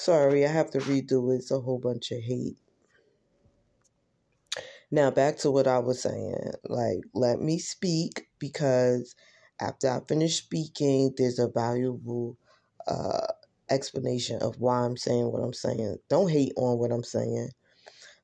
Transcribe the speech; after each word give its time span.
Sorry, 0.00 0.46
I 0.46 0.48
have 0.50 0.70
to 0.70 0.78
redo 0.78 1.30
it. 1.34 1.40
It's 1.40 1.50
a 1.50 1.60
whole 1.60 1.78
bunch 1.78 2.10
of 2.10 2.20
hate. 2.22 2.56
Now 4.90 5.10
back 5.10 5.36
to 5.38 5.50
what 5.50 5.66
I 5.66 5.78
was 5.80 6.00
saying. 6.02 6.52
Like, 6.64 7.00
let 7.14 7.40
me 7.42 7.58
speak 7.58 8.28
because 8.38 9.14
after 9.60 9.90
I 9.90 10.00
finish 10.08 10.36
speaking, 10.38 11.14
there's 11.18 11.38
a 11.38 11.48
valuable 11.48 12.38
uh, 12.88 13.26
explanation 13.70 14.40
of 14.42 14.56
why 14.58 14.80
I'm 14.86 14.96
saying 14.96 15.30
what 15.30 15.42
I'm 15.42 15.52
saying. 15.52 15.98
Don't 16.08 16.30
hate 16.30 16.54
on 16.56 16.78
what 16.78 16.92
I'm 16.92 17.04
saying. 17.04 17.50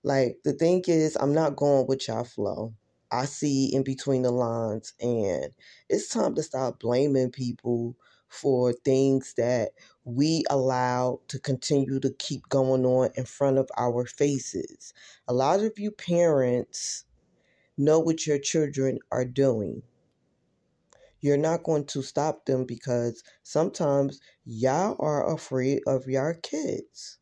Like 0.02 0.38
the 0.45 0.54
thing 0.54 0.82
is, 0.88 1.16
I'm 1.20 1.34
not 1.34 1.56
going 1.56 1.86
with 1.86 2.08
y'all 2.08 2.24
flow. 2.24 2.72
I 3.12 3.27
see 3.27 3.70
in 3.74 3.84
between 3.84 4.22
the 4.22 4.30
lines, 4.32 4.95
and 5.00 5.50
it's 5.90 6.08
time 6.08 6.34
to 6.36 6.43
stop 6.43 6.80
blaming 6.80 7.30
people 7.30 7.96
for 8.37 8.73
things 8.73 9.34
that 9.37 9.71
we 10.05 10.45
allow 10.50 11.21
to 11.29 11.39
continue 11.39 11.98
to 12.00 12.10
keep 12.19 12.48
going 12.48 12.84
on 12.84 13.10
in 13.16 13.24
front 13.24 13.59
of 13.59 13.69
our 13.79 14.05
faces. 14.05 14.93
A 15.27 15.33
lot 15.33 15.60
of 15.60 15.79
you 15.79 15.91
parents 15.91 17.05
know 17.79 17.98
what 17.98 18.27
your 18.27 18.38
children 18.38 18.98
are 19.10 19.24
doing. 19.24 19.83
You're 21.20 21.38
not 21.38 21.65
going 21.65 21.87
to 21.87 22.02
stop 22.02 22.45
them 22.45 22.66
because 22.66 23.24
sometimes 23.43 24.20
y'all 24.45 24.96
are 25.01 25.32
afraid 25.34 25.80
of 25.87 26.07
your 26.07 26.34
kids. 26.34 27.18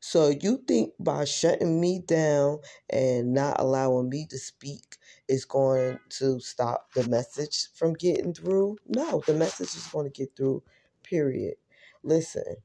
So 0.00 0.30
you 0.30 0.62
think 0.66 0.94
by 0.98 1.24
shutting 1.24 1.80
me 1.80 2.00
down 2.00 2.58
and 2.90 3.32
not 3.32 3.60
allowing 3.60 4.08
me 4.08 4.26
to 4.30 4.38
speak 4.38 4.96
is 5.32 5.46
going 5.46 5.98
to 6.10 6.40
stop 6.40 6.92
the 6.94 7.08
message 7.08 7.68
from 7.74 7.94
getting 7.94 8.34
through? 8.34 8.78
No, 8.88 9.22
the 9.26 9.34
message 9.34 9.76
is 9.76 9.88
going 9.88 10.06
to 10.06 10.12
get 10.12 10.36
through, 10.36 10.62
period. 11.04 11.56
Listen, 12.04 12.56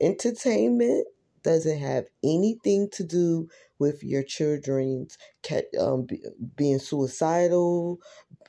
entertainment 0.00 1.06
doesn't 1.44 1.78
have 1.78 2.06
anything 2.24 2.90
to 2.92 3.04
do 3.04 3.48
with 3.78 4.04
your 4.04 4.24
children's 4.24 5.18
um, 5.80 6.06
being 6.56 6.80
suicidal, 6.80 8.00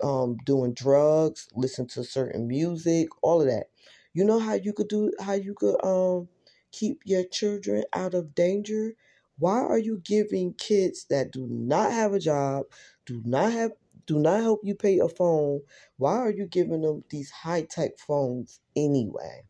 um, 0.03 0.37
doing 0.45 0.73
drugs, 0.73 1.49
listen 1.55 1.87
to 1.89 2.03
certain 2.03 2.47
music, 2.47 3.09
all 3.23 3.41
of 3.41 3.47
that. 3.47 3.67
You 4.13 4.25
know 4.25 4.39
how 4.39 4.55
you 4.55 4.73
could 4.73 4.89
do 4.89 5.13
how 5.21 5.33
you 5.33 5.55
could 5.55 5.77
um 5.85 6.29
keep 6.71 7.01
your 7.05 7.25
children 7.25 7.85
out 7.93 8.15
of 8.15 8.35
danger? 8.35 8.93
Why 9.39 9.59
are 9.59 9.79
you 9.79 10.01
giving 10.03 10.53
kids 10.55 11.05
that 11.11 11.31
do 11.31 11.47
not 11.49 11.93
have 11.93 12.13
a 12.13 12.19
job, 12.19 12.65
do 13.09 13.21
not 13.25 13.51
have 13.51 13.71
do 14.05 14.19
not 14.19 14.41
help 14.41 14.61
you 14.63 14.75
pay 14.75 14.99
a 14.99 15.09
phone, 15.09 15.61
why 15.97 16.17
are 16.17 16.31
you 16.31 16.45
giving 16.45 16.81
them 16.81 17.03
these 17.09 17.31
high-tech 17.31 17.97
phones 17.97 18.59
anyway? 18.75 19.45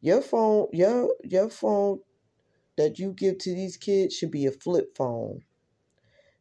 Your 0.00 0.20
phone, 0.20 0.66
your 0.72 1.14
your 1.22 1.48
phone 1.48 2.00
that 2.76 2.98
you 2.98 3.12
give 3.12 3.38
to 3.38 3.54
these 3.54 3.76
kids 3.76 4.16
should 4.16 4.32
be 4.32 4.46
a 4.46 4.50
flip 4.50 4.96
phone. 4.96 5.44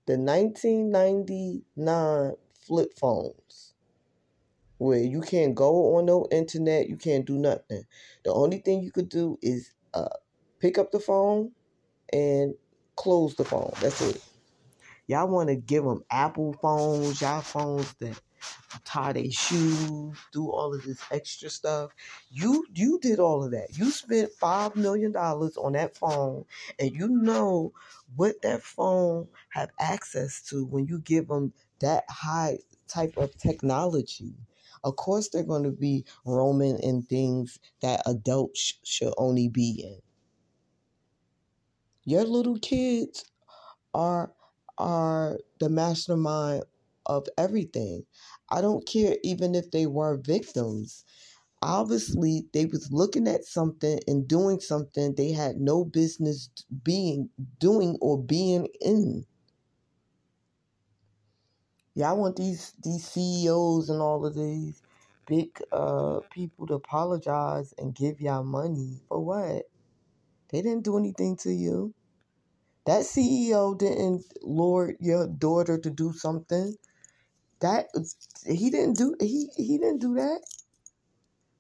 The 0.07 0.17
1999 0.17 2.33
flip 2.53 2.97
phones 2.97 3.75
where 4.79 5.03
you 5.03 5.21
can't 5.21 5.53
go 5.53 5.97
on 5.97 6.07
no 6.07 6.25
internet, 6.31 6.89
you 6.89 6.97
can't 6.97 7.25
do 7.25 7.37
nothing. 7.37 7.83
The 8.23 8.33
only 8.33 8.57
thing 8.57 8.81
you 8.81 8.91
could 8.91 9.09
do 9.09 9.37
is 9.43 9.73
uh, 9.93 10.09
pick 10.59 10.79
up 10.79 10.91
the 10.91 10.99
phone 10.99 11.51
and 12.13 12.55
close 12.95 13.35
the 13.35 13.45
phone. 13.45 13.73
That's 13.81 14.01
it. 14.01 14.28
Y'all 15.09 15.27
want 15.27 15.49
to 15.49 15.55
give 15.55 15.83
them 15.83 16.03
Apple 16.11 16.53
phones, 16.61 17.19
y'all 17.19 17.41
phones 17.41 17.91
that 17.95 18.21
tie 18.85 19.11
their 19.11 19.31
shoes, 19.31 20.15
do 20.31 20.51
all 20.51 20.71
of 20.71 20.83
this 20.83 21.01
extra 21.09 21.49
stuff. 21.49 21.89
You 22.29 22.63
you 22.75 22.99
did 23.01 23.19
all 23.19 23.43
of 23.43 23.49
that. 23.49 23.69
You 23.75 23.89
spent 23.89 24.31
five 24.33 24.75
million 24.75 25.11
dollars 25.11 25.57
on 25.57 25.73
that 25.73 25.97
phone, 25.97 26.45
and 26.77 26.91
you 26.91 27.07
know 27.09 27.73
what 28.15 28.43
that 28.43 28.61
phone 28.61 29.27
have 29.49 29.71
access 29.79 30.43
to 30.49 30.63
when 30.63 30.85
you 30.85 30.99
give 30.99 31.27
them 31.27 31.53
that 31.79 32.03
high 32.07 32.59
type 32.87 33.17
of 33.17 33.35
technology. 33.35 34.35
Of 34.83 34.95
course, 34.95 35.29
they're 35.29 35.41
going 35.41 35.63
to 35.63 35.71
be 35.71 36.05
roaming 36.23 36.77
in 36.83 37.01
things 37.01 37.57
that 37.81 38.03
adults 38.05 38.75
should 38.83 39.15
only 39.17 39.49
be 39.49 39.71
in. 39.83 40.01
Your 42.05 42.25
little 42.25 42.59
kids 42.59 43.25
are 43.95 44.33
are 44.79 45.39
the 45.59 45.69
mastermind 45.69 46.63
of 47.05 47.27
everything. 47.37 48.05
I 48.49 48.61
don't 48.61 48.87
care 48.87 49.17
even 49.23 49.55
if 49.55 49.71
they 49.71 49.87
were 49.87 50.17
victims. 50.17 51.05
Obviously, 51.61 52.47
they 52.53 52.65
was 52.67 52.91
looking 52.91 53.27
at 53.27 53.45
something 53.45 53.99
and 54.07 54.27
doing 54.27 54.61
something 54.61 55.15
they 55.15 55.33
had 55.33 55.57
no 55.57 55.85
business 55.85 56.49
being 56.83 57.29
doing 57.59 57.97
or 58.01 58.21
being 58.21 58.67
in. 58.81 59.25
Yeah, 61.95 62.11
I 62.11 62.13
want 62.13 62.37
these 62.37 62.73
these 62.83 63.05
CEOs 63.07 63.89
and 63.89 64.01
all 64.01 64.25
of 64.25 64.35
these 64.35 64.81
big 65.27 65.61
uh 65.71 66.21
people 66.31 66.67
to 66.67 66.75
apologize 66.75 67.73
and 67.77 67.95
give 67.95 68.21
y'all 68.21 68.43
money 68.43 69.01
for 69.09 69.19
what? 69.19 69.63
They 70.49 70.61
didn't 70.61 70.85
do 70.85 70.97
anything 70.97 71.37
to 71.37 71.51
you. 71.53 71.93
That 72.89 73.03
CEO 73.03 73.77
didn't 73.79 74.25
lure 74.43 74.95
your 74.99 75.27
daughter 75.29 75.79
to 75.79 75.91
do 75.91 76.13
something. 76.13 76.75
That 77.61 77.87
he 78.47 78.71
didn't 78.71 78.97
do 78.97 79.15
he 79.21 79.49
he 79.57 79.77
didn't 79.79 80.01
do 80.01 80.15
that. 80.15 80.41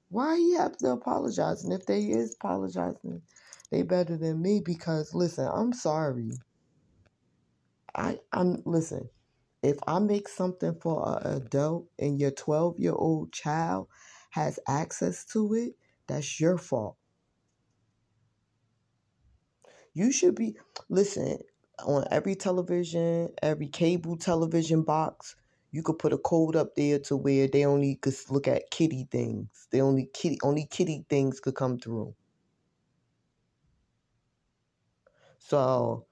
Why 0.09 0.37
he 0.37 0.55
have 0.55 0.77
to 0.79 0.91
apologize? 0.91 1.63
And 1.63 1.73
if 1.73 1.85
they 1.85 2.01
is 2.03 2.35
apologizing, 2.41 3.23
they 3.71 3.83
better 3.83 4.17
than 4.17 4.41
me 4.41 4.61
because 4.65 5.13
listen, 5.15 5.49
I'm 5.53 5.73
sorry. 5.73 6.31
I 7.95 8.19
I'm 8.33 8.63
listen. 8.65 9.09
If 9.63 9.77
I 9.87 9.99
make 9.99 10.29
something 10.29 10.75
for 10.81 11.19
an 11.23 11.37
adult 11.43 11.87
and 11.99 12.19
your 12.21 12.31
12 12.31 12.79
year 12.79 12.93
old 12.93 13.33
child 13.33 13.89
has 14.31 14.59
access 14.69 15.25
to 15.33 15.55
it, 15.55 15.73
that's 16.07 16.39
your 16.41 16.59
fault. 16.59 16.97
You 19.99 20.13
should 20.13 20.35
be, 20.35 20.55
listen, 20.87 21.39
on 21.85 22.05
every 22.09 22.33
television, 22.33 23.33
every 23.43 23.67
cable 23.67 24.15
television 24.15 24.83
box, 24.83 25.35
you 25.71 25.83
could 25.83 25.99
put 25.99 26.13
a 26.13 26.17
code 26.17 26.55
up 26.55 26.73
there 26.75 26.99
to 26.99 27.17
where 27.17 27.49
they 27.49 27.65
only 27.65 27.95
could 27.95 28.15
look 28.29 28.47
at 28.47 28.71
kiddie 28.71 29.09
things. 29.11 29.49
They 29.71 29.81
only 29.81 30.09
kiddie 30.13 30.39
only 30.41 30.67
kiddie 30.67 31.05
things 31.09 31.41
could 31.41 31.55
come 31.55 31.79
through. 31.79 32.15
So 35.37 36.05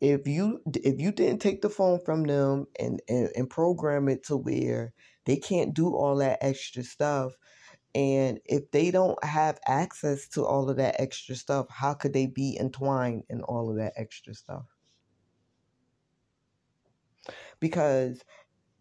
if 0.00 0.26
you 0.26 0.62
if 0.72 0.98
you 0.98 1.12
didn't 1.12 1.42
take 1.42 1.60
the 1.60 1.68
phone 1.68 2.00
from 2.06 2.24
them 2.24 2.68
and, 2.80 3.02
and, 3.06 3.28
and 3.36 3.50
program 3.50 4.08
it 4.08 4.24
to 4.28 4.38
where 4.38 4.94
they 5.26 5.36
can't 5.36 5.74
do 5.74 5.94
all 5.94 6.16
that 6.16 6.38
extra 6.40 6.82
stuff 6.82 7.34
and 7.96 8.40
if 8.44 8.70
they 8.72 8.92
don't 8.92 9.22
have 9.24 9.58
access 9.66 10.28
to 10.28 10.44
all 10.44 10.70
of 10.70 10.78
that 10.78 11.00
extra 11.00 11.34
stuff 11.34 11.66
how 11.70 11.94
could 11.94 12.12
they 12.12 12.26
be 12.26 12.58
entwined 12.60 13.24
in 13.30 13.42
all 13.42 13.70
of 13.70 13.78
that 13.78 13.94
extra 13.96 14.34
stuff 14.34 14.66
because 17.60 18.22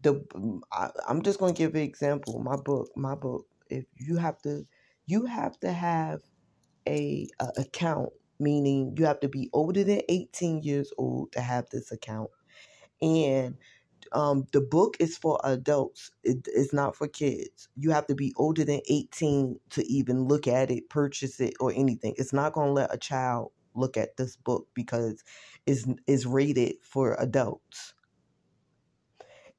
the 0.01 0.15
mm, 0.35 0.59
I, 0.73 0.89
i'm 1.07 1.23
just 1.23 1.39
going 1.39 1.55
to 1.55 1.57
give 1.57 1.75
an 1.75 1.81
example 1.81 2.39
my 2.39 2.57
book 2.57 2.89
my 2.97 3.15
book 3.15 3.47
if 3.69 3.85
you 3.95 4.17
have 4.17 4.41
to 4.43 4.65
you 5.07 5.25
have 5.25 5.59
to 5.61 5.71
have 5.71 6.21
a, 6.87 7.27
a 7.39 7.47
account 7.57 8.11
meaning 8.39 8.95
you 8.97 9.05
have 9.05 9.19
to 9.21 9.29
be 9.29 9.49
older 9.53 9.83
than 9.83 10.01
18 10.09 10.63
years 10.63 10.91
old 10.97 11.31
to 11.33 11.41
have 11.41 11.69
this 11.71 11.91
account. 11.91 12.29
And 13.01 13.57
um, 14.15 14.47
the 14.53 14.61
book 14.61 14.97
is 14.99 15.17
for 15.17 15.39
adults, 15.43 16.11
it, 16.23 16.47
it's 16.53 16.73
not 16.73 16.95
for 16.95 17.07
kids. 17.07 17.69
You 17.75 17.91
have 17.91 18.07
to 18.07 18.15
be 18.15 18.33
older 18.37 18.63
than 18.65 18.81
18 18.89 19.59
to 19.71 19.85
even 19.87 20.25
look 20.27 20.47
at 20.47 20.71
it, 20.71 20.89
purchase 20.89 21.39
it, 21.41 21.55
or 21.59 21.73
anything. 21.75 22.15
It's 22.17 22.33
not 22.33 22.53
going 22.53 22.69
to 22.69 22.73
let 22.73 22.93
a 22.93 22.97
child 22.97 23.51
look 23.75 23.97
at 23.97 24.17
this 24.17 24.37
book 24.37 24.67
because 24.73 25.23
it's, 25.67 25.85
it's 26.07 26.25
rated 26.25 26.75
for 26.81 27.15
adults 27.19 27.93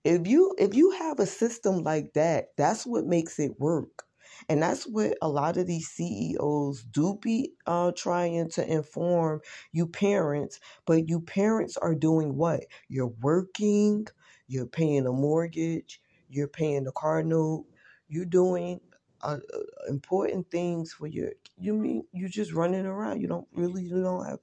if 0.05 0.27
you 0.27 0.55
if 0.59 0.75
you 0.75 0.93
have 0.93 1.21
a 1.21 1.27
system 1.27 1.83
like 1.83 2.15
that 2.15 2.47
that's 2.57 2.87
what 2.87 3.05
makes 3.07 3.39
it 3.39 3.61
work 3.61 4.05
and 4.49 4.63
that's 4.63 4.85
what 4.87 5.17
a 5.23 5.29
lot 5.29 5.57
of 5.57 5.67
these 5.67 5.89
CEOs 5.89 6.85
do 6.85 7.19
be 7.21 7.53
uh, 7.67 7.93
trying 7.97 8.49
to 8.51 8.71
inform 8.71 9.41
you 9.73 9.87
parents. 9.87 10.61
But 10.87 11.09
you 11.09 11.21
parents 11.21 11.77
are 11.79 11.95
doing 11.95 12.37
what? 12.37 12.65
You're 12.89 13.15
working, 13.21 14.07
you're 14.49 14.67
paying 14.67 15.07
a 15.07 15.13
mortgage, 15.13 16.01
you're 16.29 16.49
paying 16.49 16.85
the 16.85 16.93
car 16.93 17.23
note, 17.23 17.67
you're 18.09 18.25
doing 18.27 18.81
uh, 19.23 19.39
uh, 19.55 19.59
important 19.89 20.51
things 20.51 20.93
for 20.93 21.07
your. 21.07 21.31
You 21.59 21.75
mean 21.75 22.05
you're 22.13 22.29
just 22.29 22.53
running 22.53 22.87
around? 22.87 23.21
You 23.21 23.29
don't 23.29 23.49
really 23.53 23.85
you 23.85 24.03
don't 24.03 24.27
have 24.27 24.41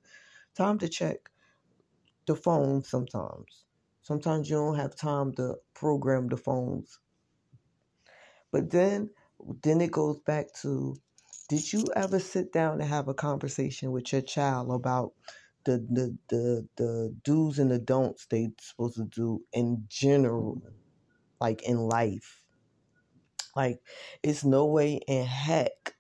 time 0.56 0.80
to 0.80 0.90
check 0.90 1.30
the 2.28 2.36
phone 2.36 2.84
sometimes. 2.84 3.66
Sometimes 4.04 4.50
you 4.50 4.58
don't 4.58 4.78
have 4.78 4.96
time 4.96 5.34
to 5.36 5.56
program 5.74 6.30
the 6.30 6.38
phones. 6.38 7.00
But 8.52 8.72
then 8.72 9.12
then 9.64 9.82
it 9.82 9.92
goes 9.92 10.20
back 10.20 10.54
to 10.62 10.96
did 11.50 11.74
you 11.74 11.86
ever 11.96 12.20
sit 12.20 12.54
down 12.54 12.82
and 12.82 12.90
have 12.90 13.08
a 13.08 13.14
conversation 13.14 13.92
with 13.92 14.12
your 14.14 14.22
child 14.22 14.72
about 14.72 15.14
the 15.66 15.86
the 15.90 16.18
the, 16.30 16.68
the 16.78 17.16
do's 17.24 17.60
and 17.60 17.72
the 17.72 17.80
don'ts 17.80 18.28
they're 18.30 18.50
supposed 18.60 18.98
to 18.98 19.06
do 19.06 19.44
in 19.54 19.86
general, 19.90 20.62
like 21.42 21.64
in 21.64 21.78
life? 21.78 22.42
Like, 23.56 23.82
it's 24.24 24.44
no 24.44 24.66
way 24.66 25.02
in 25.08 25.26
heck 25.26 25.96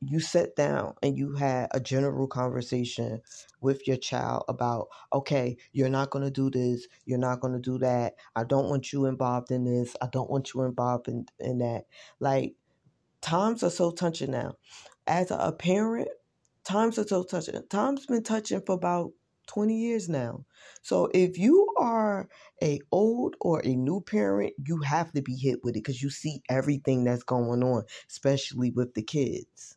you 0.00 0.20
sit 0.20 0.56
down 0.56 0.94
and 1.02 1.16
you 1.16 1.34
had 1.34 1.68
a 1.72 1.80
general 1.80 2.26
conversation 2.26 3.20
with 3.60 3.86
your 3.88 3.96
child 3.96 4.44
about, 4.48 4.88
okay, 5.12 5.56
you're 5.72 5.88
not 5.88 6.10
going 6.10 6.24
to 6.24 6.30
do 6.30 6.50
this, 6.50 6.86
you're 7.04 7.18
not 7.18 7.40
going 7.40 7.54
to 7.54 7.58
do 7.60 7.78
that. 7.78 8.14
I 8.34 8.44
don't 8.44 8.68
want 8.68 8.92
you 8.92 9.06
involved 9.06 9.50
in 9.50 9.64
this, 9.64 9.96
I 10.00 10.08
don't 10.12 10.30
want 10.30 10.54
you 10.54 10.62
involved 10.62 11.08
in, 11.08 11.26
in 11.40 11.58
that. 11.58 11.86
Like, 12.20 12.54
times 13.20 13.62
are 13.62 13.70
so 13.70 13.90
touching 13.90 14.32
now. 14.32 14.56
As 15.06 15.30
a 15.30 15.52
parent, 15.52 16.08
times 16.66 16.96
so 16.96 17.22
touching. 17.22 17.62
Time's 17.70 18.06
been 18.06 18.22
touching 18.22 18.60
for 18.60 18.74
about 18.74 19.12
20 19.46 19.76
years 19.76 20.08
now. 20.08 20.44
So 20.82 21.08
if 21.14 21.38
you 21.38 21.66
are 21.78 22.28
a 22.62 22.80
old 22.90 23.36
or 23.40 23.60
a 23.64 23.74
new 23.76 24.00
parent, 24.00 24.54
you 24.66 24.80
have 24.80 25.12
to 25.12 25.22
be 25.22 25.36
hit 25.36 25.62
with 25.62 25.76
it 25.76 25.84
because 25.84 26.02
you 26.02 26.10
see 26.10 26.42
everything 26.48 27.04
that's 27.04 27.22
going 27.22 27.62
on, 27.62 27.84
especially 28.10 28.72
with 28.72 28.94
the 28.94 29.02
kids. 29.02 29.76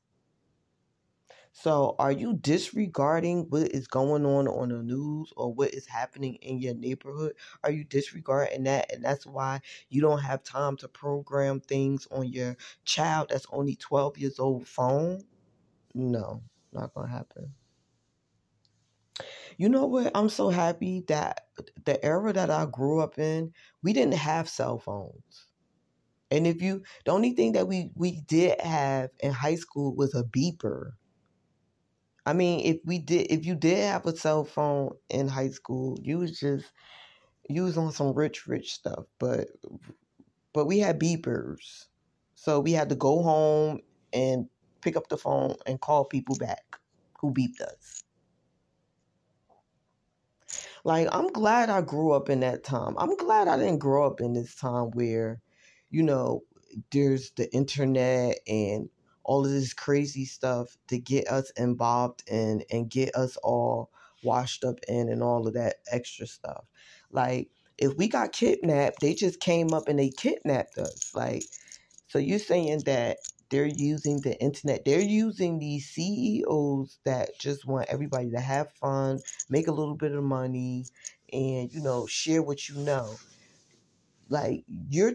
So 1.52 1.96
are 2.00 2.12
you 2.12 2.34
disregarding 2.34 3.48
what 3.50 3.72
is 3.72 3.88
going 3.88 4.26
on 4.26 4.48
on 4.48 4.70
the 4.70 4.82
news 4.82 5.32
or 5.36 5.54
what 5.54 5.74
is 5.74 5.86
happening 5.86 6.36
in 6.36 6.60
your 6.60 6.74
neighborhood? 6.74 7.34
Are 7.64 7.72
you 7.72 7.84
disregarding 7.84 8.64
that 8.64 8.92
and 8.92 9.04
that's 9.04 9.26
why 9.26 9.62
you 9.90 10.02
don't 10.02 10.22
have 10.22 10.44
time 10.44 10.78
to 10.78 10.88
program 10.88 11.60
things 11.60 12.08
on 12.12 12.32
your 12.32 12.56
child 12.86 13.28
that's 13.30 13.46
only 13.52 13.76
12 13.76 14.18
years 14.18 14.40
old 14.40 14.68
phone? 14.68 15.24
No, 15.94 16.44
not 16.74 16.94
to 16.96 17.08
happen. 17.08 17.54
You 19.58 19.70
know 19.70 19.86
what? 19.86 20.12
I'm 20.16 20.30
so 20.30 20.50
happy 20.50 21.04
that 21.08 21.48
the 21.84 22.04
era 22.04 22.32
that 22.34 22.50
I 22.50 22.66
grew 22.66 23.02
up 23.02 23.20
in, 23.20 23.54
we 23.84 23.94
didn't 23.94 24.14
have 24.14 24.48
cell 24.48 24.80
phones. 24.80 25.48
And 26.32 26.48
if 26.48 26.62
you, 26.62 26.84
the 27.06 27.12
only 27.12 27.34
thing 27.34 27.54
that 27.54 27.68
we 27.68 27.92
we 27.96 28.22
did 28.22 28.62
have 28.62 29.10
in 29.20 29.32
high 29.32 29.56
school 29.56 29.96
was 29.96 30.14
a 30.16 30.24
beeper. 30.24 30.92
I 32.26 32.34
mean, 32.34 32.62
if 32.62 32.78
we 32.86 33.00
did, 33.00 33.32
if 33.32 33.46
you 33.46 33.56
did 33.56 33.80
have 33.80 34.06
a 34.06 34.16
cell 34.16 34.46
phone 34.46 34.92
in 35.10 35.28
high 35.28 35.50
school, 35.50 35.98
you 36.02 36.20
was 36.20 36.40
just 36.40 36.72
you 37.50 37.64
was 37.64 37.78
on 37.78 37.92
some 37.92 38.14
rich, 38.14 38.48
rich 38.48 38.74
stuff. 38.74 39.06
But 39.20 39.50
but 40.54 40.66
we 40.66 40.80
had 40.80 41.00
beepers, 41.00 41.88
so 42.36 42.60
we 42.60 42.74
had 42.74 42.90
to 42.90 42.96
go 42.96 43.24
home 43.24 43.82
and 44.14 44.50
pick 44.82 44.98
up 44.98 45.10
the 45.10 45.18
phone 45.18 45.56
and 45.66 45.82
call 45.82 46.06
people 46.06 46.36
back 46.38 46.78
who 47.20 47.34
beeped 47.34 47.62
us. 47.62 48.04
Like, 50.84 51.08
I'm 51.12 51.28
glad 51.32 51.70
I 51.70 51.82
grew 51.82 52.12
up 52.12 52.30
in 52.30 52.40
that 52.42 52.64
time. 52.64 52.96
I'm 52.98 53.16
glad 53.18 53.48
I 53.48 53.58
didn't 53.58 53.80
grow 53.80 54.08
up 54.08 54.20
in 54.22 54.34
this 54.34 54.56
time 54.56 54.92
where, 54.92 55.42
you 55.90 56.04
know, 56.04 56.44
there's 56.92 57.32
the 57.32 57.54
internet 57.54 58.40
and 58.48 58.90
all 59.24 59.46
of 59.46 59.52
this 59.52 59.74
crazy 59.74 60.26
stuff 60.26 60.78
to 60.88 60.98
get 60.98 61.28
us 61.28 61.52
involved 61.52 62.24
in 62.28 62.64
and 62.72 62.90
get 62.90 63.14
us 63.16 63.38
all 63.38 63.92
washed 64.24 64.64
up 64.64 64.80
in 64.88 65.10
and 65.10 65.22
all 65.22 65.48
of 65.48 65.54
that 65.54 65.78
extra 65.92 66.26
stuff. 66.26 66.66
Like, 67.12 67.50
if 67.78 67.96
we 67.96 68.08
got 68.08 68.32
kidnapped, 68.32 69.02
they 69.02 69.14
just 69.14 69.40
came 69.40 69.74
up 69.74 69.88
and 69.88 70.00
they 70.00 70.10
kidnapped 70.10 70.78
us. 70.78 71.14
Like, 71.14 71.44
so 72.08 72.20
you're 72.20 72.40
saying 72.40 72.84
that 72.86 73.18
they're 73.50 73.66
using 73.66 74.22
the 74.22 74.40
internet. 74.40 74.86
They're 74.86 75.00
using 75.00 75.60
these 75.60 75.90
CEOs 75.90 77.00
that 77.06 77.38
just 77.40 77.66
want 77.66 77.90
everybody 77.90 78.32
to 78.32 78.40
have 78.40 78.72
fun, 78.74 79.20
make 79.50 79.68
a 79.68 79.74
little 79.74 79.96
bit 79.96 80.14
of 80.14 80.24
money, 80.24 80.86
and 81.34 81.72
you 81.74 81.82
know 81.82 82.06
share 82.08 82.42
what 82.42 82.70
you 82.70 82.76
know. 82.76 83.16
Like 84.30 84.64
you're 84.90 85.14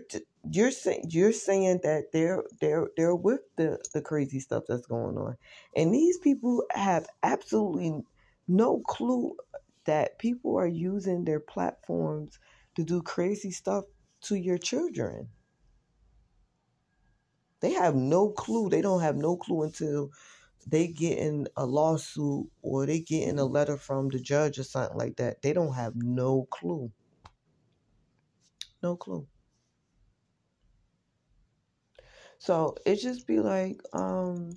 you're 0.51 0.73
saying 0.73 1.07
you're 1.11 1.33
saying 1.33 1.81
that 1.85 2.07
they're 2.13 2.43
they're 2.61 2.89
they're 2.97 3.15
with 3.15 3.41
the 3.57 3.79
the 3.93 4.03
crazy 4.03 4.41
stuff 4.41 4.65
that's 4.69 4.87
going 4.87 5.17
on, 5.17 5.37
and 5.77 5.95
these 5.95 6.19
people 6.19 6.65
have 6.71 7.07
absolutely 7.23 8.03
no 8.49 8.81
clue 8.87 9.37
that 9.87 10.19
people 10.19 10.57
are 10.59 10.67
using 10.67 11.25
their 11.25 11.41
platforms 11.41 12.39
to 12.75 12.85
do 12.85 13.03
crazy 13.03 13.51
stuff 13.51 13.85
to 14.23 14.35
your 14.35 14.59
children. 14.59 15.29
They 17.61 17.73
have 17.73 17.95
no 17.95 18.31
clue. 18.31 18.69
They 18.69 18.83
don't 18.83 19.01
have 19.01 19.17
no 19.17 19.37
clue 19.37 19.63
until 19.63 20.11
they 20.67 20.89
get 20.89 21.19
in 21.19 21.49
a 21.57 21.67
lawsuit 21.67 22.47
or 22.63 22.87
they 22.87 23.01
get 23.01 23.29
in 23.29 23.39
a 23.39 23.45
letter 23.45 23.77
from 23.77 24.09
the 24.09 24.21
judge 24.21 24.59
or 24.59 24.65
something 24.65 24.97
like 24.99 25.17
that. 25.17 25.43
They 25.43 25.53
don't 25.53 25.75
have 25.75 25.95
no 25.97 26.47
clue. 26.51 26.91
No 28.83 28.97
clue. 28.97 29.27
So 32.39 32.77
it 32.85 32.97
just 32.97 33.27
be 33.27 33.41
like, 33.41 33.81
um, 33.93 34.57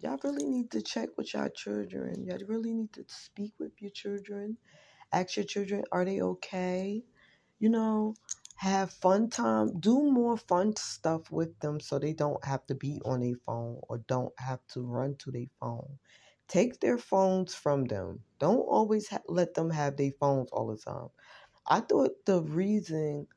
y'all 0.00 0.18
really 0.22 0.44
need 0.44 0.70
to 0.72 0.82
check 0.82 1.10
with 1.16 1.32
y'all 1.34 1.48
children. 1.48 2.24
Y'all 2.26 2.38
really 2.46 2.72
need 2.72 2.92
to 2.94 3.04
speak 3.08 3.54
with 3.58 3.72
your 3.80 3.90
children. 3.90 4.58
Ask 5.12 5.36
your 5.36 5.46
children, 5.46 5.84
are 5.92 6.04
they 6.04 6.20
okay? 6.20 7.02
You 7.60 7.70
know, 7.70 8.14
have 8.64 8.92
fun 8.92 9.30
time, 9.30 9.78
do 9.80 10.02
more 10.10 10.36
fun 10.38 10.76
stuff 10.76 11.30
with 11.30 11.58
them 11.60 11.80
so 11.80 11.98
they 11.98 12.14
don't 12.14 12.44
have 12.44 12.66
to 12.68 12.74
be 12.74 13.00
on 13.04 13.22
a 13.22 13.34
phone 13.46 13.80
or 13.88 13.98
don't 14.08 14.34
have 14.40 14.60
to 14.74 14.82
run 14.82 15.16
to 15.20 15.32
their 15.32 15.48
phone. 15.60 15.98
Take 16.48 16.80
their 16.80 16.98
phones 16.98 17.54
from 17.54 17.86
them. 17.86 18.24
Don't 18.40 18.58
always 18.60 19.08
ha- 19.08 19.20
let 19.28 19.54
them 19.54 19.70
have 19.70 19.96
their 19.98 20.12
phones 20.20 20.50
all 20.52 20.68
the 20.68 20.78
time. 20.78 21.10
I 21.68 21.80
thought 21.80 22.12
the 22.26 22.42
reason 22.42 23.28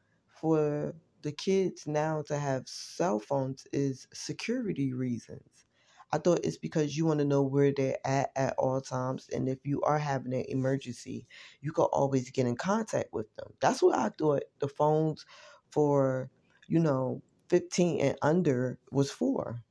for 0.41 0.95
the 1.24 1.33
kids 1.33 1.88
now 1.88 2.23
to 2.27 2.39
have 2.39 2.68
cell 2.68 3.19
phones 3.19 3.68
is 3.73 4.07
security 4.13 4.94
reasons. 4.94 5.67
I 6.12 6.18
thought 6.19 6.39
it's 6.44 6.57
because 6.57 6.95
you 6.95 7.06
want 7.06 7.19
to 7.19 7.25
know 7.25 7.42
where 7.42 7.74
they're 7.75 7.98
at 8.06 8.31
at 8.36 8.56
all 8.57 8.80
times. 8.80 9.27
And 9.33 9.50
if 9.50 9.59
you 9.65 9.81
are 9.81 10.00
having 10.00 10.33
an 10.33 10.45
emergency, 10.48 11.27
you 11.62 11.71
can 11.74 11.86
always 11.86 12.30
get 12.31 12.48
in 12.48 12.56
contact 12.56 13.09
with 13.12 13.33
them. 13.36 13.54
That's 13.59 13.81
what 13.81 13.98
I 13.98 14.09
thought 14.18 14.44
the 14.59 14.69
phones 14.69 15.25
for, 15.69 16.30
you 16.68 16.80
know, 16.80 17.21
15 17.50 18.00
and 18.01 18.18
under 18.21 18.80
was 18.92 19.12
for. 19.12 19.63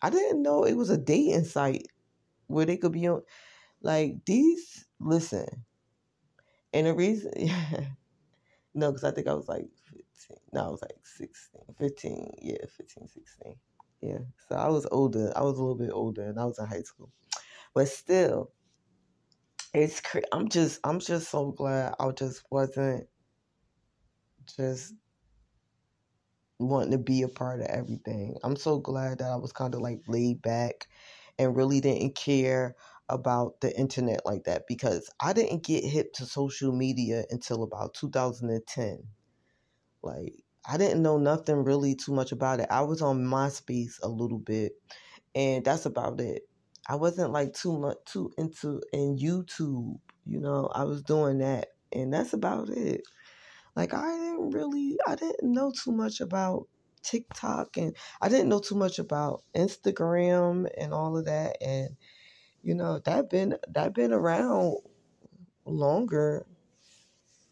I 0.00 0.08
didn't 0.08 0.42
know 0.42 0.64
it 0.64 0.76
was 0.76 0.88
a 0.88 0.96
dating 0.96 1.44
site 1.44 1.88
where 2.46 2.64
they 2.64 2.78
could 2.78 2.92
be 2.92 3.06
on. 3.06 3.22
Like, 3.82 4.24
these, 4.24 4.86
listen. 4.98 5.64
And 6.72 6.86
the 6.86 6.94
reason, 6.94 7.32
yeah, 7.36 7.84
no, 8.74 8.90
because 8.90 9.04
I 9.04 9.10
think 9.10 9.26
I 9.26 9.34
was 9.34 9.48
like 9.48 9.68
15. 9.84 10.36
No, 10.52 10.66
I 10.66 10.70
was 10.70 10.82
like 10.82 10.96
16, 11.04 11.62
15. 11.78 12.34
Yeah, 12.42 12.66
15, 12.76 13.08
16. 13.08 13.56
Yeah. 14.00 14.18
So 14.48 14.56
I 14.56 14.68
was 14.68 14.86
older. 14.90 15.32
I 15.36 15.42
was 15.42 15.58
a 15.58 15.60
little 15.60 15.76
bit 15.76 15.90
older, 15.92 16.22
and 16.24 16.38
I 16.38 16.44
was 16.44 16.58
in 16.58 16.66
high 16.66 16.82
school. 16.82 17.10
But 17.74 17.88
still, 17.88 18.52
it's 19.74 20.00
cra- 20.00 20.22
I'm 20.32 20.48
just 20.48 20.80
I'm 20.84 21.00
just 21.00 21.30
so 21.30 21.52
glad 21.52 21.94
I 22.00 22.10
just 22.12 22.42
wasn't 22.50 23.08
just 24.56 24.94
wanting 26.58 26.92
to 26.92 26.98
be 26.98 27.22
a 27.22 27.28
part 27.28 27.60
of 27.60 27.66
everything. 27.66 28.36
I'm 28.42 28.56
so 28.56 28.78
glad 28.78 29.18
that 29.18 29.30
I 29.30 29.36
was 29.36 29.52
kind 29.52 29.74
of 29.74 29.80
like 29.80 30.00
laid 30.08 30.42
back 30.42 30.88
and 31.38 31.56
really 31.56 31.80
didn't 31.80 32.14
care 32.14 32.76
about 33.08 33.60
the 33.60 33.76
internet 33.78 34.24
like 34.24 34.44
that 34.44 34.64
because 34.68 35.10
I 35.20 35.32
didn't 35.32 35.64
get 35.64 35.84
hip 35.84 36.12
to 36.14 36.26
social 36.26 36.72
media 36.72 37.24
until 37.30 37.62
about 37.62 37.94
2010. 37.94 39.04
Like 40.02 40.34
I 40.68 40.76
didn't 40.76 41.02
know 41.02 41.18
nothing 41.18 41.64
really 41.64 41.94
too 41.94 42.12
much 42.12 42.32
about 42.32 42.60
it. 42.60 42.66
I 42.70 42.82
was 42.82 43.02
on 43.02 43.24
MySpace 43.24 43.94
a 44.02 44.08
little 44.08 44.38
bit, 44.38 44.72
and 45.34 45.64
that's 45.64 45.86
about 45.86 46.20
it. 46.20 46.42
I 46.88 46.96
wasn't 46.96 47.32
like 47.32 47.54
too 47.54 47.78
much 47.78 47.98
too 48.04 48.30
into 48.36 48.80
in 48.92 49.16
YouTube. 49.16 49.98
You 50.26 50.40
know, 50.40 50.70
I 50.74 50.84
was 50.84 51.02
doing 51.02 51.38
that, 51.38 51.68
and 51.92 52.12
that's 52.12 52.32
about 52.32 52.68
it. 52.68 53.02
Like 53.74 53.94
I 53.94 54.10
didn't 54.16 54.50
really, 54.50 54.98
I 55.06 55.14
didn't 55.14 55.52
know 55.52 55.72
too 55.72 55.92
much 55.92 56.20
about 56.20 56.66
TikTok, 57.02 57.76
and 57.76 57.96
I 58.20 58.28
didn't 58.28 58.48
know 58.48 58.60
too 58.60 58.74
much 58.74 58.98
about 58.98 59.42
Instagram 59.56 60.68
and 60.76 60.92
all 60.92 61.16
of 61.16 61.24
that. 61.24 61.56
And 61.62 61.96
you 62.62 62.74
know, 62.74 63.00
that 63.06 63.30
been 63.30 63.56
that 63.68 63.94
been 63.94 64.12
around 64.12 64.76
longer 65.64 66.46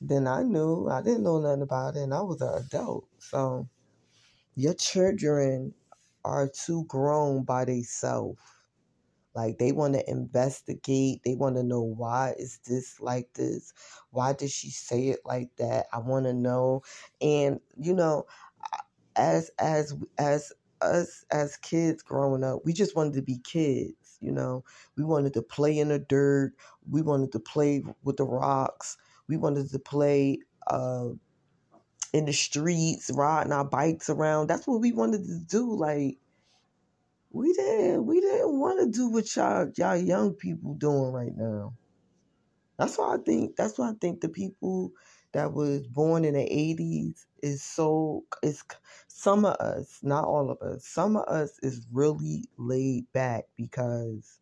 then 0.01 0.27
I 0.29 0.43
knew 0.43 0.89
I 0.89 1.03
didn't 1.03 1.25
know 1.25 1.41
nothing 1.41 1.63
about 1.63 1.97
it, 1.97 2.01
and 2.03 2.15
I 2.15 2.21
was 2.23 2.41
an 2.41 2.55
adult. 2.67 3.07
So 3.19 3.69
your 4.55 4.75
children 4.75 5.75
are 6.25 6.49
too 6.49 6.85
grown 6.87 7.45
by 7.45 7.65
themselves. 7.65 8.41
Like 9.35 9.59
they 9.59 9.73
want 9.73 9.95
to 9.95 10.11
investigate. 10.11 11.23
They 11.25 11.35
want 11.37 11.57
to 11.57 11.63
know 11.63 11.83
why 11.83 12.35
is 12.39 12.59
this 12.67 13.01
like 13.01 13.33
this? 13.35 13.73
Why 14.11 14.33
did 14.33 14.51
she 14.51 14.71
say 14.71 15.09
it 15.09 15.21
like 15.25 15.51
that? 15.59 15.87
I 15.93 15.99
want 16.01 16.27
to 16.27 16.35
know. 16.35 16.83
And 17.21 17.61
you 17.77 17.95
know, 17.95 18.27
as 19.17 19.51
as 19.59 19.95
as 20.19 20.53
us 20.81 21.25
as 21.31 21.57
kids 21.59 22.03
growing 22.03 22.45
up, 22.45 22.61
we 22.65 22.73
just 22.73 22.97
wanted 22.97 23.15
to 23.15 23.23
be 23.23 23.39
kids. 23.39 24.19
You 24.21 24.33
know, 24.33 24.65
we 24.97 25.05
wanted 25.05 25.35
to 25.35 25.43
play 25.43 25.79
in 25.79 25.89
the 25.89 25.99
dirt. 25.99 26.55
We 26.91 27.03
wanted 27.03 27.33
to 27.33 27.41
play 27.41 27.85
with 28.03 28.17
the 28.17 28.25
rocks. 28.25 28.97
We 29.29 29.37
wanted 29.37 29.71
to 29.71 29.79
play 29.79 30.41
uh, 30.67 31.11
in 32.13 32.27
the 32.27 32.33
streets, 32.33 33.11
riding 33.15 33.53
our 33.53 33.65
bikes 33.65 34.11
around. 34.11 34.49
That's 34.49 34.67
what 34.67 34.81
we 34.81 34.93
wanted 34.93 35.25
to 35.25 35.39
do. 35.47 35.75
Like 35.77 36.19
we 37.33 37.53
didn't, 37.53 38.07
we 38.07 38.21
didn't 38.21 38.59
want 38.59 38.81
to 38.81 38.91
do 38.91 39.09
what 39.11 39.35
y'all, 39.37 39.71
y'all 39.77 39.97
young 39.97 40.35
people 40.35 40.75
doing 40.75 41.13
right 41.13 41.37
now. 41.37 41.75
That's 42.79 42.99
why 42.99 43.15
I 43.15 43.19
think. 43.19 43.57
That's 43.57 43.79
why 43.79 43.91
I 43.91 43.95
think 44.01 44.21
the 44.21 44.29
people 44.29 44.93
that 45.33 45.53
was 45.53 45.87
born 45.87 46.25
in 46.25 46.35
the 46.35 46.41
80s 46.41 47.27
is 47.43 47.63
so 47.63 48.25
is 48.43 48.63
some 49.09 49.45
of 49.45 49.55
us 49.57 50.01
not 50.03 50.25
all 50.25 50.51
of 50.51 50.61
us 50.63 50.87
some 50.87 51.17
of 51.17 51.25
us 51.29 51.59
is 51.63 51.87
really 51.93 52.45
laid 52.57 53.05
back 53.13 53.45
because 53.57 54.41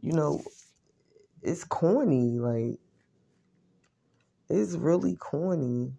you 0.00 0.12
know 0.12 0.42
it's 1.42 1.64
corny 1.64 2.38
like 2.38 2.78
it's 4.48 4.74
really 4.74 5.16
corny. 5.16 5.92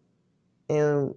And 0.69 1.15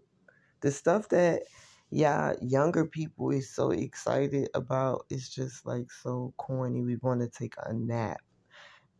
the 0.62 0.70
stuff 0.73 1.08
that 1.11 1.42
yeah 1.90 2.35
younger 2.42 2.87
people 2.87 3.30
is 3.30 3.54
so 3.54 3.70
excited 3.70 4.49
about 4.54 5.06
is 5.11 5.28
just 5.30 5.66
like 5.66 5.90
so 5.92 6.35
corny. 6.38 6.82
We 6.82 6.97
want 6.97 7.20
to 7.23 7.28
take 7.28 7.54
a 7.64 7.73
nap. 7.75 8.18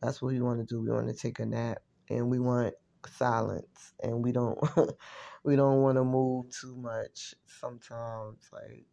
That's 0.03 0.23
what 0.23 0.33
we 0.33 0.41
want 0.41 0.61
to 0.61 0.67
do. 0.67 0.81
We 0.83 0.91
want 0.91 1.09
to 1.09 1.15
take 1.15 1.41
a 1.41 1.47
nap 1.47 1.79
and 2.11 2.31
we 2.31 2.39
want 2.39 2.75
silence 3.07 3.95
and 4.03 4.25
we 4.25 4.33
don't 4.33 4.59
we 5.45 5.57
don't 5.57 5.83
want 5.83 5.97
to 5.97 6.05
move 6.05 6.47
too 6.51 6.77
much 6.77 7.35
sometimes 7.47 8.49
like 8.53 8.87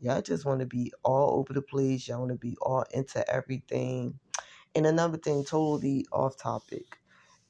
y'all 0.00 0.22
just 0.22 0.44
want 0.44 0.60
to 0.60 0.66
be 0.66 0.92
all 1.04 1.38
over 1.38 1.52
the 1.52 1.62
place. 1.62 2.08
Y'all 2.08 2.20
want 2.20 2.32
to 2.32 2.38
be 2.38 2.56
all 2.62 2.84
into 2.92 3.28
everything. 3.30 4.18
And 4.74 4.86
another 4.86 5.18
thing 5.18 5.44
totally 5.44 6.06
off 6.12 6.36
topic 6.38 6.98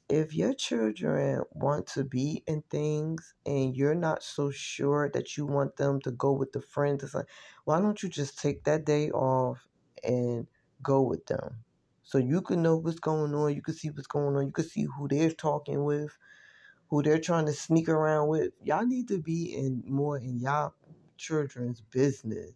if 0.09 0.33
your 0.35 0.53
children 0.53 1.43
want 1.51 1.87
to 1.87 2.03
be 2.03 2.43
in 2.47 2.63
things 2.71 3.33
and 3.45 3.75
you're 3.75 3.95
not 3.95 4.23
so 4.23 4.51
sure 4.51 5.09
that 5.13 5.37
you 5.37 5.45
want 5.45 5.77
them 5.77 6.01
to 6.01 6.11
go 6.11 6.31
with 6.33 6.51
the 6.53 6.61
friends 6.61 7.03
it's 7.03 7.15
like 7.15 7.27
why 7.65 7.79
don't 7.79 8.03
you 8.03 8.09
just 8.09 8.39
take 8.39 8.63
that 8.65 8.85
day 8.85 9.11
off 9.11 9.67
and 10.03 10.47
go 10.83 11.01
with 11.01 11.25
them 11.27 11.57
so 12.03 12.17
you 12.17 12.41
can 12.41 12.63
know 12.63 12.77
what's 12.77 12.99
going 12.99 13.35
on. 13.35 13.55
You 13.55 13.61
can 13.61 13.75
see 13.75 13.89
what's 13.89 14.07
going 14.07 14.35
on. 14.35 14.45
You 14.47 14.51
can 14.51 14.65
see 14.65 14.83
who 14.97 15.07
they're 15.07 15.31
talking 15.31 15.83
with, 15.83 16.17
who 16.89 17.03
they're 17.03 17.19
trying 17.19 17.47
to 17.47 17.53
sneak 17.53 17.89
around 17.89 18.29
with. 18.29 18.53
Y'all 18.63 18.85
need 18.85 19.07
to 19.09 19.19
be 19.19 19.55
in 19.55 19.83
more 19.87 20.17
in 20.17 20.39
y'all 20.39 20.73
children's 21.17 21.81
business. 21.81 22.53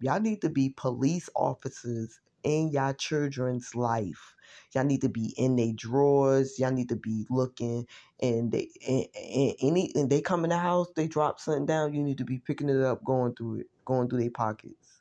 Y'all 0.00 0.20
need 0.20 0.42
to 0.42 0.50
be 0.50 0.70
police 0.76 1.30
officers 1.36 2.20
in 2.44 2.70
y'all 2.70 2.94
children's 2.94 3.74
life. 3.76 4.35
Y'all 4.74 4.84
need 4.84 5.02
to 5.02 5.08
be 5.08 5.34
in 5.36 5.56
their 5.56 5.72
drawers. 5.74 6.58
Y'all 6.58 6.72
need 6.72 6.90
to 6.90 6.96
be 6.96 7.26
looking 7.30 7.86
and 8.20 8.52
they 8.52 8.70
and, 8.86 9.06
and 9.14 9.54
any 9.60 9.92
and 9.94 10.10
they 10.10 10.20
come 10.20 10.44
in 10.44 10.50
the 10.50 10.58
house, 10.58 10.88
they 10.96 11.08
drop 11.08 11.40
something 11.40 11.66
down, 11.66 11.94
you 11.94 12.02
need 12.02 12.18
to 12.18 12.24
be 12.24 12.38
picking 12.38 12.68
it 12.68 12.82
up, 12.82 13.04
going 13.04 13.34
through 13.34 13.60
it, 13.60 13.66
going 13.84 14.08
through 14.08 14.20
their 14.20 14.30
pockets. 14.30 15.00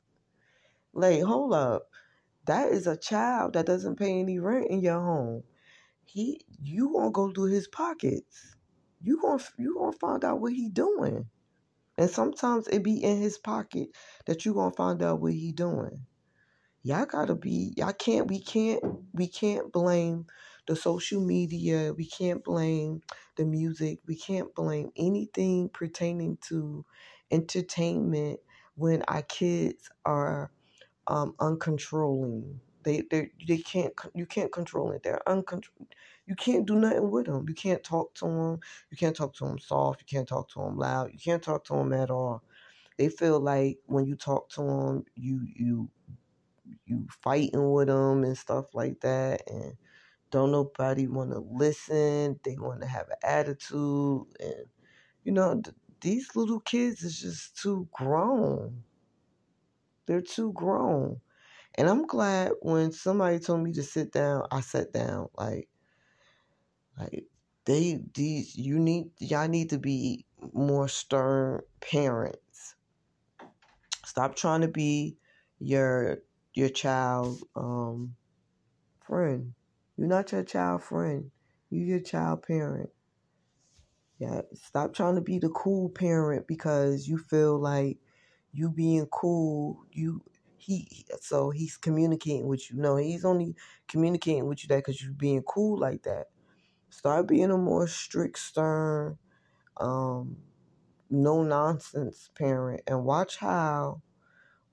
Like, 0.93 1.21
hold 1.23 1.53
up 1.53 1.83
that 2.45 2.71
is 2.71 2.87
a 2.87 2.97
child 2.97 3.53
that 3.53 3.65
doesn't 3.65 3.97
pay 3.97 4.19
any 4.19 4.39
rent 4.39 4.67
in 4.69 4.81
your 4.81 4.99
home. 4.99 5.43
He, 6.05 6.41
you 6.63 6.93
gonna 6.93 7.11
go 7.11 7.31
through 7.31 7.51
his 7.51 7.67
pockets. 7.67 8.55
You 9.01 9.21
gonna 9.21 9.43
you 9.57 9.75
gonna 9.79 9.97
find 9.99 10.25
out 10.25 10.41
what 10.41 10.53
he 10.53 10.69
doing, 10.69 11.27
and 11.97 12.09
sometimes 12.09 12.67
it 12.67 12.83
be 12.83 13.03
in 13.03 13.19
his 13.21 13.37
pocket 13.37 13.89
that 14.25 14.45
you 14.45 14.53
gonna 14.53 14.71
find 14.71 15.03
out 15.03 15.21
what 15.21 15.33
he 15.33 15.51
doing. 15.51 16.05
Y'all 16.85 17.07
gotta 17.07 17.33
be. 17.33 17.73
Y'all 17.77 17.93
can't. 17.93 18.27
We 18.29 18.39
can't. 18.39 18.83
We 19.11 19.27
can't 19.27 19.71
blame 19.73 20.27
the 20.67 20.75
social 20.75 21.19
media. 21.19 21.93
We 21.97 22.05
can't 22.05 22.43
blame 22.43 23.01
the 23.37 23.45
music. 23.45 24.01
We 24.07 24.15
can't 24.15 24.53
blame 24.53 24.91
anything 24.95 25.69
pertaining 25.69 26.37
to 26.49 26.85
entertainment 27.31 28.39
when 28.75 29.01
our 29.07 29.23
kids 29.23 29.89
are 30.05 30.51
um, 31.07 31.33
uncontrolling. 31.39 32.59
They 32.83 33.01
they 33.09 33.31
they 33.47 33.57
can't 33.57 33.93
you 34.13 34.27
can't 34.27 34.51
control 34.51 34.91
it. 34.91 35.03
They're 35.03 35.23
uncontrol. 35.27 35.87
You 36.27 36.35
can't 36.35 36.67
do 36.67 36.75
nothing 36.75 37.09
with 37.09 37.25
them. 37.25 37.45
You 37.49 37.55
can't 37.55 37.83
talk 37.83 38.13
to 38.15 38.25
them. 38.25 38.59
You 38.91 38.97
can't 38.97 39.15
talk 39.15 39.33
to 39.37 39.45
them 39.45 39.59
soft. 39.59 40.01
You 40.01 40.17
can't 40.19 40.27
talk 40.27 40.49
to 40.51 40.59
them 40.59 40.77
loud. 40.77 41.11
You 41.13 41.19
can't 41.19 41.41
talk 41.43 41.65
to 41.65 41.73
them 41.73 41.93
at 41.93 42.11
all. 42.11 42.43
They 42.97 43.09
feel 43.09 43.39
like 43.39 43.79
when 43.87 44.05
you 44.05 44.15
talk 44.15 44.49
to 44.51 44.61
them, 44.61 45.05
you 45.15 45.41
you 45.55 45.89
you 46.85 47.07
fighting 47.23 47.71
with 47.71 47.87
them 47.87 48.23
and 48.23 48.37
stuff 48.37 48.73
like 48.73 49.01
that, 49.01 49.43
and 49.47 49.75
don't 50.31 50.51
nobody 50.51 51.07
want 51.07 51.31
to 51.31 51.39
listen. 51.39 52.39
They 52.43 52.55
want 52.57 52.81
to 52.81 52.87
have 52.87 53.07
an 53.09 53.17
attitude, 53.23 54.25
and 54.39 54.65
you 55.23 55.31
know 55.31 55.61
th- 55.61 55.75
these 56.01 56.35
little 56.35 56.59
kids 56.59 57.03
is 57.03 57.19
just 57.19 57.57
too 57.57 57.87
grown. 57.91 58.83
They're 60.05 60.21
too 60.21 60.53
grown. 60.53 61.21
And 61.77 61.89
I'm 61.89 62.05
glad 62.05 62.53
when 62.61 62.91
somebody 62.91 63.39
told 63.39 63.61
me 63.61 63.73
to 63.73 63.83
sit 63.83 64.11
down, 64.11 64.43
I 64.51 64.61
sat 64.61 64.93
down. 64.93 65.27
Like, 65.37 65.67
like 66.99 67.25
they 67.65 67.99
these 68.13 68.55
you 68.55 68.79
need 68.79 69.09
y'all 69.19 69.47
need 69.47 69.71
to 69.71 69.79
be 69.79 70.25
more 70.53 70.87
stern 70.87 71.61
parents. 71.81 72.75
Stop 74.05 74.35
trying 74.35 74.61
to 74.61 74.67
be 74.67 75.17
your 75.59 76.19
your 76.55 76.69
child 76.69 77.39
um 77.55 78.15
friend. 79.01 79.53
You're 79.97 80.07
not 80.07 80.31
your 80.31 80.43
child 80.43 80.83
friend. 80.83 81.31
You're 81.69 81.85
your 81.85 81.99
child 81.99 82.43
parent. 82.43 82.89
Yeah, 84.19 84.41
stop 84.53 84.93
trying 84.93 85.15
to 85.15 85.21
be 85.21 85.39
the 85.39 85.49
cool 85.49 85.89
parent 85.89 86.47
because 86.47 87.07
you 87.07 87.17
feel 87.17 87.59
like 87.59 87.97
you 88.53 88.69
being 88.69 89.07
cool, 89.07 89.83
you 89.91 90.23
he 90.57 91.05
so 91.21 91.49
he's 91.49 91.77
communicating 91.77 92.47
with 92.47 92.71
you. 92.71 92.77
No, 92.77 92.95
he's 92.95 93.25
only 93.25 93.55
communicating 93.87 94.47
with 94.47 94.63
you 94.63 94.69
that 94.69 94.77
because 94.77 95.03
you're 95.03 95.13
being 95.13 95.43
cool 95.43 95.77
like 95.77 96.03
that. 96.03 96.27
Start 96.89 97.27
being 97.27 97.51
a 97.51 97.57
more 97.57 97.87
strict, 97.87 98.39
stern, 98.39 99.17
um, 99.77 100.37
no 101.09 101.43
nonsense 101.43 102.29
parent, 102.35 102.81
and 102.87 103.03
watch 103.03 103.37
how, 103.37 104.01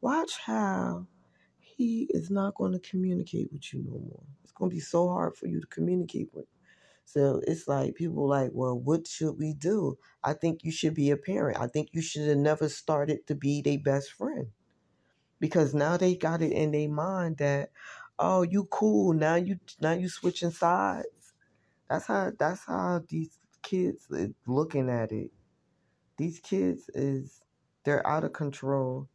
watch 0.00 0.38
how 0.38 1.08
he 1.76 2.08
is 2.10 2.30
not 2.30 2.54
going 2.54 2.72
to 2.72 2.78
communicate 2.80 3.52
with 3.52 3.72
you 3.72 3.80
no 3.84 3.98
more. 3.98 4.24
It's 4.42 4.52
going 4.52 4.70
to 4.70 4.74
be 4.74 4.80
so 4.80 5.08
hard 5.08 5.36
for 5.36 5.46
you 5.46 5.60
to 5.60 5.66
communicate 5.68 6.30
with. 6.32 6.46
So 7.04 7.42
it's 7.46 7.68
like 7.68 7.96
people 7.96 8.28
like, 8.28 8.50
well, 8.54 8.78
what 8.78 9.06
should 9.08 9.38
we 9.38 9.54
do? 9.54 9.98
I 10.24 10.34
think 10.34 10.64
you 10.64 10.72
should 10.72 10.94
be 10.94 11.10
a 11.10 11.16
parent. 11.16 11.60
I 11.60 11.66
think 11.66 11.90
you 11.92 12.02
should 12.02 12.28
have 12.28 12.38
never 12.38 12.68
started 12.68 13.26
to 13.28 13.34
be 13.34 13.62
their 13.62 13.78
best 13.78 14.12
friend 14.12 14.48
because 15.40 15.74
now 15.74 15.96
they 15.96 16.14
got 16.14 16.42
it 16.42 16.52
in 16.52 16.70
their 16.72 16.88
mind 16.88 17.38
that 17.38 17.70
oh 18.18 18.42
you 18.42 18.64
cool 18.66 19.12
now 19.12 19.34
you 19.34 19.58
now 19.80 19.92
you 19.92 20.08
switching 20.08 20.50
sides 20.50 21.34
that's 21.88 22.06
how 22.06 22.32
that's 22.38 22.64
how 22.66 23.02
these 23.08 23.38
kids 23.62 24.08
looking 24.46 24.88
at 24.90 25.12
it 25.12 25.30
these 26.18 26.40
kids 26.40 26.90
is 26.94 27.42
they're 27.84 28.06
out 28.06 28.24
of 28.24 28.32
control 28.32 29.08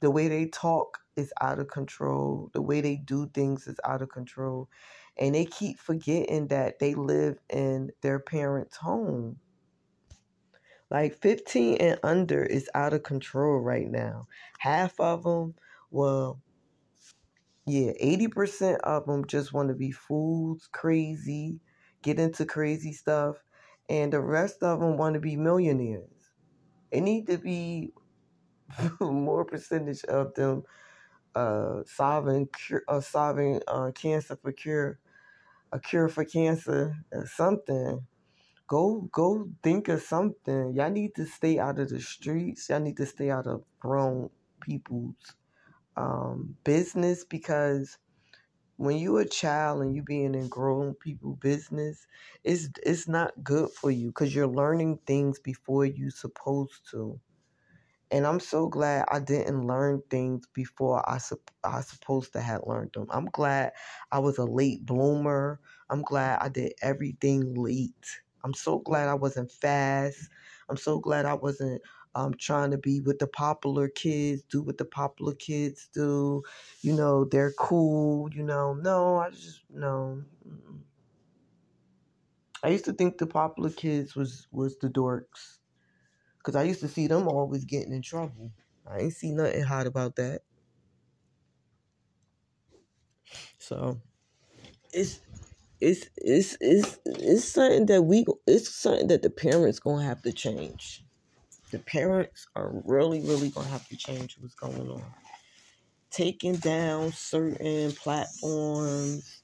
the 0.00 0.10
way 0.10 0.28
they 0.28 0.46
talk 0.46 0.98
is 1.20 1.32
out 1.40 1.60
of 1.60 1.68
control 1.68 2.50
the 2.54 2.62
way 2.62 2.80
they 2.80 2.96
do 2.96 3.28
things 3.34 3.66
is 3.68 3.80
out 3.84 4.02
of 4.02 4.10
control 4.10 4.68
and 5.18 5.34
they 5.34 5.44
keep 5.46 5.78
forgetting 5.78 6.48
that 6.48 6.78
they 6.80 6.94
live 6.94 7.38
in 7.50 7.90
their 8.02 8.18
parents 8.20 8.76
home 8.78 9.36
like 10.90 11.20
15 11.20 11.76
and 11.76 12.00
under 12.02 12.42
is 12.42 12.68
out 12.74 12.92
of 12.92 13.04
control 13.04 13.58
right 13.60 13.88
now. 13.88 14.26
Half 14.58 14.98
of 14.98 15.22
them, 15.22 15.54
well, 15.90 16.40
yeah, 17.66 17.92
80% 18.02 18.78
of 18.80 19.06
them 19.06 19.26
just 19.26 19.52
want 19.52 19.68
to 19.68 19.74
be 19.74 19.92
fools, 19.92 20.68
crazy, 20.72 21.60
get 22.02 22.18
into 22.18 22.44
crazy 22.44 22.92
stuff. 22.92 23.36
And 23.88 24.12
the 24.12 24.20
rest 24.20 24.62
of 24.62 24.80
them 24.80 24.96
want 24.96 25.14
to 25.14 25.20
be 25.20 25.36
millionaires. 25.36 26.32
It 26.90 27.02
need 27.02 27.28
to 27.28 27.38
be 27.38 27.92
more 29.00 29.44
percentage 29.44 30.04
of 30.04 30.34
them 30.34 30.64
uh, 31.34 31.82
solving 31.86 32.48
uh, 32.88 33.00
solving 33.00 33.60
uh, 33.68 33.92
cancer 33.94 34.36
for 34.36 34.52
cure, 34.52 35.00
a 35.72 35.80
cure 35.80 36.08
for 36.08 36.24
cancer, 36.24 36.96
or 37.12 37.26
something 37.26 38.00
go 38.68 39.08
go 39.12 39.48
think 39.62 39.88
of 39.88 40.02
something. 40.02 40.74
Y'all 40.74 40.90
need 40.90 41.14
to 41.16 41.26
stay 41.26 41.58
out 41.58 41.78
of 41.78 41.88
the 41.90 42.00
streets. 42.00 42.68
Y'all 42.68 42.80
need 42.80 42.96
to 42.96 43.06
stay 43.06 43.30
out 43.30 43.46
of 43.46 43.62
grown 43.80 44.30
people's 44.60 45.34
um, 45.96 46.56
business 46.64 47.24
because 47.24 47.98
when 48.76 48.98
you 48.98 49.18
a 49.18 49.26
child 49.26 49.82
and 49.82 49.94
you 49.96 50.02
being 50.02 50.34
in 50.34 50.48
grown 50.48 50.94
people 50.94 51.36
business, 51.42 52.06
it's 52.44 52.68
it's 52.84 53.08
not 53.08 53.32
good 53.44 53.70
for 53.70 53.90
you 53.90 54.08
because 54.08 54.34
you're 54.34 54.46
learning 54.48 54.98
things 55.06 55.38
before 55.40 55.84
you 55.86 56.10
supposed 56.10 56.80
to. 56.92 57.20
And 58.10 58.26
I'm 58.26 58.40
so 58.40 58.68
glad 58.68 59.06
I 59.10 59.20
didn't 59.20 59.66
learn 59.66 60.02
things 60.10 60.46
before 60.52 61.08
I 61.08 61.18
I 61.64 61.80
supposed 61.82 62.32
to 62.34 62.40
have 62.40 62.62
learned 62.66 62.92
them. 62.94 63.06
I'm 63.10 63.26
glad 63.26 63.72
I 64.12 64.18
was 64.18 64.38
a 64.38 64.44
late 64.44 64.86
bloomer. 64.86 65.60
I'm 65.90 66.02
glad 66.02 66.40
I 66.40 66.48
did 66.48 66.74
everything 66.82 67.54
late. 67.54 68.22
I'm 68.44 68.54
so 68.54 68.78
glad 68.80 69.08
I 69.08 69.14
wasn't 69.14 69.52
fast. 69.52 70.28
I'm 70.68 70.76
so 70.78 70.98
glad 70.98 71.26
I 71.26 71.34
wasn't 71.34 71.82
um, 72.16 72.34
trying 72.34 72.72
to 72.72 72.78
be 72.78 73.00
with 73.00 73.20
the 73.20 73.28
popular 73.28 73.88
kids, 73.88 74.42
do 74.44 74.62
what 74.62 74.78
the 74.78 74.84
popular 74.86 75.34
kids 75.34 75.88
do. 75.92 76.42
You 76.82 76.94
know, 76.96 77.24
they're 77.26 77.52
cool. 77.52 78.30
You 78.32 78.42
know, 78.44 78.74
no, 78.74 79.18
I 79.18 79.30
just 79.30 79.62
no. 79.70 80.24
I 82.62 82.70
used 82.70 82.86
to 82.86 82.94
think 82.94 83.18
the 83.18 83.28
popular 83.28 83.70
kids 83.70 84.16
was 84.16 84.48
was 84.52 84.78
the 84.78 84.88
dorks, 84.90 85.59
cause 86.42 86.56
I 86.56 86.64
used 86.64 86.80
to 86.80 86.88
see 86.88 87.06
them 87.06 87.28
always 87.28 87.64
getting 87.64 87.92
in 87.92 88.02
trouble. 88.02 88.52
I 88.90 89.00
ain't 89.00 89.14
see 89.14 89.32
nothing 89.32 89.62
hot 89.62 89.86
about 89.86 90.16
that. 90.16 90.42
So 93.58 94.00
it's 94.92 95.20
it's 95.80 96.08
it's 96.16 96.56
it's 96.60 96.98
it's 97.06 97.44
something 97.44 97.86
that 97.86 98.02
we 98.02 98.24
it's 98.46 98.74
something 98.74 99.08
that 99.08 99.22
the 99.22 99.30
parents 99.30 99.78
gonna 99.78 100.04
have 100.04 100.22
to 100.22 100.32
change. 100.32 101.04
The 101.70 101.78
parents 101.78 102.46
are 102.56 102.70
really 102.84 103.20
really 103.20 103.50
gonna 103.50 103.68
have 103.68 103.88
to 103.88 103.96
change 103.96 104.36
what's 104.40 104.54
going 104.54 104.90
on. 104.90 105.04
Taking 106.10 106.56
down 106.56 107.12
certain 107.12 107.92
platforms, 107.92 109.42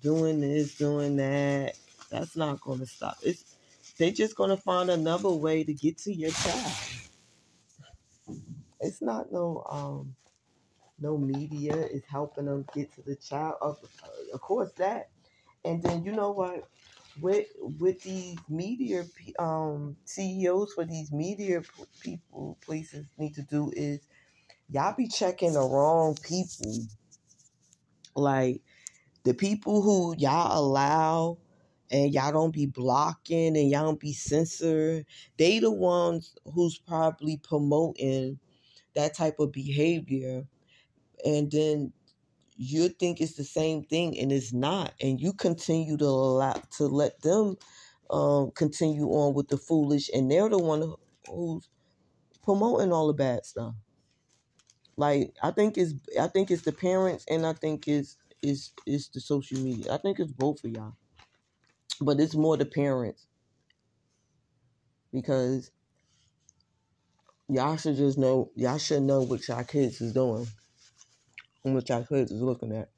doing 0.00 0.40
this, 0.40 0.76
doing 0.76 1.16
that. 1.16 1.76
That's 2.10 2.36
not 2.36 2.60
gonna 2.60 2.86
stop. 2.86 3.16
It's 3.22 3.47
they're 3.98 4.12
just 4.12 4.36
gonna 4.36 4.56
find 4.58 4.90
another 4.90 5.30
way 5.30 5.64
to 5.64 5.74
get 5.74 5.98
to 6.00 6.14
your 6.14 6.32
child. 6.32 6.72
It's 8.80 9.02
not 9.02 9.32
no 9.32 9.64
um 9.70 10.16
no 11.00 11.18
media 11.18 11.74
is 11.76 12.04
helping 12.10 12.46
them 12.46 12.66
get 12.74 12.94
to 12.94 13.02
the 13.02 13.16
child. 13.16 13.56
Of, 13.62 13.78
of 14.34 14.40
course 14.40 14.72
that 14.78 15.10
and 15.64 15.82
then 15.82 16.04
you 16.04 16.12
know 16.12 16.32
what? 16.32 16.68
With 17.20 17.48
with 17.60 18.02
these 18.02 18.38
media 18.48 19.04
um 19.38 19.96
CEOs 20.06 20.74
for 20.74 20.84
these 20.86 21.12
media 21.12 21.62
people 22.00 22.58
places 22.64 23.06
need 23.18 23.34
to 23.34 23.42
do 23.42 23.72
is 23.76 24.00
y'all 24.70 24.94
be 24.96 25.08
checking 25.08 25.54
the 25.54 25.60
wrong 25.62 26.16
people. 26.22 26.72
Like 28.16 28.62
the 29.24 29.34
people 29.34 29.82
who 29.82 30.14
y'all 30.18 30.58
allow 30.58 31.38
and 31.90 32.12
y'all 32.12 32.32
don't 32.32 32.52
be 32.52 32.66
blocking 32.66 33.56
and 33.56 33.70
y'all 33.70 33.84
don't 33.84 34.00
be 34.00 34.12
censored, 34.12 35.06
they 35.38 35.58
the 35.58 35.70
ones 35.70 36.34
who's 36.54 36.78
probably 36.78 37.38
promoting 37.38 38.38
that 38.94 39.14
type 39.14 39.38
of 39.38 39.52
behavior. 39.52 40.44
And 41.24 41.50
then 41.50 41.92
you 42.56 42.88
think 42.88 43.20
it's 43.20 43.34
the 43.34 43.44
same 43.44 43.84
thing 43.84 44.18
and 44.18 44.32
it's 44.32 44.52
not. 44.52 44.92
And 45.00 45.20
you 45.20 45.32
continue 45.32 45.96
to 45.96 46.04
allow 46.04 46.60
to 46.76 46.86
let 46.86 47.20
them 47.22 47.56
um, 48.10 48.50
continue 48.52 49.06
on 49.06 49.34
with 49.34 49.48
the 49.48 49.56
foolish 49.56 50.10
and 50.12 50.30
they're 50.30 50.48
the 50.48 50.58
one 50.58 50.94
who's 51.28 51.68
promoting 52.42 52.92
all 52.92 53.06
the 53.06 53.12
bad 53.12 53.44
stuff. 53.44 53.74
Like 54.96 55.32
i 55.42 55.52
think 55.52 55.78
it's 55.78 55.94
i 56.20 56.26
think 56.26 56.50
it's 56.50 56.62
the 56.62 56.72
parents 56.72 57.24
and 57.28 57.46
i 57.46 57.52
think 57.52 57.86
it's 57.86 58.16
it's 58.42 58.72
it's 58.86 59.08
the 59.08 59.20
social 59.20 59.58
media. 59.60 59.94
I 59.94 59.98
think 59.98 60.18
it's 60.18 60.32
both 60.32 60.64
of 60.64 60.70
y'all 60.72 60.94
but 62.00 62.20
it's 62.20 62.34
more 62.34 62.56
the 62.56 62.64
parents 62.64 63.26
because 65.12 65.70
y'all 67.48 67.76
should 67.76 67.96
just 67.96 68.18
know 68.18 68.50
y'all 68.54 68.78
should 68.78 69.02
know 69.02 69.22
what 69.22 69.46
y'all 69.48 69.64
kids 69.64 70.00
is 70.00 70.12
doing 70.12 70.46
and 71.64 71.74
what 71.74 71.88
y'all 71.88 72.04
kids 72.04 72.30
is 72.30 72.42
looking 72.42 72.72
at 72.76 72.88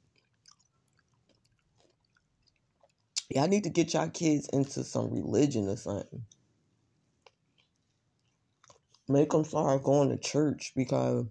Y'all 3.33 3.47
need 3.47 3.63
to 3.63 3.69
get 3.69 3.93
y'all 3.93 4.09
kids 4.09 4.49
into 4.51 4.83
some 4.83 5.09
religion 5.09 5.69
or 5.69 5.77
something. 5.77 6.25
Make 9.07 9.29
them 9.29 9.45
start 9.45 9.83
going 9.83 10.09
to 10.09 10.17
church 10.17 10.73
because 10.75 11.25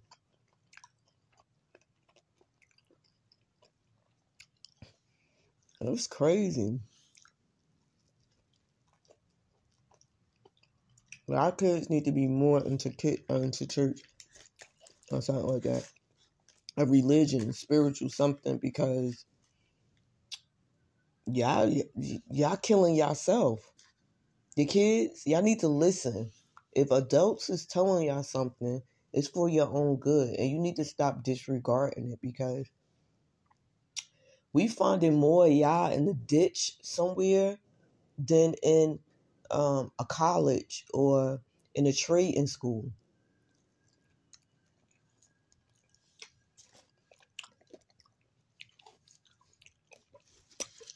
it's 5.82 6.06
crazy. 6.06 6.80
Our 11.32 11.52
kids 11.52 11.90
need 11.90 12.04
to 12.06 12.12
be 12.12 12.26
more 12.26 12.64
into 12.64 12.90
kid, 12.90 13.22
uh, 13.30 13.36
into 13.36 13.66
church 13.66 14.00
or 15.10 15.22
something 15.22 15.46
like 15.46 15.62
that. 15.62 15.88
A 16.76 16.86
religion, 16.86 17.52
spiritual 17.52 18.10
something 18.10 18.58
because 18.58 19.24
y'all 21.26 21.72
y'all 22.30 22.56
killing 22.56 22.94
yourself. 22.94 23.60
The 24.56 24.66
kids, 24.66 25.22
y'all 25.26 25.42
need 25.42 25.60
to 25.60 25.68
listen. 25.68 26.30
If 26.72 26.90
adults 26.90 27.50
is 27.50 27.66
telling 27.66 28.06
y'all 28.06 28.22
something, 28.22 28.82
it's 29.12 29.28
for 29.28 29.48
your 29.48 29.68
own 29.68 29.96
good, 29.96 30.36
and 30.36 30.48
you 30.48 30.58
need 30.58 30.76
to 30.76 30.84
stop 30.84 31.22
disregarding 31.22 32.12
it 32.12 32.20
because 32.22 32.66
we 34.52 34.68
finding 34.68 35.16
more 35.16 35.46
y'all 35.46 35.92
in 35.92 36.06
the 36.06 36.14
ditch 36.14 36.76
somewhere 36.82 37.58
than 38.18 38.54
in 38.62 38.98
um, 39.50 39.92
a 39.98 40.04
college 40.04 40.84
or 40.92 41.40
in 41.74 41.86
a 41.86 41.92
trade 41.92 42.34
in 42.34 42.46
school. 42.46 42.90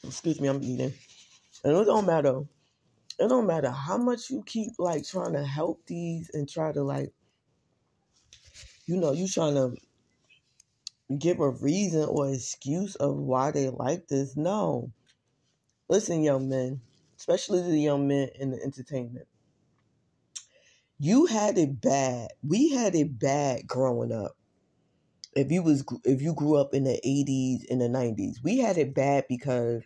Excuse 0.03 0.39
me, 0.39 0.47
I'm 0.47 0.63
eating. 0.63 0.93
And 1.63 1.77
it 1.77 1.85
don't 1.85 2.05
matter. 2.05 2.41
It 3.17 3.29
don't 3.29 3.47
matter 3.47 3.71
how 3.71 3.97
much 3.97 4.29
you 4.29 4.43
keep 4.45 4.73
like 4.77 5.07
trying 5.07 5.33
to 5.33 5.43
help 5.43 5.85
these 5.87 6.29
and 6.33 6.49
try 6.49 6.71
to 6.71 6.83
like, 6.83 7.11
you 8.85 8.97
know, 8.97 9.13
you 9.13 9.27
trying 9.27 9.55
to 9.55 9.75
give 11.17 11.39
a 11.39 11.49
reason 11.49 12.03
or 12.03 12.29
excuse 12.29 12.95
of 12.95 13.15
why 13.15 13.51
they 13.51 13.69
like 13.69 14.07
this. 14.07 14.35
No. 14.35 14.91
Listen, 15.87 16.23
young 16.23 16.49
men, 16.49 16.81
especially 17.27 17.63
the 17.63 17.79
young 17.79 18.07
men 18.07 18.29
in 18.35 18.51
the 18.51 18.61
entertainment. 18.61 19.27
You 20.99 21.25
had 21.25 21.57
it 21.57 21.81
bad. 21.81 22.29
We 22.47 22.69
had 22.69 22.93
it 22.93 23.17
bad 23.17 23.65
growing 23.65 24.11
up. 24.11 24.37
If 25.35 25.51
you 25.51 25.63
was 25.63 25.83
if 26.03 26.21
you 26.21 26.35
grew 26.35 26.55
up 26.55 26.75
in 26.75 26.83
the 26.83 27.01
80s 27.03 27.63
and 27.71 27.81
the 27.81 27.87
90s, 27.87 28.43
we 28.43 28.59
had 28.59 28.77
it 28.77 28.93
bad 28.93 29.25
because 29.27 29.81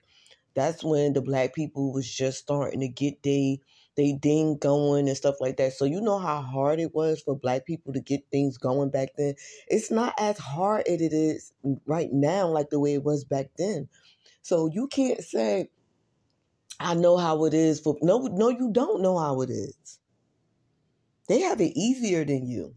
that's 0.54 0.84
when 0.84 1.13
the 1.13 1.21
black 1.21 1.56
people 1.56 1.93
was 1.93 2.12
just 2.13 2.39
starting 2.39 2.82
to 2.82 2.89
get 2.89 3.23
they 3.23 3.62
they 3.95 4.12
ding 4.12 4.58
going 4.58 5.08
and 5.08 5.17
stuff 5.17 5.36
like 5.39 5.58
that. 5.58 5.73
So 5.73 5.86
you 5.86 6.02
know 6.02 6.19
how 6.19 6.41
hard 6.41 6.82
it 6.82 6.93
was 6.93 7.21
for 7.21 7.38
black 7.38 7.65
people 7.65 7.93
to 7.93 8.02
get 8.02 8.21
things 8.32 8.58
going 8.58 8.89
back 8.91 9.10
then. 9.17 9.36
It's 9.67 9.89
not 9.91 10.13
as 10.19 10.38
hard 10.38 10.88
as 10.88 11.02
it 11.02 11.13
is 11.13 11.54
right 11.86 12.10
now, 12.12 12.49
like 12.49 12.69
the 12.69 12.80
way 12.80 12.95
it 12.95 13.04
was 13.04 13.23
back 13.23 13.52
then. 13.58 13.88
So 14.41 14.69
you 14.73 14.88
can't 14.88 15.23
say, 15.23 15.69
I 16.79 16.95
know 16.95 17.17
how 17.17 17.45
it 17.45 17.53
is 17.55 17.79
for 17.81 17.97
no 18.01 18.19
no 18.27 18.49
you 18.49 18.71
don't 18.71 19.01
know 19.01 19.17
how 19.19 19.41
it 19.41 19.49
is. 19.51 19.99
They 21.27 21.41
have 21.41 21.61
it 21.61 21.77
easier 21.77 22.25
than 22.25 22.47
you. 22.47 22.75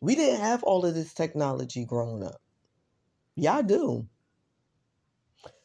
We 0.00 0.14
didn't 0.16 0.40
have 0.40 0.62
all 0.64 0.86
of 0.86 0.94
this 0.94 1.14
technology 1.14 1.84
growing 1.84 2.24
up. 2.24 2.40
Y'all 3.36 3.62
do. 3.62 4.06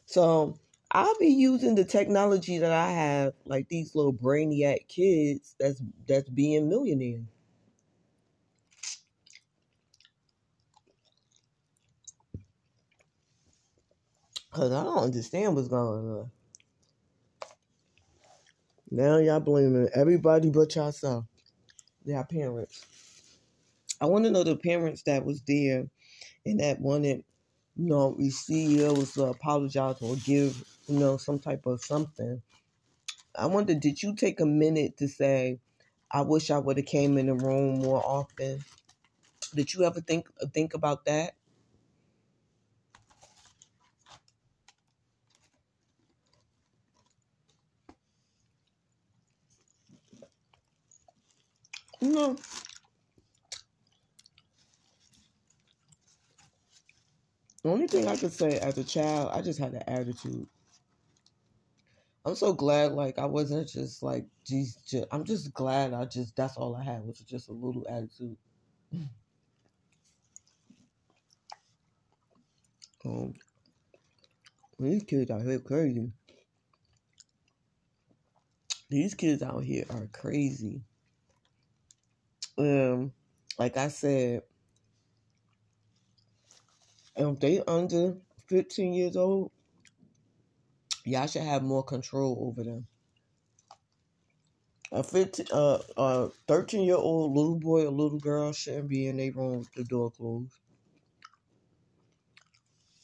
So 0.06 0.58
I'll 0.92 1.18
be 1.18 1.28
using 1.28 1.74
the 1.74 1.84
technology 1.84 2.58
that 2.58 2.72
I 2.72 2.90
have, 2.92 3.34
like 3.46 3.68
these 3.68 3.94
little 3.94 4.12
brainiac 4.14 4.88
kids 4.88 5.56
that's 5.60 5.82
that's 6.08 6.28
being 6.30 6.68
millionaires. 6.68 7.26
Cause 14.52 14.72
I 14.72 14.84
don't 14.84 14.98
understand 15.04 15.56
what's 15.56 15.68
going 15.68 16.10
on. 16.10 16.30
Now 18.96 19.16
y'all 19.16 19.40
blaming 19.40 19.88
everybody 19.92 20.50
but 20.50 20.76
yourself. 20.76 21.24
Y'all 22.04 22.22
parents. 22.22 22.86
I 24.00 24.06
want 24.06 24.24
to 24.24 24.30
know 24.30 24.44
the 24.44 24.54
parents 24.54 25.02
that 25.02 25.24
was 25.24 25.42
there 25.48 25.86
and 26.46 26.60
that 26.60 26.80
wanted, 26.80 27.24
you 27.74 27.88
know, 27.88 28.16
CEOs 28.20 29.14
to 29.14 29.24
uh, 29.24 29.30
apologize 29.30 29.96
or 30.00 30.14
give 30.14 30.64
you 30.86 31.00
know, 31.00 31.16
some 31.16 31.40
type 31.40 31.66
of 31.66 31.82
something. 31.82 32.40
I 33.34 33.46
wonder, 33.46 33.74
did 33.74 34.00
you 34.00 34.14
take 34.14 34.38
a 34.38 34.46
minute 34.46 34.98
to 34.98 35.08
say, 35.08 35.58
I 36.08 36.20
wish 36.20 36.52
I 36.52 36.58
would 36.58 36.76
have 36.76 36.86
came 36.86 37.18
in 37.18 37.26
the 37.26 37.34
room 37.34 37.80
more 37.80 38.00
often? 38.04 38.64
Did 39.56 39.74
you 39.74 39.82
ever 39.82 40.00
think 40.02 40.28
uh, 40.40 40.46
think 40.54 40.74
about 40.74 41.04
that? 41.06 41.34
No. 52.04 52.36
The 57.62 57.70
only 57.70 57.86
thing 57.86 58.06
I 58.06 58.16
could 58.16 58.32
say 58.32 58.58
as 58.58 58.76
a 58.76 58.84
child, 58.84 59.30
I 59.32 59.40
just 59.40 59.58
had 59.58 59.72
an 59.72 59.82
attitude. 59.86 60.46
I'm 62.26 62.34
so 62.34 62.52
glad, 62.52 62.92
like, 62.92 63.18
I 63.18 63.24
wasn't 63.24 63.68
just 63.68 64.02
like, 64.02 64.26
geez, 64.46 64.76
just, 64.86 65.06
I'm 65.10 65.24
just 65.24 65.54
glad 65.54 65.94
I 65.94 66.04
just, 66.04 66.36
that's 66.36 66.56
all 66.58 66.76
I 66.76 66.82
had 66.82 67.06
was 67.06 67.20
just 67.20 67.48
a 67.48 67.52
little 67.52 67.86
attitude. 67.88 68.36
Um, 73.06 73.34
these 74.78 75.04
kids 75.04 75.30
out 75.30 75.42
here 75.42 75.58
crazy. 75.58 76.12
These 78.90 79.14
kids 79.14 79.42
out 79.42 79.64
here 79.64 79.84
are 79.90 80.08
crazy. 80.12 80.82
Um, 82.58 83.12
like 83.58 83.76
I 83.76 83.88
said, 83.88 84.42
if 87.16 87.40
they 87.40 87.62
under 87.66 88.16
15 88.48 88.92
years 88.94 89.16
old, 89.16 89.50
y'all 91.04 91.26
should 91.26 91.42
have 91.42 91.62
more 91.62 91.84
control 91.84 92.38
over 92.48 92.64
them. 92.64 92.86
A 94.92 95.02
15, 95.02 95.46
uh, 95.52 95.78
a 95.96 96.28
13 96.46 96.84
year 96.84 96.96
old 96.96 97.34
little 97.34 97.58
boy 97.58 97.86
or 97.86 97.90
little 97.90 98.18
girl 98.18 98.52
shouldn't 98.52 98.88
be 98.88 99.08
in 99.08 99.16
their 99.16 99.32
room 99.32 99.58
with 99.60 99.72
the 99.74 99.84
door 99.84 100.10
closed. 100.10 100.54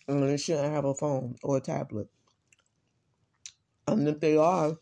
And 0.08 0.22
they 0.22 0.36
shouldn't 0.36 0.72
have 0.72 0.84
a 0.84 0.94
phone 0.94 1.36
or 1.42 1.56
a 1.58 1.60
tablet. 1.60 2.08
And 3.88 4.08
if 4.08 4.20
they 4.20 4.36
are, 4.36 4.76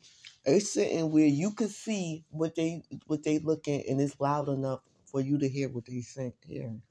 they 0.49 0.61
sitting 0.61 1.11
where 1.11 1.27
you 1.27 1.53
can 1.53 1.69
see 1.69 2.25
what 2.31 2.55
they 2.55 2.83
what 3.07 3.23
they 3.23 3.39
looking 3.39 3.85
and 3.89 4.01
it's 4.01 4.19
loud 4.21 4.49
enough 4.49 4.81
for 5.07 5.21
you 5.21 5.39
to 5.39 5.49
hear 5.49 5.69
what 5.69 5.85
they 5.87 6.01
saying 6.01 6.33
hearing 6.47 6.83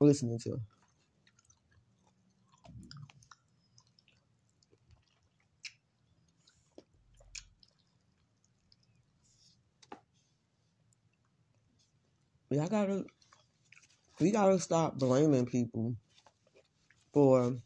listening 0.00 0.38
to. 0.40 0.60
I 12.60 12.68
gotta 12.68 13.04
we 14.20 14.30
gotta 14.30 14.58
stop 14.58 14.98
blaming 14.98 15.46
people 15.46 15.96
for 17.14 17.56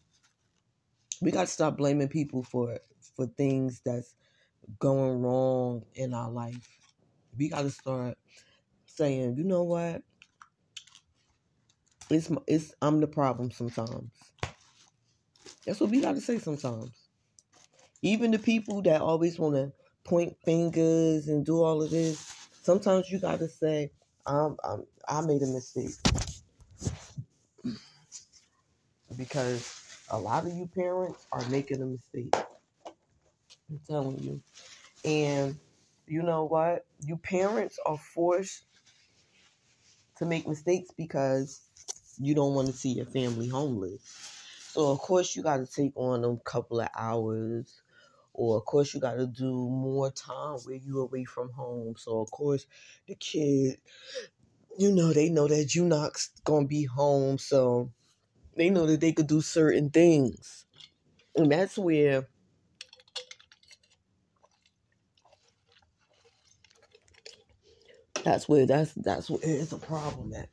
we 1.20 1.30
gotta 1.32 1.48
stop 1.48 1.76
blaming 1.76 2.08
people 2.08 2.44
for 2.44 2.78
for 3.16 3.26
things 3.26 3.82
that's 3.84 4.14
going 4.78 5.22
wrong 5.22 5.84
in 5.94 6.14
our 6.14 6.30
life. 6.30 6.68
We 7.36 7.48
gotta 7.48 7.70
start 7.70 8.16
saying, 8.86 9.36
you 9.36 9.44
know 9.44 9.62
what? 9.62 10.02
It's 12.10 12.30
it's 12.46 12.74
I'm 12.80 13.00
the 13.00 13.06
problem 13.06 13.50
sometimes. 13.50 14.10
That's 15.66 15.80
what 15.80 15.90
we 15.90 16.00
gotta 16.00 16.20
say 16.20 16.38
sometimes. 16.38 17.08
Even 18.02 18.30
the 18.30 18.38
people 18.38 18.82
that 18.82 19.00
always 19.00 19.38
want 19.38 19.56
to 19.56 19.72
point 20.04 20.36
fingers 20.44 21.28
and 21.28 21.44
do 21.44 21.62
all 21.62 21.82
of 21.82 21.90
this, 21.90 22.20
sometimes 22.62 23.10
you 23.10 23.18
gotta 23.18 23.48
say, 23.48 23.90
I'm, 24.26 24.56
I'm 24.64 24.84
I 25.08 25.20
made 25.22 25.42
a 25.42 25.46
mistake 25.46 25.94
because 29.16 30.04
a 30.10 30.18
lot 30.18 30.46
of 30.46 30.52
you 30.52 30.68
parents 30.74 31.26
are 31.32 31.46
making 31.48 31.82
a 31.82 31.86
mistake. 31.86 32.34
I'm 33.70 33.80
telling 33.88 34.18
you. 34.20 34.42
And 35.04 35.58
you 36.06 36.22
know 36.22 36.44
what? 36.44 36.86
You 37.04 37.16
parents 37.16 37.78
are 37.84 37.98
forced 37.98 38.64
to 40.18 40.26
make 40.26 40.46
mistakes 40.46 40.90
because 40.96 41.60
you 42.18 42.34
don't 42.34 42.54
want 42.54 42.68
to 42.68 42.72
see 42.72 42.90
your 42.90 43.06
family 43.06 43.48
homeless. 43.48 44.02
So 44.72 44.90
of 44.90 44.98
course 44.98 45.34
you 45.36 45.42
got 45.42 45.58
to 45.58 45.66
take 45.66 45.92
on 45.96 46.24
a 46.24 46.36
couple 46.38 46.80
of 46.80 46.88
hours 46.96 47.82
or 48.34 48.58
of 48.58 48.64
course 48.64 48.94
you 48.94 49.00
got 49.00 49.14
to 49.14 49.26
do 49.26 49.50
more 49.50 50.10
time 50.10 50.58
where 50.64 50.76
you 50.76 51.00
away 51.00 51.24
from 51.24 51.50
home. 51.50 51.96
So 51.96 52.20
of 52.20 52.30
course 52.30 52.66
the 53.06 53.14
kid 53.14 53.78
you 54.78 54.92
know 54.92 55.12
they 55.12 55.30
know 55.30 55.48
that 55.48 55.74
you 55.74 55.84
not 55.84 56.18
to 56.44 56.64
be 56.66 56.84
home 56.84 57.38
so 57.38 57.90
they 58.56 58.70
know 58.70 58.86
that 58.86 59.00
they 59.00 59.12
could 59.12 59.26
do 59.26 59.40
certain 59.40 59.90
things. 59.90 60.66
And 61.34 61.52
that's 61.52 61.78
where 61.78 62.28
that's 68.26 68.48
where 68.48 68.66
that's 68.66 68.92
that's 68.94 69.30
where 69.30 69.38
it's 69.42 69.70
a 69.70 69.78
problem 69.78 70.34
at. 70.34 70.48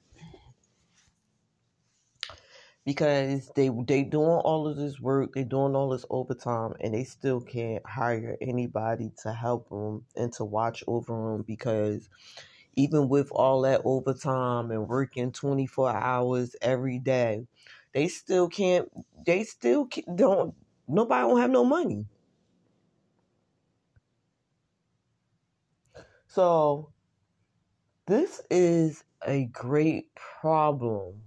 Because 2.86 3.50
they 3.56 3.70
they 3.88 4.04
doing 4.04 4.28
all 4.28 4.68
of 4.68 4.78
this 4.78 5.00
work, 5.00 5.34
they 5.34 5.44
doing 5.44 5.76
all 5.76 5.90
this 5.90 6.06
overtime, 6.12 6.74
and 6.82 6.94
they 6.94 7.04
still 7.04 7.42
can't 7.42 7.84
hire 7.84 8.38
anybody 8.42 9.12
to 9.24 9.34
help 9.34 9.70
them 9.70 10.06
and 10.16 10.32
to 10.34 10.46
watch 10.46 10.84
over 10.86 11.14
them 11.14 11.42
because 11.48 12.10
even 12.76 13.10
with 13.10 13.32
all 13.32 13.62
that 13.62 13.82
overtime 13.86 14.70
and 14.70 14.88
working 14.88 15.32
24 15.32 15.96
hours 15.96 16.56
every 16.62 17.00
day, 17.00 17.48
they 17.94 18.08
still 18.08 18.50
can't 18.50 18.88
they 19.26 19.44
still 19.44 19.90
don't 20.14 20.54
nobody 20.88 21.28
don't 21.28 21.40
have 21.42 21.50
no 21.50 21.64
money 21.64 22.06
so 26.28 26.92
this 28.08 28.42
is 28.50 29.04
a 29.26 29.46
great 29.46 30.14
problem 30.16 31.22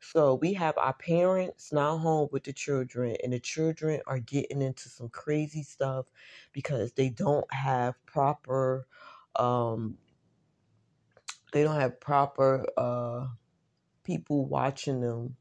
so 0.00 0.34
we 0.34 0.54
have 0.54 0.76
our 0.78 0.94
parents 0.94 1.72
now 1.72 1.96
home 1.98 2.28
with 2.32 2.44
the 2.44 2.52
children 2.52 3.16
and 3.22 3.32
the 3.32 3.40
children 3.40 4.00
are 4.06 4.18
getting 4.18 4.62
into 4.62 4.88
some 4.88 5.08
crazy 5.08 5.62
stuff 5.62 6.06
because 6.52 6.92
they 6.92 7.08
don't 7.08 7.52
have 7.52 7.94
proper 8.06 8.86
um 9.36 9.96
they 11.52 11.62
don't 11.62 11.80
have 11.80 12.00
proper 12.00 12.66
uh 12.76 13.26
people 14.04 14.46
watching 14.46 15.00
them 15.00 15.36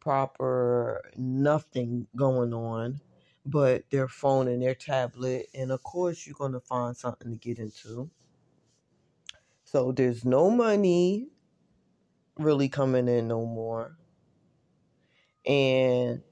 proper 0.00 1.02
nothing 1.16 2.06
going 2.16 2.54
on 2.54 3.00
but 3.46 3.84
their 3.90 4.08
phone 4.08 4.48
and 4.48 4.62
their 4.62 4.74
tablet. 4.74 5.46
And 5.54 5.72
of 5.72 5.82
course, 5.82 6.26
you're 6.26 6.34
going 6.38 6.52
to 6.52 6.60
find 6.60 6.96
something 6.96 7.30
to 7.30 7.36
get 7.38 7.58
into. 7.58 8.10
So 9.70 9.92
there's 9.92 10.24
no 10.24 10.50
money 10.50 11.28
really 12.38 12.68
coming 12.70 13.08
in 13.08 13.28
no 13.28 13.44
more. 13.44 13.98
And 15.46 16.22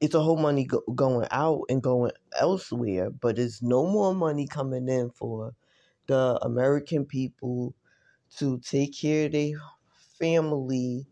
it's 0.00 0.14
a 0.14 0.20
whole 0.22 0.36
money 0.36 0.64
go- 0.64 0.82
going 0.94 1.26
out 1.30 1.62
and 1.68 1.82
going 1.82 2.12
elsewhere, 2.32 3.10
but 3.10 3.36
there's 3.36 3.62
no 3.62 3.86
more 3.86 4.14
money 4.14 4.46
coming 4.46 4.88
in 4.88 5.10
for 5.10 5.54
the 6.06 6.38
American 6.42 7.04
people 7.06 7.74
to 8.36 8.58
take 8.60 8.96
care 8.96 9.26
of 9.26 9.32
their 9.32 9.60
family 10.18 11.06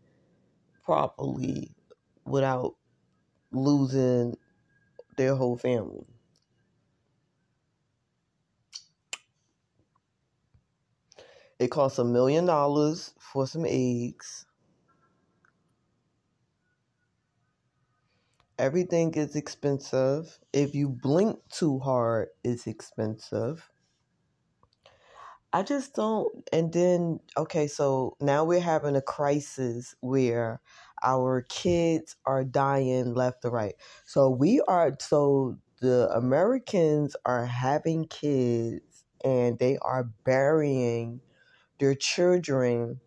properly 0.83 1.75
without 2.25 2.75
losing 3.51 4.37
their 5.17 5.35
whole 5.35 5.57
family. 5.57 6.07
It 11.59 11.69
costs 11.69 11.99
a 11.99 12.05
million 12.05 12.45
dollars 12.45 13.13
for 13.19 13.45
some 13.45 13.65
eggs. 13.67 14.45
Everything 18.57 19.13
is 19.13 19.35
expensive. 19.35 20.39
If 20.53 20.73
you 20.73 20.89
blink 20.89 21.39
too 21.49 21.79
hard, 21.79 22.29
it's 22.43 22.65
expensive. 22.65 23.69
I 25.51 25.63
just 25.63 25.95
don't. 25.95 26.47
And 26.53 26.71
then, 26.71 27.19
okay, 27.35 27.67
so 27.67 28.15
now 28.21 28.43
we're 28.45 28.61
having 28.61 28.95
a 28.95 29.01
crisis 29.01 29.95
where 29.99 30.61
our 31.03 31.41
kids 31.49 32.15
are 32.25 32.43
dying 32.43 33.13
left 33.15 33.41
to 33.41 33.49
right. 33.49 33.75
So 34.05 34.29
we 34.29 34.61
are, 34.61 34.95
so 34.99 35.57
the 35.81 36.09
Americans 36.15 37.15
are 37.25 37.45
having 37.45 38.05
kids 38.05 39.05
and 39.25 39.57
they 39.57 39.77
are 39.81 40.03
burying 40.23 41.21
their 41.79 41.95
children 41.95 42.99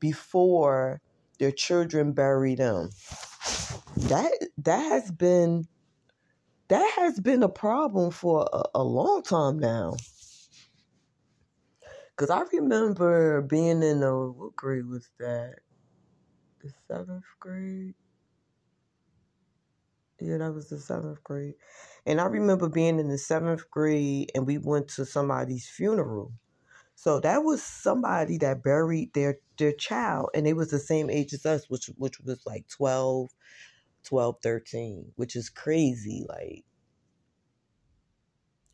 before 0.00 1.00
their 1.38 1.52
children 1.52 2.12
bury 2.12 2.54
them. 2.54 2.90
That 3.96 4.32
that 4.58 4.80
has 4.80 5.10
been 5.10 5.66
that 6.68 6.92
has 6.96 7.20
been 7.20 7.42
a 7.42 7.48
problem 7.48 8.10
for 8.10 8.48
a, 8.52 8.64
a 8.76 8.84
long 8.84 9.22
time 9.22 9.58
now. 9.58 9.96
Cause 12.16 12.30
I 12.30 12.42
remember 12.52 13.42
being 13.42 13.82
in 13.82 14.02
a 14.02 14.30
what 14.30 14.56
grade 14.56 14.86
was 14.86 15.08
that? 15.18 15.56
The 16.62 16.70
seventh 16.88 17.24
grade. 17.40 17.94
Yeah, 20.20 20.38
that 20.38 20.52
was 20.52 20.68
the 20.68 20.78
seventh 20.78 21.22
grade. 21.24 21.54
And 22.06 22.20
I 22.20 22.26
remember 22.26 22.68
being 22.68 22.98
in 23.00 23.08
the 23.08 23.18
seventh 23.18 23.70
grade 23.70 24.30
and 24.34 24.46
we 24.46 24.58
went 24.58 24.88
to 24.90 25.06
somebody's 25.06 25.68
funeral. 25.68 26.32
So 27.00 27.18
that 27.20 27.44
was 27.44 27.62
somebody 27.62 28.36
that 28.38 28.62
buried 28.62 29.14
their 29.14 29.38
their 29.56 29.72
child 29.72 30.28
and 30.34 30.46
it 30.46 30.52
was 30.52 30.70
the 30.70 30.78
same 30.78 31.08
age 31.08 31.32
as 31.32 31.46
us, 31.46 31.70
which 31.70 31.86
which 31.96 32.20
was 32.20 32.44
like 32.44 32.68
12, 32.68 33.30
12, 34.04 34.36
13, 34.42 35.12
which 35.16 35.34
is 35.34 35.48
crazy. 35.48 36.26
Like 36.28 36.66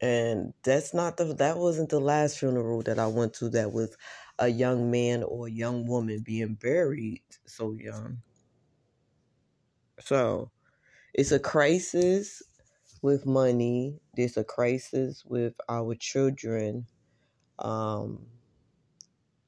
and 0.01 0.55
that's 0.65 0.93
not 0.93 1.19
the 1.19 1.35
that 1.35 1.57
wasn't 1.57 1.91
the 1.91 2.01
last 2.01 2.41
funeral 2.41 2.83
that 2.83 2.99
I 2.99 3.07
went 3.07 3.33
to 3.35 3.49
that 3.51 3.71
was 3.71 3.97
a 4.41 4.49
young 4.49 4.91
man 4.91 5.23
or 5.23 5.47
a 5.47 5.53
young 5.53 5.87
woman 5.87 6.23
being 6.25 6.55
buried 6.55 7.23
so 7.47 7.75
young. 7.75 8.23
So 10.01 10.51
it's 11.15 11.31
a 11.31 11.39
crisis 11.39 12.43
with 13.03 13.25
money. 13.25 14.01
There's 14.17 14.37
a 14.37 14.43
crisis 14.43 15.25
with 15.25 15.55
our 15.69 15.95
children 15.95 16.89
um, 17.59 18.27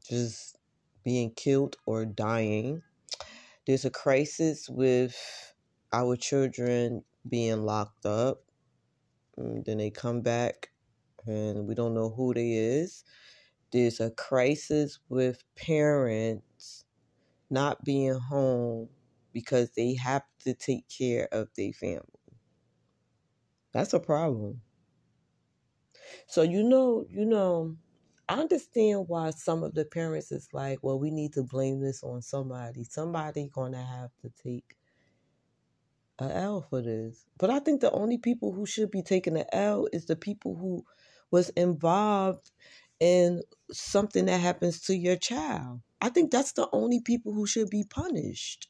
just 0.09 0.59
being 1.05 1.31
killed 1.31 1.77
or 1.87 2.05
dying. 2.05 2.83
There's 3.67 3.85
a 3.85 3.91
crisis 3.91 4.69
with 4.69 5.17
our 5.93 6.17
children 6.17 7.05
being 7.29 7.63
locked 7.63 8.07
up. 8.07 8.43
And 9.37 9.65
then 9.65 9.79
they 9.79 9.91
come 9.91 10.23
back 10.23 10.71
and 11.27 11.67
we 11.67 11.75
don't 11.75 11.95
know 11.95 12.11
who 12.11 12.35
they 12.35 12.53
is. 12.53 13.05
There's 13.71 14.01
a 14.01 14.11
crisis 14.11 14.99
with 15.09 15.45
parents 15.55 16.85
not 17.51 17.85
being 17.85 18.19
home 18.19 18.89
because 19.33 19.71
they 19.77 19.95
have 19.95 20.23
to 20.45 20.55
take 20.55 20.89
care 20.89 21.29
of 21.31 21.49
their 21.57 21.73
family. 21.73 22.03
That's 23.73 23.93
a 23.93 24.01
problem. 24.01 24.63
So 26.27 26.43
you 26.43 26.63
know, 26.63 27.07
you 27.09 27.25
know, 27.25 27.77
I 28.29 28.35
understand 28.41 29.09
why 29.09 29.31
some 29.31 29.63
of 29.63 29.75
the 29.75 29.85
parents 29.85 30.33
is 30.33 30.49
like, 30.53 30.81
well, 30.83 30.99
we 30.99 31.11
need 31.11 31.33
to 31.35 31.43
blame 31.43 31.81
this 31.81 32.03
on 32.03 32.21
somebody. 32.23 32.85
Somebody 32.85 33.51
gonna 33.55 33.83
have 33.83 34.11
to 34.23 34.31
take 34.43 34.77
a 36.19 36.37
L 36.37 36.67
for 36.69 36.83
this. 36.83 37.25
But 37.39 37.51
I 37.51 37.61
think 37.61 37.81
the 37.81 37.91
only 37.93 38.19
people 38.19 38.53
who 38.53 38.67
should 38.67 38.91
be 38.91 39.03
taking 39.03 39.35
the 39.35 39.55
L 39.55 39.89
is 39.93 40.07
the 40.07 40.17
people 40.17 40.57
who 40.57 40.85
was 41.31 41.49
involved 41.51 42.51
in 43.01 43.43
something 43.71 44.27
that 44.27 44.41
happens 44.41 44.81
to 44.83 44.97
your 44.97 45.17
child. 45.17 45.81
I 46.01 46.11
think 46.11 46.31
that's 46.31 46.53
the 46.53 46.69
only 46.73 47.01
people 47.01 47.33
who 47.33 47.47
should 47.47 47.71
be 47.71 47.85
punished. 47.85 48.69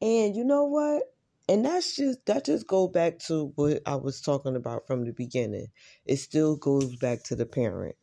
And 0.00 0.34
you 0.34 0.44
know 0.44 0.64
what? 0.64 1.02
And 1.50 1.64
that's 1.64 1.96
just 1.96 2.24
that 2.26 2.44
just 2.44 2.68
go 2.68 2.86
back 2.86 3.18
to 3.26 3.50
what 3.56 3.82
I 3.84 3.96
was 3.96 4.20
talking 4.20 4.54
about 4.54 4.86
from 4.86 5.04
the 5.04 5.12
beginning. 5.12 5.66
It 6.06 6.18
still 6.18 6.54
goes 6.54 6.94
back 6.94 7.24
to 7.24 7.34
the 7.34 7.44
parent. 7.44 7.96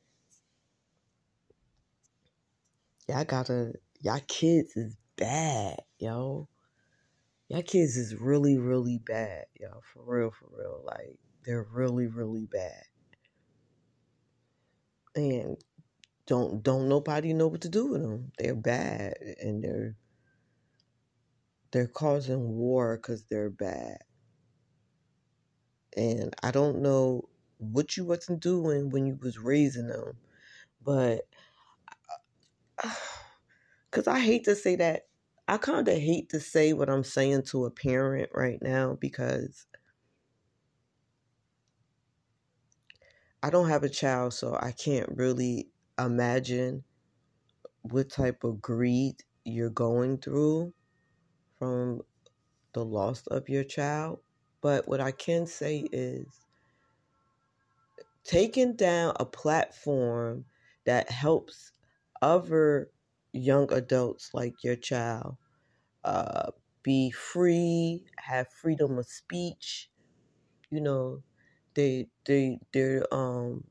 Y'all 3.07 3.23
gotta 3.23 3.71
y'all 4.01 4.19
kids 4.27 4.75
is 4.75 4.97
bad, 5.15 5.77
yo. 5.97 6.49
Y'all 7.47 7.61
kids 7.61 7.95
is 7.95 8.17
really, 8.17 8.57
really 8.57 8.99
bad, 9.07 9.45
yo. 9.57 9.79
For 9.93 10.03
real, 10.03 10.31
for 10.31 10.49
real. 10.51 10.83
Like 10.83 11.17
they're 11.45 11.67
really, 11.71 12.07
really 12.07 12.49
bad. 12.51 12.83
And 15.15 15.55
don't 16.25 16.61
don't 16.61 16.89
nobody 16.89 17.31
know 17.31 17.47
what 17.47 17.61
to 17.61 17.69
do 17.69 17.85
with 17.93 18.01
them. 18.01 18.33
They're 18.37 18.55
bad 18.55 19.13
and 19.39 19.63
they're 19.63 19.95
they're 21.71 21.87
causing 21.87 22.55
war 22.55 22.97
because 22.97 23.25
they're 23.25 23.49
bad. 23.49 23.99
And 25.95 26.35
I 26.43 26.51
don't 26.51 26.81
know 26.81 27.29
what 27.57 27.97
you 27.97 28.05
wasn't 28.05 28.41
doing 28.41 28.89
when 28.89 29.07
you 29.07 29.17
was 29.21 29.39
raising 29.39 29.87
them, 29.87 30.17
but 30.83 31.27
because 33.91 34.07
I 34.07 34.19
hate 34.19 34.45
to 34.45 34.55
say 34.55 34.75
that, 34.75 35.07
I 35.47 35.57
kind 35.57 35.87
of 35.87 35.97
hate 35.97 36.29
to 36.29 36.39
say 36.39 36.73
what 36.73 36.89
I'm 36.89 37.03
saying 37.03 37.43
to 37.47 37.65
a 37.65 37.71
parent 37.71 38.29
right 38.33 38.61
now 38.61 38.97
because 38.99 39.65
I 43.41 43.49
don't 43.49 43.69
have 43.69 43.83
a 43.83 43.89
child, 43.89 44.33
so 44.33 44.57
I 44.61 44.71
can't 44.71 45.09
really 45.15 45.69
imagine 45.97 46.83
what 47.81 48.09
type 48.09 48.43
of 48.43 48.61
greed 48.61 49.23
you're 49.45 49.69
going 49.69 50.17
through 50.17 50.73
from 51.59 52.01
the 52.73 52.85
loss 52.85 53.27
of 53.27 53.49
your 53.49 53.63
child. 53.63 54.19
But 54.61 54.87
what 54.87 55.01
I 55.01 55.11
can 55.11 55.47
say 55.47 55.79
is 55.91 56.45
taking 58.23 58.75
down 58.75 59.13
a 59.19 59.25
platform 59.25 60.45
that 60.85 61.09
helps 61.09 61.71
other 62.21 62.91
young 63.33 63.71
adults 63.73 64.33
like 64.33 64.63
your 64.63 64.75
child 64.75 65.37
uh, 66.03 66.51
be 66.83 67.11
free, 67.11 68.05
have 68.19 68.49
freedom 68.49 68.97
of 68.97 69.07
speech. 69.07 69.89
You 70.71 70.81
know, 70.81 71.23
they 71.75 72.07
they 72.25 72.59
they're 72.73 73.05
um 73.13 73.65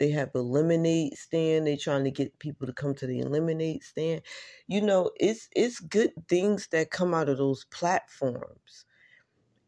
they 0.00 0.10
have 0.12 0.32
a 0.34 0.42
lemonade 0.42 1.18
stand. 1.18 1.68
They're 1.68 1.78
trying 1.78 2.04
to 2.06 2.12
get 2.12 2.40
people 2.40 2.66
to 2.68 2.74
come 2.74 2.96
to 2.96 3.06
the 3.08 3.22
lemonade 3.24 3.84
stand. 3.84 4.22
You 4.68 4.82
know, 4.82 5.12
it's 5.20 5.48
it's 5.56 5.80
good 5.80 6.12
things 6.28 6.68
that 6.72 6.90
come 6.92 7.14
out 7.14 7.30
of 7.30 7.38
those 7.38 7.66
platforms. 7.66 8.86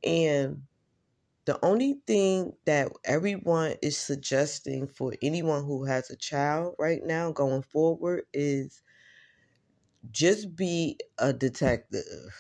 And 0.05 0.65
the 1.47 1.65
only 1.65 2.03
thing 2.07 2.53
that 2.67 2.93
everyone 3.05 3.75
is 3.83 3.99
suggesting 3.99 4.87
for 4.89 5.15
anyone 5.23 5.65
who 5.65 5.85
has 5.85 6.11
a 6.11 6.17
child 6.17 6.77
right 6.79 7.03
now 7.05 7.33
going 7.33 7.63
forward 7.63 8.25
is 8.33 8.83
just 10.11 10.55
be 10.57 10.99
a 11.19 11.33
detective. 11.33 12.33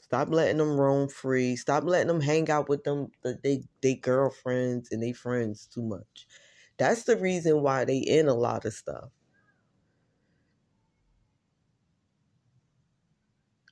Stop 0.00 0.28
letting 0.30 0.58
them 0.58 0.78
roam 0.78 1.08
free. 1.08 1.56
Stop 1.56 1.84
letting 1.84 2.08
them 2.08 2.20
hang 2.20 2.50
out 2.50 2.68
with 2.68 2.84
them 2.84 3.10
they 3.42 3.62
they 3.80 3.94
girlfriends 3.94 4.90
and 4.92 5.02
they 5.02 5.12
friends 5.12 5.66
too 5.66 5.82
much. 5.82 6.26
That's 6.82 7.04
the 7.04 7.16
reason 7.16 7.62
why 7.62 7.84
they 7.84 7.98
in 7.98 8.28
a 8.28 8.34
lot 8.34 8.64
of 8.64 8.72
stuff. 8.74 9.10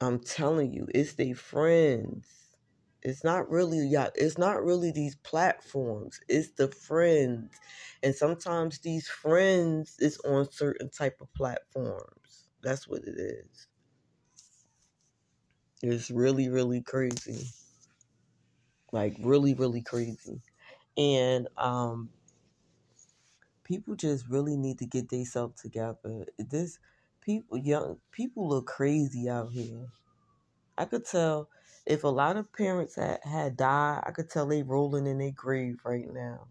I'm 0.00 0.20
telling 0.20 0.72
you, 0.72 0.86
it's 0.94 1.14
their 1.14 1.34
friends. 1.34 2.26
It's 3.02 3.24
not 3.24 3.48
really 3.50 3.86
yeah, 3.88 4.08
it's 4.14 4.36
not 4.38 4.62
really 4.62 4.92
these 4.92 5.16
platforms. 5.16 6.20
It's 6.28 6.52
the 6.52 6.68
friends. 6.68 7.58
And 8.02 8.14
sometimes 8.14 8.80
these 8.80 9.08
friends 9.08 9.96
is 9.98 10.18
on 10.20 10.50
certain 10.52 10.90
type 10.90 11.20
of 11.20 11.32
platforms. 11.34 12.48
That's 12.62 12.86
what 12.88 13.02
it 13.04 13.18
is. 13.18 13.68
It's 15.82 16.10
really, 16.10 16.48
really 16.48 16.80
crazy. 16.82 17.48
Like 18.92 19.16
really, 19.20 19.54
really 19.54 19.82
crazy. 19.82 20.42
And 20.96 21.48
um 21.56 22.10
people 23.70 23.94
just 23.94 24.28
really 24.28 24.56
need 24.56 24.80
to 24.80 24.84
get 24.84 25.08
themselves 25.10 25.62
together. 25.62 26.26
This 26.36 26.80
people 27.20 27.56
young 27.56 27.98
people 28.10 28.48
look 28.48 28.66
crazy 28.66 29.28
out 29.28 29.52
here. 29.52 29.86
I 30.76 30.86
could 30.86 31.06
tell 31.06 31.48
if 31.86 32.02
a 32.02 32.08
lot 32.08 32.36
of 32.36 32.52
parents 32.52 32.96
had, 32.96 33.20
had 33.22 33.56
died, 33.56 34.02
I 34.04 34.10
could 34.10 34.28
tell 34.28 34.46
they 34.46 34.64
rolling 34.64 35.06
in 35.06 35.18
their 35.18 35.30
grave 35.30 35.78
right 35.84 36.12
now. 36.12 36.48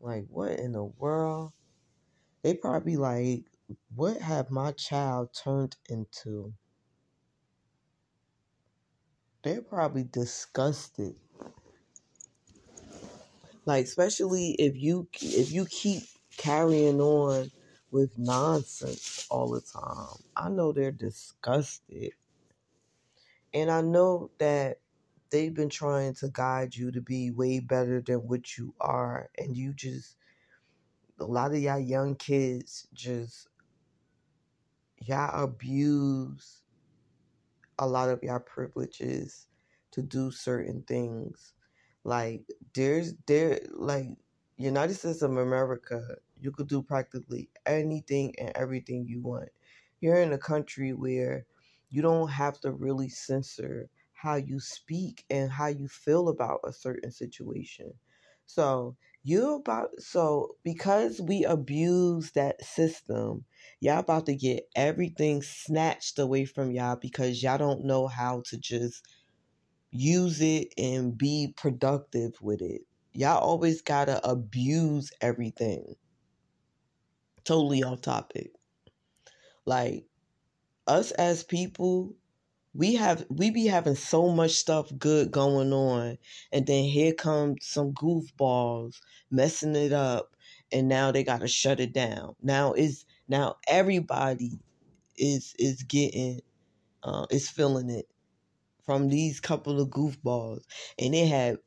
Like 0.00 0.26
what 0.28 0.58
in 0.58 0.72
the 0.72 0.84
world? 0.84 1.52
They 2.42 2.52
probably 2.52 2.98
like, 2.98 3.44
what 3.94 4.18
have 4.18 4.50
my 4.50 4.72
child 4.72 5.30
turned 5.32 5.76
into? 5.88 6.52
They're 9.42 9.62
probably 9.62 10.04
disgusted. 10.04 11.14
Like 13.64 13.84
especially 13.84 14.56
if 14.58 14.76
you 14.76 15.08
if 15.22 15.52
you 15.52 15.64
keep 15.64 16.02
carrying 16.40 17.00
on 17.00 17.50
with 17.90 18.16
nonsense 18.18 19.26
all 19.30 19.50
the 19.50 19.60
time. 19.60 20.16
I 20.34 20.48
know 20.48 20.72
they're 20.72 20.90
disgusted. 20.90 22.12
And 23.52 23.70
I 23.70 23.82
know 23.82 24.30
that 24.38 24.78
they've 25.30 25.52
been 25.52 25.68
trying 25.68 26.14
to 26.14 26.30
guide 26.32 26.74
you 26.74 26.90
to 26.92 27.00
be 27.02 27.30
way 27.30 27.58
better 27.58 28.00
than 28.00 28.18
what 28.26 28.56
you 28.56 28.74
are. 28.80 29.28
And 29.36 29.54
you 29.54 29.74
just, 29.74 30.16
a 31.18 31.24
lot 31.24 31.52
of 31.52 31.58
y'all 31.58 31.78
young 31.78 32.14
kids 32.14 32.88
just, 32.94 33.46
y'all 34.96 35.44
abuse 35.44 36.62
a 37.78 37.86
lot 37.86 38.08
of 38.08 38.22
y'all 38.22 38.38
privileges 38.38 39.46
to 39.90 40.02
do 40.02 40.30
certain 40.30 40.82
things. 40.82 41.54
Like, 42.04 42.42
there's, 42.74 43.14
there, 43.26 43.60
like, 43.72 44.08
United 44.56 44.94
States 44.94 45.22
of 45.22 45.36
America 45.36 46.16
you 46.40 46.50
could 46.52 46.68
do 46.68 46.82
practically 46.82 47.50
anything 47.66 48.34
and 48.38 48.52
everything 48.56 49.06
you 49.06 49.20
want. 49.20 49.50
You're 50.00 50.20
in 50.20 50.32
a 50.32 50.38
country 50.38 50.92
where 50.92 51.46
you 51.90 52.02
don't 52.02 52.28
have 52.30 52.60
to 52.60 52.72
really 52.72 53.08
censor 53.08 53.88
how 54.12 54.36
you 54.36 54.60
speak 54.60 55.24
and 55.30 55.50
how 55.50 55.68
you 55.68 55.88
feel 55.88 56.28
about 56.28 56.60
a 56.64 56.72
certain 56.72 57.10
situation. 57.10 57.94
So 58.46 58.96
You 59.22 59.56
about 59.56 59.90
so 60.00 60.56
because 60.64 61.20
we 61.20 61.44
abuse 61.44 62.32
that 62.32 62.62
system, 62.64 63.44
y'all 63.80 63.98
about 63.98 64.26
to 64.26 64.34
get 64.34 64.68
everything 64.74 65.42
snatched 65.42 66.18
away 66.18 66.46
from 66.46 66.70
y'all 66.72 66.96
because 66.96 67.42
y'all 67.42 67.58
don't 67.58 67.84
know 67.84 68.06
how 68.08 68.42
to 68.46 68.58
just 68.58 69.06
use 69.92 70.40
it 70.40 70.72
and 70.78 71.16
be 71.18 71.52
productive 71.56 72.40
with 72.42 72.62
it. 72.62 72.82
Y'all 73.12 73.38
always 73.40 73.82
gotta 73.82 74.20
abuse 74.28 75.12
everything. 75.20 75.96
Totally 77.44 77.84
off 77.84 78.02
topic. 78.02 78.52
Like 79.66 80.06
us 80.86 81.12
as 81.12 81.44
people, 81.44 82.14
we 82.74 82.94
have 82.94 83.24
we 83.28 83.50
be 83.50 83.66
having 83.66 83.96
so 83.96 84.28
much 84.30 84.52
stuff 84.52 84.90
good 84.98 85.30
going 85.30 85.72
on 85.72 86.16
and 86.52 86.66
then 86.66 86.84
here 86.84 87.12
comes 87.12 87.66
some 87.66 87.92
goofballs 87.92 89.00
messing 89.30 89.74
it 89.74 89.92
up 89.92 90.36
and 90.70 90.88
now 90.88 91.10
they 91.10 91.24
got 91.24 91.40
to 91.40 91.48
shut 91.48 91.80
it 91.80 91.92
down 91.92 92.34
now 92.42 92.72
is 92.74 93.04
now 93.28 93.56
everybody 93.66 94.52
is 95.18 95.54
is 95.58 95.82
getting 95.84 96.40
uh 97.04 97.26
is 97.30 97.50
feeling 97.50 97.90
it 97.90 98.08
from 98.86 99.08
these 99.08 99.40
couple 99.40 99.80
of 99.80 99.90
goofballs 99.90 100.62
and 100.98 101.14
they 101.14 101.26
had 101.26 101.58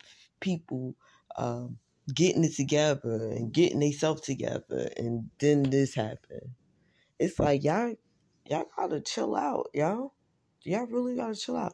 people 0.41 0.95
um 1.37 1.77
getting 2.13 2.43
it 2.43 2.55
together 2.55 3.31
and 3.31 3.53
getting 3.53 3.79
themselves 3.79 4.21
together 4.21 4.89
and 4.97 5.29
then 5.39 5.63
this 5.63 5.95
happened 5.95 6.49
it's 7.19 7.39
like 7.39 7.63
y'all 7.63 7.93
y'all 8.49 8.65
gotta 8.75 8.99
chill 8.99 9.35
out 9.35 9.69
y'all 9.73 10.13
y'all 10.65 10.87
really 10.87 11.15
gotta 11.15 11.35
chill 11.35 11.57
out. 11.57 11.73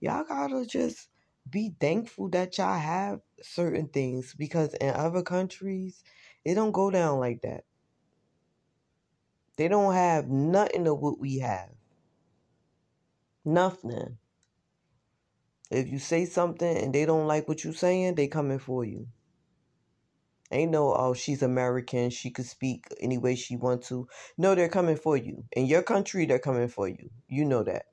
Y'all 0.00 0.24
gotta 0.24 0.66
just 0.66 1.08
be 1.48 1.74
thankful 1.80 2.28
that 2.30 2.56
y'all 2.58 2.78
have 2.78 3.20
certain 3.42 3.88
things 3.88 4.34
because 4.34 4.74
in 4.74 4.90
other 4.94 5.22
countries, 5.22 6.02
it 6.44 6.54
don't 6.54 6.72
go 6.72 6.90
down 6.90 7.18
like 7.18 7.42
that. 7.42 7.64
They 9.56 9.68
don't 9.68 9.94
have 9.94 10.28
nothing 10.28 10.86
of 10.86 10.98
what 11.00 11.18
we 11.18 11.38
have. 11.38 11.70
Nothing. 13.44 14.18
If 15.70 15.88
you 15.88 15.98
say 15.98 16.24
something 16.24 16.76
and 16.76 16.94
they 16.94 17.04
don't 17.04 17.26
like 17.26 17.46
what 17.46 17.62
you're 17.62 17.72
saying, 17.72 18.14
they 18.14 18.26
coming 18.26 18.58
for 18.58 18.84
you. 18.84 19.06
Ain't 20.52 20.72
no, 20.72 20.94
oh, 20.94 21.14
she's 21.14 21.42
American. 21.42 22.10
She 22.10 22.30
could 22.30 22.46
speak 22.46 22.86
any 23.00 23.18
way 23.18 23.36
she 23.36 23.56
wants 23.56 23.88
to. 23.88 24.08
No, 24.36 24.54
they're 24.54 24.68
coming 24.68 24.96
for 24.96 25.16
you. 25.16 25.44
In 25.52 25.66
your 25.66 25.82
country, 25.82 26.26
they're 26.26 26.38
coming 26.40 26.68
for 26.68 26.88
you. 26.88 27.10
You 27.28 27.44
know 27.44 27.62
that. 27.62 27.86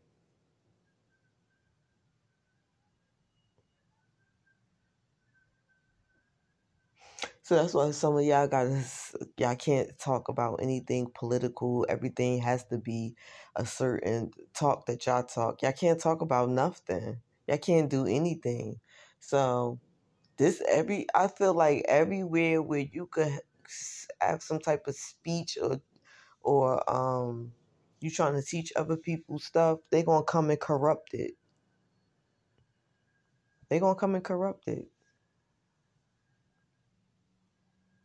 So 7.44 7.56
that's 7.56 7.74
why 7.74 7.92
some 7.92 8.18
of 8.18 8.24
y'all 8.26 8.48
got 8.48 8.64
to, 8.64 8.84
y'all 9.38 9.56
can't 9.56 9.98
talk 9.98 10.28
about 10.28 10.60
anything 10.62 11.12
political. 11.14 11.86
Everything 11.88 12.40
has 12.40 12.66
to 12.66 12.78
be 12.78 13.16
a 13.56 13.66
certain 13.66 14.32
talk 14.54 14.86
that 14.88 15.06
y'all 15.06 15.24
talk. 15.24 15.62
Y'all 15.62 15.72
can't 15.72 16.00
talk 16.00 16.22
about 16.22 16.50
nothing. 16.50 17.22
Y'all 17.48 17.58
can't 17.58 17.90
do 17.90 18.06
anything. 18.06 18.80
So 19.20 19.80
this 20.38 20.62
every 20.70 21.08
I 21.16 21.28
feel 21.30 21.54
like 21.54 21.86
everywhere 21.88 22.62
where 22.62 22.80
you 22.92 23.08
could 23.12 23.40
have 24.22 24.44
some 24.44 24.60
type 24.60 24.88
of 24.88 24.96
speech 24.96 25.58
or 25.62 25.82
or 26.44 26.90
um 26.94 27.54
you 28.02 28.12
trying 28.12 28.36
to 28.36 28.44
teach 28.44 28.74
other 28.76 28.98
people 28.98 29.40
stuff, 29.40 29.80
they 29.92 30.04
gonna 30.04 30.24
come 30.26 30.50
and 30.52 30.60
corrupt 30.60 31.14
it. 31.14 31.34
They 33.70 33.80
gonna 33.80 33.96
come 33.96 34.16
and 34.16 34.24
corrupt 34.24 34.68
it. 34.70 34.86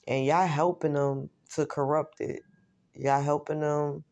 and 0.07 0.27
y'all 0.27 0.47
helping 0.47 0.95
them 0.95 1.31
to 1.55 1.67
corrupt 1.67 2.21
it. 2.21 2.43
Y'all 2.95 3.23
helping 3.23 3.61
them 3.61 4.05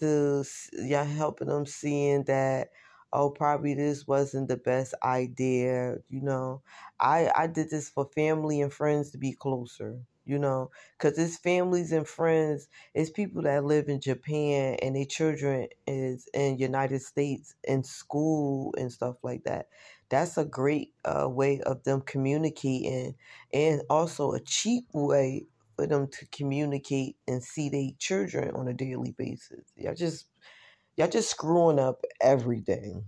to 0.00 0.44
y'all 0.74 1.04
helping 1.04 1.48
them 1.48 1.66
seeing 1.66 2.24
that 2.24 2.70
oh 3.12 3.30
probably 3.30 3.74
this 3.74 4.06
wasn't 4.06 4.48
the 4.48 4.56
best 4.56 4.94
idea 5.02 5.96
you 6.08 6.20
know? 6.22 6.62
I 6.98 7.30
i 7.36 7.46
did 7.46 7.70
this 7.70 7.88
for 7.90 8.06
family 8.14 8.60
and 8.60 8.72
friends 8.72 9.10
to 9.10 9.18
be 9.18 9.32
closer 9.32 9.98
you 10.26 10.38
know? 10.38 10.70
Because 10.98 11.18
it's 11.18 11.38
families 11.38 11.92
and 11.92 12.06
friends 12.06 12.68
it's 12.94 13.10
people 13.10 13.42
that 13.42 13.64
live 13.64 13.88
in 13.88 14.00
japan 14.00 14.76
and 14.82 14.94
their 14.94 15.04
children 15.06 15.66
is 15.86 16.28
in 16.34 16.58
united 16.58 17.00
states 17.02 17.54
in 17.64 17.82
school 17.84 18.74
and 18.78 18.92
stuff 18.92 19.16
like 19.22 19.44
that. 19.44 19.68
That's 20.08 20.36
a 20.38 20.44
great 20.44 20.92
uh, 21.04 21.28
way 21.28 21.60
of 21.60 21.84
them 21.84 22.00
communicating 22.02 23.14
and 23.52 23.82
also 23.88 24.32
a 24.32 24.40
cheap 24.40 24.84
way 24.92 25.46
for 25.76 25.86
them 25.86 26.08
to 26.08 26.26
communicate 26.26 27.16
and 27.28 27.42
see 27.42 27.68
their 27.68 27.90
children 27.98 28.54
on 28.54 28.68
a 28.68 28.74
daily 28.74 29.12
basis. 29.16 29.72
Y'all 29.76 29.94
just 29.94 30.26
y'all 31.00 31.08
just 31.08 31.30
screwing 31.30 31.78
up 31.78 32.04
everything. 32.20 33.06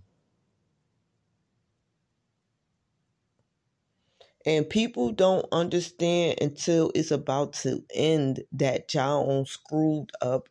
And 4.47 4.69
people 4.69 5.13
don't 5.13 5.45
understand 5.53 6.39
until 6.41 6.91
it's 6.95 7.11
about 7.11 7.53
to 7.53 7.85
end 7.95 8.45
that 8.53 8.95
y'all 8.95 9.45
screwed 9.45 10.11
up 10.23 10.49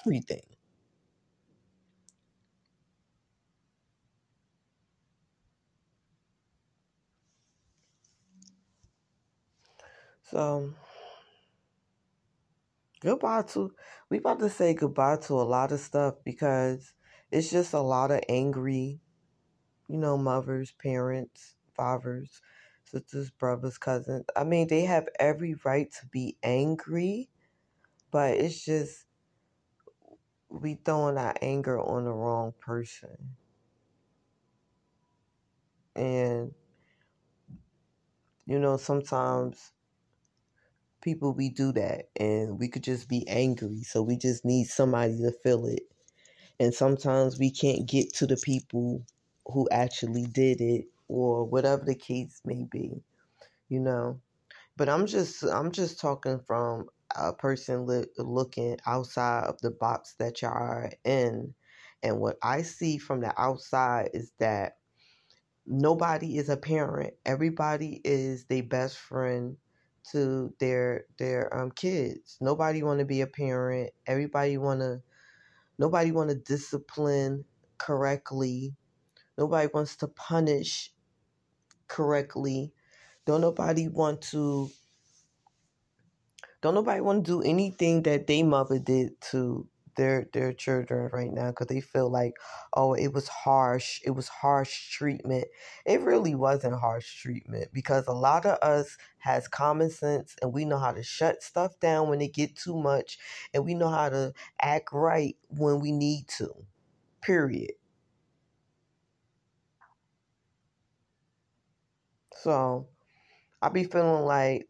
everything. 0.00 0.40
So 10.22 10.72
goodbye 13.00 13.42
to 13.42 13.72
we 14.10 14.18
about 14.18 14.38
to 14.40 14.50
say 14.50 14.74
goodbye 14.74 15.16
to 15.16 15.34
a 15.34 15.44
lot 15.44 15.72
of 15.72 15.80
stuff 15.80 16.14
because 16.24 16.94
it's 17.30 17.50
just 17.50 17.72
a 17.74 17.80
lot 17.80 18.10
of 18.10 18.20
angry, 18.28 19.00
you 19.88 19.98
know, 19.98 20.18
mothers, 20.18 20.72
parents, 20.72 21.56
fathers, 21.74 22.42
sisters, 22.84 23.30
brothers, 23.30 23.78
cousins. 23.78 24.26
I 24.36 24.44
mean, 24.44 24.68
they 24.68 24.82
have 24.82 25.08
every 25.20 25.54
right 25.64 25.90
to 26.00 26.06
be 26.06 26.36
angry, 26.42 27.30
but 28.10 28.32
it's 28.38 28.64
just 28.64 29.06
we 30.50 30.74
throwing 30.74 31.16
our 31.16 31.34
anger 31.40 31.80
on 31.80 32.04
the 32.04 32.12
wrong 32.12 32.52
person. 32.60 33.36
And 35.96 36.54
you 38.46 38.58
know, 38.58 38.76
sometimes 38.76 39.72
people 41.02 41.34
we 41.34 41.50
do 41.50 41.72
that 41.72 42.06
and 42.16 42.58
we 42.58 42.68
could 42.68 42.84
just 42.84 43.08
be 43.08 43.26
angry 43.28 43.82
so 43.82 44.02
we 44.02 44.16
just 44.16 44.44
need 44.44 44.66
somebody 44.66 45.18
to 45.18 45.32
feel 45.44 45.66
it. 45.66 45.82
And 46.60 46.74
sometimes 46.74 47.38
we 47.38 47.50
can't 47.50 47.88
get 47.88 48.14
to 48.16 48.26
the 48.26 48.36
people 48.36 49.04
who 49.46 49.68
actually 49.72 50.26
did 50.26 50.60
it 50.60 50.86
or 51.08 51.44
whatever 51.44 51.84
the 51.84 51.94
case 51.96 52.40
may 52.44 52.64
be 52.70 52.92
you 53.70 53.80
know? 53.80 54.20
But 54.78 54.90
i'm 54.90 55.06
just 55.06 55.44
i'm 55.44 55.72
just 55.72 56.00
talking 56.00 56.40
from 56.46 56.88
a 57.16 57.32
person 57.34 57.86
li- 57.86 58.06
looking 58.18 58.78
outside 58.86 59.44
of 59.46 59.60
the 59.62 59.72
box 59.72 60.16
that 60.20 60.42
y'all 60.42 60.52
are 60.52 60.92
in. 61.04 61.54
And 62.02 62.20
what 62.20 62.38
i 62.42 62.62
see 62.62 62.98
from 62.98 63.22
the 63.22 63.34
outside 63.40 64.10
is 64.14 64.32
that 64.40 64.78
nobody 65.66 66.38
is 66.38 66.48
a 66.48 66.56
parent. 66.58 67.14
Everybody 67.26 68.00
is 68.04 68.46
their 68.46 68.64
best 68.64 68.98
friend 68.98 69.56
to 70.12 70.54
their 70.60 71.06
their 71.18 71.54
um 71.56 71.70
kids. 71.72 72.38
Nobody 72.40 72.82
want 72.82 73.00
to 73.00 73.06
be 73.06 73.20
a 73.22 73.26
parent. 73.26 73.92
Everybody 74.06 74.58
want 74.58 74.80
to 74.80 75.02
nobody 75.78 76.12
want 76.12 76.30
to 76.30 76.36
discipline 76.36 77.44
correctly. 77.78 78.74
Nobody 79.38 79.68
wants 79.72 79.96
to 79.98 80.08
punish 80.08 80.92
correctly. 81.88 82.72
Don't 83.26 83.40
nobody 83.42 83.88
want 83.88 84.22
to 84.32 84.70
don't 86.62 86.74
nobody 86.74 87.00
want 87.00 87.24
to 87.26 87.42
do 87.42 87.48
anything 87.48 88.02
that 88.04 88.26
they 88.26 88.42
mother 88.42 88.78
did 88.78 89.20
to 89.32 89.68
their 89.98 90.28
their 90.32 90.54
children 90.54 91.10
right 91.12 91.32
now 91.32 91.50
because 91.50 91.68
they 91.68 91.82
feel 91.82 92.10
like 92.10 92.34
oh 92.74 92.94
it 92.94 93.08
was 93.12 93.28
harsh 93.28 94.00
it 94.06 94.12
was 94.12 94.28
harsh 94.28 94.90
treatment. 94.92 95.46
It 95.86 96.00
really 96.00 96.34
wasn't 96.34 96.80
harsh 96.80 97.20
treatment 97.22 97.68
because 97.74 98.06
a 98.06 98.12
lot 98.12 98.46
of 98.46 98.58
us 98.62 98.96
has 99.18 99.48
common 99.48 99.90
sense 99.90 100.36
and 100.42 100.54
we 100.54 100.64
know 100.64 100.78
how 100.78 100.92
to 100.92 101.02
shut 101.02 101.42
stuff 101.42 101.78
down 101.80 102.08
when 102.08 102.22
it 102.22 102.34
get 102.34 102.56
too 102.56 102.76
much 102.78 103.18
and 103.54 103.64
we 103.66 103.74
know 103.74 103.90
how 103.90 104.08
to 104.08 104.32
act 104.62 104.90
right 104.92 105.36
when 105.48 105.80
we 105.80 105.92
need 105.92 106.28
to 106.38 106.66
period. 107.22 107.72
So 112.32 112.88
i 113.62 113.68
be 113.70 113.84
feeling 113.84 114.24
like 114.26 114.68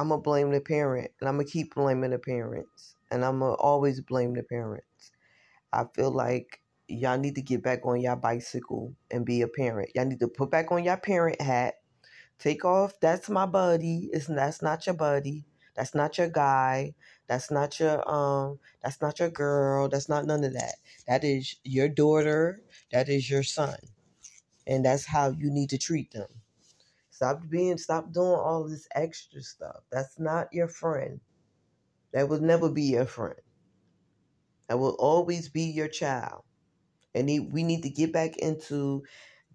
I'm 0.00 0.10
gonna 0.10 0.22
blame 0.22 0.52
the 0.52 0.60
parent, 0.62 1.12
and 1.20 1.28
I'm 1.28 1.36
gonna 1.36 1.46
keep 1.46 1.74
blaming 1.76 2.12
the 2.12 2.20
parents, 2.20 2.96
and 3.12 3.24
I'm 3.24 3.40
gonna 3.40 3.54
always 3.54 4.00
blame 4.02 4.34
the 4.34 4.44
parents. 4.44 5.12
I 5.72 5.84
feel 5.94 6.12
like 6.12 6.60
y'all 6.88 7.18
need 7.18 7.36
to 7.36 7.42
get 7.42 7.62
back 7.62 7.86
on 7.86 8.00
your 8.00 8.16
bicycle 8.16 8.94
and 9.10 9.26
be 9.26 9.42
a 9.42 9.48
parent. 9.48 9.90
Y'all 9.94 10.06
need 10.06 10.20
to 10.20 10.28
put 10.28 10.50
back 10.50 10.72
on 10.72 10.84
your 10.84 10.98
parent 10.98 11.42
hat 11.42 11.74
Take 12.38 12.66
off. 12.66 13.00
That's 13.00 13.30
my 13.30 13.46
buddy. 13.46 14.10
It's 14.12 14.26
that's 14.26 14.62
not 14.62 14.86
your 14.86 14.96
buddy. 14.96 15.46
That's 15.76 15.94
not 15.94 16.18
your 16.18 16.28
guy. 16.28 16.94
That's 17.28 17.50
not 17.50 17.80
your 17.80 18.08
um. 18.10 18.60
That's 18.82 19.02
not 19.02 19.20
your 19.20 19.30
girl. 19.30 19.88
That's 19.88 20.10
not 20.10 20.26
none 20.26 20.44
of 20.44 20.54
that. 20.54 20.76
That 21.08 21.24
is 21.24 21.56
your 21.64 21.88
daughter. 21.88 22.62
That 22.92 23.08
is 23.08 23.30
your 23.30 23.44
son, 23.44 23.78
and 24.66 24.84
that's 24.84 25.06
how 25.06 25.30
you 25.30 25.50
need 25.50 25.70
to 25.70 25.78
treat 25.78 26.12
them. 26.12 26.28
Stop 27.20 27.50
being. 27.50 27.76
Stop 27.76 28.14
doing 28.14 28.28
all 28.28 28.66
this 28.66 28.88
extra 28.94 29.42
stuff. 29.42 29.82
That's 29.92 30.18
not 30.18 30.48
your 30.54 30.68
friend. 30.68 31.20
That 32.14 32.30
will 32.30 32.40
never 32.40 32.70
be 32.70 32.84
your 32.84 33.04
friend. 33.04 33.38
That 34.66 34.78
will 34.78 34.96
always 34.98 35.50
be 35.50 35.64
your 35.64 35.88
child. 35.88 36.44
And 37.14 37.28
we 37.52 37.62
need 37.62 37.82
to 37.82 37.90
get 37.90 38.14
back 38.14 38.38
into 38.38 39.02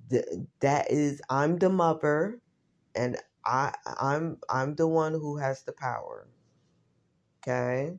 the, 0.09 0.45
that 0.59 0.91
is 0.91 1.23
I'm 1.27 1.57
the 1.57 1.69
mother 1.69 2.39
and 2.93 3.17
I 3.43 3.73
I'm 3.97 4.37
I'm 4.47 4.75
the 4.75 4.87
one 4.87 5.13
who 5.13 5.37
has 5.37 5.63
the 5.63 5.73
power. 5.73 6.27
Okay? 7.41 7.97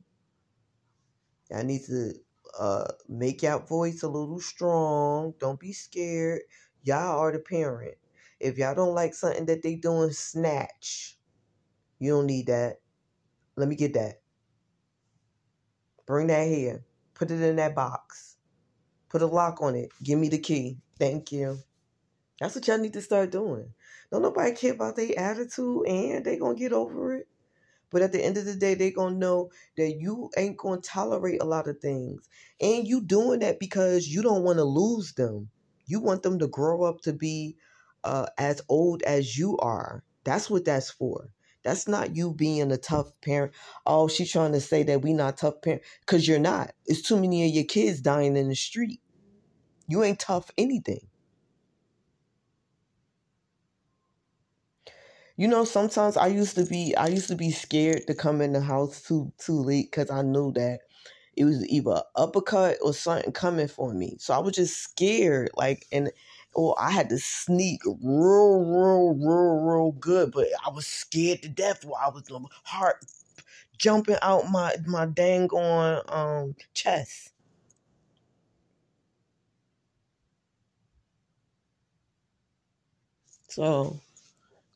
I 1.53 1.63
need 1.63 1.83
to 1.87 2.13
uh 2.57 2.87
make 3.09 3.41
your 3.43 3.59
voice 3.59 4.01
a 4.03 4.07
little 4.07 4.39
strong. 4.39 5.33
Don't 5.41 5.59
be 5.59 5.73
scared. 5.73 6.43
Y'all 6.83 7.19
are 7.19 7.33
the 7.33 7.39
parent. 7.39 7.97
If 8.39 8.57
y'all 8.57 8.75
don't 8.75 8.95
like 8.95 9.13
something 9.13 9.45
that 9.47 9.63
they 9.63 9.75
doing, 9.75 10.11
snatch. 10.11 11.17
You 11.99 12.11
don't 12.11 12.27
need 12.27 12.47
that. 12.47 12.77
Let 13.55 13.67
me 13.67 13.75
get 13.75 13.93
that. 13.95 14.21
Bring 16.05 16.27
that 16.27 16.47
here. 16.47 16.83
Put 17.15 17.31
it 17.31 17.41
in 17.41 17.55
that 17.55 17.75
box. 17.75 18.37
Put 19.09 19.21
a 19.21 19.27
lock 19.27 19.61
on 19.61 19.75
it. 19.75 19.89
Give 20.03 20.19
me 20.19 20.29
the 20.29 20.37
key. 20.37 20.77
Thank 20.99 21.31
you. 21.31 21.57
That's 22.39 22.53
what 22.53 22.67
y'all 22.67 22.77
need 22.77 22.93
to 22.93 23.01
start 23.01 23.31
doing. 23.31 23.73
Don't 24.11 24.21
nobody 24.21 24.51
care 24.51 24.73
about 24.73 24.95
their 24.95 25.17
attitude 25.17 25.87
and 25.87 26.23
they 26.23 26.37
gonna 26.37 26.55
get 26.55 26.71
over 26.71 27.15
it. 27.15 27.27
But 27.89 28.01
at 28.01 28.11
the 28.11 28.23
end 28.23 28.37
of 28.37 28.45
the 28.45 28.55
day, 28.55 28.75
they 28.75 28.91
gonna 28.91 29.15
know 29.15 29.49
that 29.77 29.93
you 29.93 30.29
ain't 30.37 30.57
gonna 30.57 30.81
tolerate 30.81 31.41
a 31.41 31.45
lot 31.45 31.67
of 31.67 31.79
things. 31.79 32.29
And 32.61 32.87
you 32.87 33.01
doing 33.01 33.39
that 33.39 33.59
because 33.59 34.07
you 34.07 34.21
don't 34.21 34.43
want 34.43 34.57
to 34.57 34.65
lose 34.65 35.13
them. 35.13 35.49
You 35.85 36.01
want 36.01 36.21
them 36.21 36.37
to 36.39 36.47
grow 36.47 36.83
up 36.83 37.01
to 37.01 37.13
be 37.13 37.55
uh, 38.07 38.27
as 38.39 38.61
old 38.69 39.03
as 39.03 39.37
you 39.37 39.57
are. 39.59 40.03
That's 40.25 40.49
what 40.49 40.65
that's 40.65 40.91
for. 40.91 41.31
That's 41.63 41.87
not 41.87 42.15
you 42.17 42.33
being 42.33 42.71
a 42.73 42.77
tough 42.77 43.11
parent. 43.21 43.53
Oh, 43.85 44.09
she's 44.09 44.31
trying 44.31 44.53
to 44.53 44.61
say 44.61 44.83
that 44.85 45.03
we 45.03 45.13
not 45.13 45.37
tough 45.37 45.61
parent 45.63 45.83
because 46.01 46.27
you're 46.27 46.39
not. 46.39 46.73
It's 46.87 47.03
too 47.03 47.17
many 47.21 47.47
of 47.47 47.55
your 47.55 47.65
kids 47.65 48.01
dying 48.01 48.37
in 48.37 48.49
the 48.49 48.55
street. 48.55 49.01
You 49.87 50.03
ain't 50.03 50.19
tough 50.19 50.51
anything. 50.57 51.01
You 55.37 55.47
know, 55.47 55.65
sometimes 55.65 56.17
I 56.17 56.27
used 56.27 56.55
to 56.55 56.65
be 56.65 56.95
I 56.95 57.07
used 57.07 57.27
to 57.29 57.35
be 57.35 57.51
scared 57.51 58.05
to 58.07 58.13
come 58.15 58.41
in 58.41 58.53
the 58.53 58.61
house 58.61 59.01
too 59.01 59.33
too 59.39 59.59
late 59.61 59.91
because 59.91 60.11
I 60.11 60.21
knew 60.21 60.51
that 60.53 60.81
it 61.35 61.45
was 61.45 61.67
either 61.67 62.03
uppercut 62.15 62.77
or 62.83 62.93
something 62.93 63.31
coming 63.31 63.67
for 63.67 63.93
me. 63.93 64.17
So 64.19 64.33
I 64.33 64.39
was 64.39 64.55
just 64.55 64.77
scared, 64.77 65.49
like 65.55 65.87
and 65.91 66.11
or 66.57 66.75
I 66.79 66.91
had 66.91 67.09
to 67.11 67.19
sneak 67.19 67.83
real, 67.85 68.59
real, 68.65 69.15
real, 69.15 69.61
real 69.61 69.93
good, 69.93 70.33
but 70.33 70.47
I 70.65 70.71
was 70.71 70.87
scared 70.87 71.43
to 71.43 71.49
death 71.49 71.85
while 71.85 72.01
I 72.05 72.09
was 72.09 72.29
heart 72.65 73.05
jumping 73.79 74.17
out 74.21 74.49
my 74.51 74.75
my 74.87 75.05
dang 75.07 75.49
on 75.49 76.03
um 76.09 76.55
chest. 76.73 77.31
So 83.49 83.99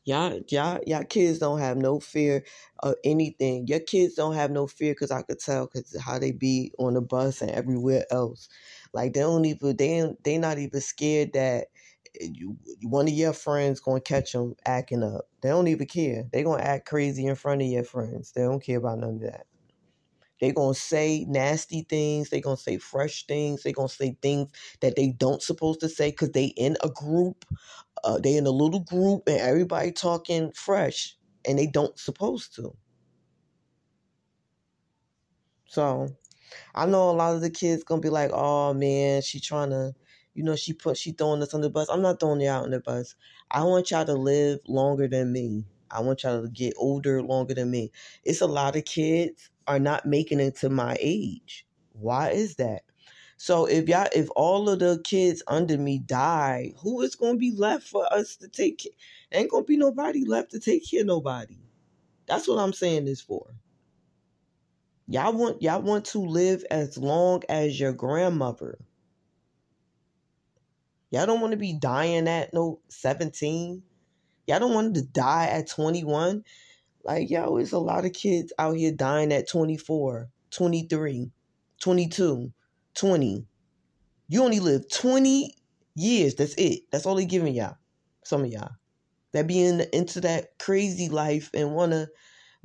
Y'all, 0.04 0.40
y'all, 0.48 0.80
y'all 0.86 1.04
kids 1.04 1.38
don't 1.38 1.60
have 1.60 1.76
no 1.78 2.00
fear 2.00 2.44
of 2.80 2.96
anything. 3.04 3.68
Your 3.68 3.80
kids 3.80 4.14
don't 4.14 4.34
have 4.34 4.50
no 4.50 4.66
fear 4.66 4.94
because 4.94 5.12
I 5.12 5.22
could 5.22 5.40
tell 5.40 5.66
because 5.66 5.96
how 6.00 6.18
they 6.18 6.32
be 6.32 6.72
on 6.78 6.94
the 6.94 7.02
bus 7.02 7.42
and 7.42 7.50
everywhere 7.52 8.06
else. 8.10 8.48
Like 8.92 9.14
they 9.14 9.20
don't 9.20 9.44
even 9.44 9.76
they 9.76 10.14
they 10.24 10.38
not 10.38 10.58
even 10.58 10.80
scared 10.80 11.32
that 11.34 11.68
you, 12.20 12.58
one 12.82 13.08
of 13.08 13.14
your 13.14 13.32
friends 13.32 13.80
gonna 13.80 14.00
catch 14.00 14.32
them 14.32 14.54
acting 14.66 15.02
up. 15.02 15.28
They 15.42 15.48
don't 15.50 15.68
even 15.68 15.86
care. 15.86 16.24
They 16.32 16.42
gonna 16.42 16.62
act 16.62 16.86
crazy 16.88 17.26
in 17.26 17.34
front 17.36 17.62
of 17.62 17.68
your 17.68 17.84
friends. 17.84 18.32
They 18.32 18.42
don't 18.42 18.62
care 18.62 18.78
about 18.78 18.98
none 18.98 19.16
of 19.16 19.20
that. 19.22 19.46
They 20.40 20.52
gonna 20.52 20.74
say 20.74 21.24
nasty 21.28 21.82
things. 21.88 22.30
They 22.30 22.40
gonna 22.40 22.56
say 22.56 22.78
fresh 22.78 23.26
things. 23.26 23.62
They 23.62 23.72
gonna 23.72 23.88
say 23.88 24.16
things 24.22 24.50
that 24.80 24.96
they 24.96 25.10
don't 25.10 25.42
supposed 25.42 25.80
to 25.80 25.88
say 25.88 26.10
because 26.10 26.32
they 26.32 26.46
in 26.46 26.76
a 26.82 26.88
group 26.90 27.44
uh, 28.04 28.18
they 28.18 28.36
in 28.36 28.46
a 28.46 28.50
little 28.50 28.80
group 28.80 29.24
and 29.28 29.40
everybody 29.40 29.92
talking 29.92 30.52
fresh 30.52 31.16
and 31.46 31.58
they 31.58 31.66
don't 31.66 31.98
supposed 31.98 32.54
to. 32.56 32.76
So 35.66 36.08
I 36.74 36.86
know 36.86 37.10
a 37.10 37.12
lot 37.12 37.34
of 37.34 37.40
the 37.40 37.50
kids 37.50 37.84
gonna 37.84 38.00
be 38.00 38.08
like, 38.10 38.30
oh 38.32 38.74
man, 38.74 39.22
she 39.22 39.40
trying 39.40 39.70
to, 39.70 39.94
you 40.34 40.42
know, 40.42 40.56
she 40.56 40.72
put 40.72 40.96
she 40.96 41.12
throwing 41.12 41.42
us 41.42 41.54
on 41.54 41.60
the 41.60 41.70
bus. 41.70 41.88
I'm 41.90 42.02
not 42.02 42.20
throwing 42.20 42.40
you 42.40 42.48
out 42.50 42.64
on 42.64 42.70
the 42.70 42.80
bus. 42.80 43.14
I 43.50 43.64
want 43.64 43.90
y'all 43.90 44.04
to 44.04 44.14
live 44.14 44.60
longer 44.66 45.08
than 45.08 45.32
me. 45.32 45.66
I 45.90 46.00
want 46.00 46.22
y'all 46.22 46.42
to 46.42 46.48
get 46.48 46.74
older 46.76 47.22
longer 47.22 47.54
than 47.54 47.70
me. 47.70 47.92
It's 48.24 48.40
a 48.40 48.46
lot 48.46 48.76
of 48.76 48.84
kids 48.84 49.50
are 49.66 49.78
not 49.78 50.06
making 50.06 50.40
it 50.40 50.56
to 50.56 50.70
my 50.70 50.96
age. 51.00 51.66
Why 51.92 52.30
is 52.30 52.56
that? 52.56 52.82
So 53.36 53.66
if 53.66 53.88
y'all, 53.88 54.08
if 54.14 54.28
all 54.36 54.68
of 54.68 54.78
the 54.78 55.00
kids 55.04 55.42
under 55.48 55.76
me 55.76 55.98
die, 55.98 56.72
who 56.80 57.02
is 57.02 57.16
to 57.16 57.36
be 57.36 57.50
left 57.50 57.86
for 57.86 58.10
us 58.12 58.36
to 58.36 58.48
take? 58.48 58.88
Ain't 59.32 59.50
to 59.50 59.62
be 59.64 59.76
nobody 59.76 60.24
left 60.24 60.52
to 60.52 60.60
take 60.60 60.88
care 60.88 61.00
of 61.00 61.06
nobody. 61.06 61.58
That's 62.26 62.48
what 62.48 62.58
I'm 62.58 62.72
saying 62.72 63.06
this 63.06 63.20
for. 63.20 63.48
Y'all 65.08 65.32
want 65.32 65.62
y'all 65.62 65.82
want 65.82 66.04
to 66.06 66.20
live 66.20 66.64
as 66.70 66.96
long 66.96 67.42
as 67.48 67.78
your 67.78 67.92
grandmother. 67.92 68.78
Y'all 71.10 71.26
don't 71.26 71.40
want 71.40 71.50
to 71.50 71.58
be 71.58 71.74
dying 71.74 72.28
at 72.28 72.54
no 72.54 72.80
17. 72.88 73.82
Y'all 74.46 74.58
don't 74.58 74.74
want 74.74 74.94
to 74.94 75.02
die 75.02 75.48
at 75.48 75.68
21. 75.68 76.44
Like, 77.04 77.30
yo, 77.30 77.56
there's 77.56 77.72
a 77.72 77.78
lot 77.78 78.04
of 78.04 78.12
kids 78.12 78.52
out 78.58 78.76
here 78.76 78.92
dying 78.92 79.32
at 79.32 79.48
24, 79.48 80.28
23, 80.50 81.30
22. 81.80 82.52
20. 82.94 83.46
You 84.28 84.42
only 84.42 84.60
live 84.60 84.88
20 84.88 85.54
years. 85.94 86.34
That's 86.34 86.54
it. 86.54 86.80
That's 86.90 87.06
all 87.06 87.16
they 87.16 87.26
giving 87.26 87.54
y'all. 87.54 87.76
Some 88.24 88.44
of 88.44 88.50
y'all. 88.50 88.70
That 89.32 89.46
be 89.46 89.62
in 89.62 89.82
into 89.92 90.20
that 90.22 90.58
crazy 90.58 91.08
life 91.08 91.50
and 91.54 91.74
want 91.74 91.92
to 91.92 92.08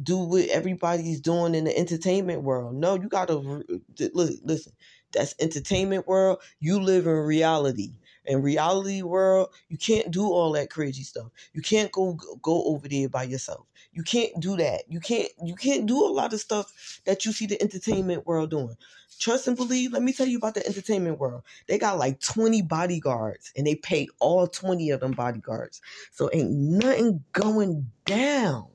do 0.01 0.17
what 0.17 0.47
everybody's 0.49 1.21
doing 1.21 1.55
in 1.55 1.65
the 1.65 1.77
entertainment 1.77 2.43
world. 2.43 2.75
No, 2.75 2.95
you 2.95 3.09
got 3.09 3.27
to 3.29 3.35
look, 3.35 4.31
listen. 4.43 4.73
That's 5.13 5.33
entertainment 5.39 6.07
world. 6.07 6.39
You 6.59 6.79
live 6.79 7.07
in 7.07 7.13
reality. 7.13 7.93
In 8.25 8.41
reality 8.41 9.01
world, 9.01 9.49
you 9.69 9.77
can't 9.77 10.11
do 10.11 10.25
all 10.25 10.51
that 10.51 10.69
crazy 10.69 11.03
stuff. 11.03 11.27
You 11.53 11.61
can't 11.61 11.91
go 11.93 12.17
go 12.41 12.63
over 12.65 12.87
there 12.87 13.07
by 13.07 13.23
yourself. 13.23 13.65
You 13.93 14.03
can't 14.03 14.37
do 14.41 14.57
that. 14.57 14.83
You 14.89 14.99
can't 14.99 15.29
you 15.43 15.55
can't 15.55 15.85
do 15.85 16.05
a 16.05 16.11
lot 16.11 16.33
of 16.33 16.41
stuff 16.41 16.99
that 17.05 17.25
you 17.25 17.31
see 17.31 17.45
the 17.45 17.61
entertainment 17.61 18.27
world 18.27 18.51
doing. 18.51 18.75
Trust 19.17 19.47
and 19.47 19.55
believe. 19.55 19.93
Let 19.93 20.03
me 20.03 20.11
tell 20.13 20.27
you 20.27 20.37
about 20.37 20.55
the 20.55 20.67
entertainment 20.67 21.19
world. 21.19 21.43
They 21.67 21.79
got 21.79 21.97
like 21.97 22.19
20 22.19 22.61
bodyguards 22.63 23.51
and 23.55 23.65
they 23.65 23.75
pay 23.75 24.09
all 24.19 24.45
20 24.45 24.91
of 24.91 24.99
them 24.99 25.13
bodyguards. 25.13 25.81
So 26.11 26.29
ain't 26.33 26.51
nothing 26.51 27.23
going 27.31 27.89
down. 28.05 28.67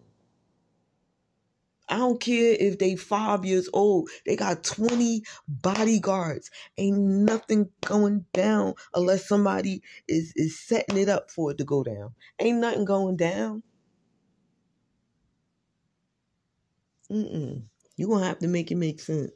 I 1.88 1.98
don't 1.98 2.20
care 2.20 2.56
if 2.58 2.78
they 2.78 2.96
five 2.96 3.44
years 3.44 3.68
old. 3.72 4.10
They 4.26 4.36
got 4.36 4.64
20 4.64 5.22
bodyguards. 5.48 6.50
Ain't 6.78 6.98
nothing 6.98 7.70
going 7.84 8.26
down 8.34 8.74
unless 8.94 9.28
somebody 9.28 9.82
is, 10.08 10.32
is 10.36 10.58
setting 10.60 10.98
it 10.98 11.08
up 11.10 11.30
for 11.30 11.52
it 11.52 11.58
to 11.58 11.64
go 11.64 11.84
down. 11.84 12.14
Ain't 12.40 12.58
nothing 12.58 12.86
going 12.86 13.16
down. 13.16 13.62
Mm-mm. 17.10 17.64
You're 17.96 18.08
going 18.08 18.22
to 18.22 18.28
have 18.28 18.40
to 18.40 18.48
make 18.48 18.70
it 18.70 18.76
make 18.76 19.00
sense. 19.00 19.32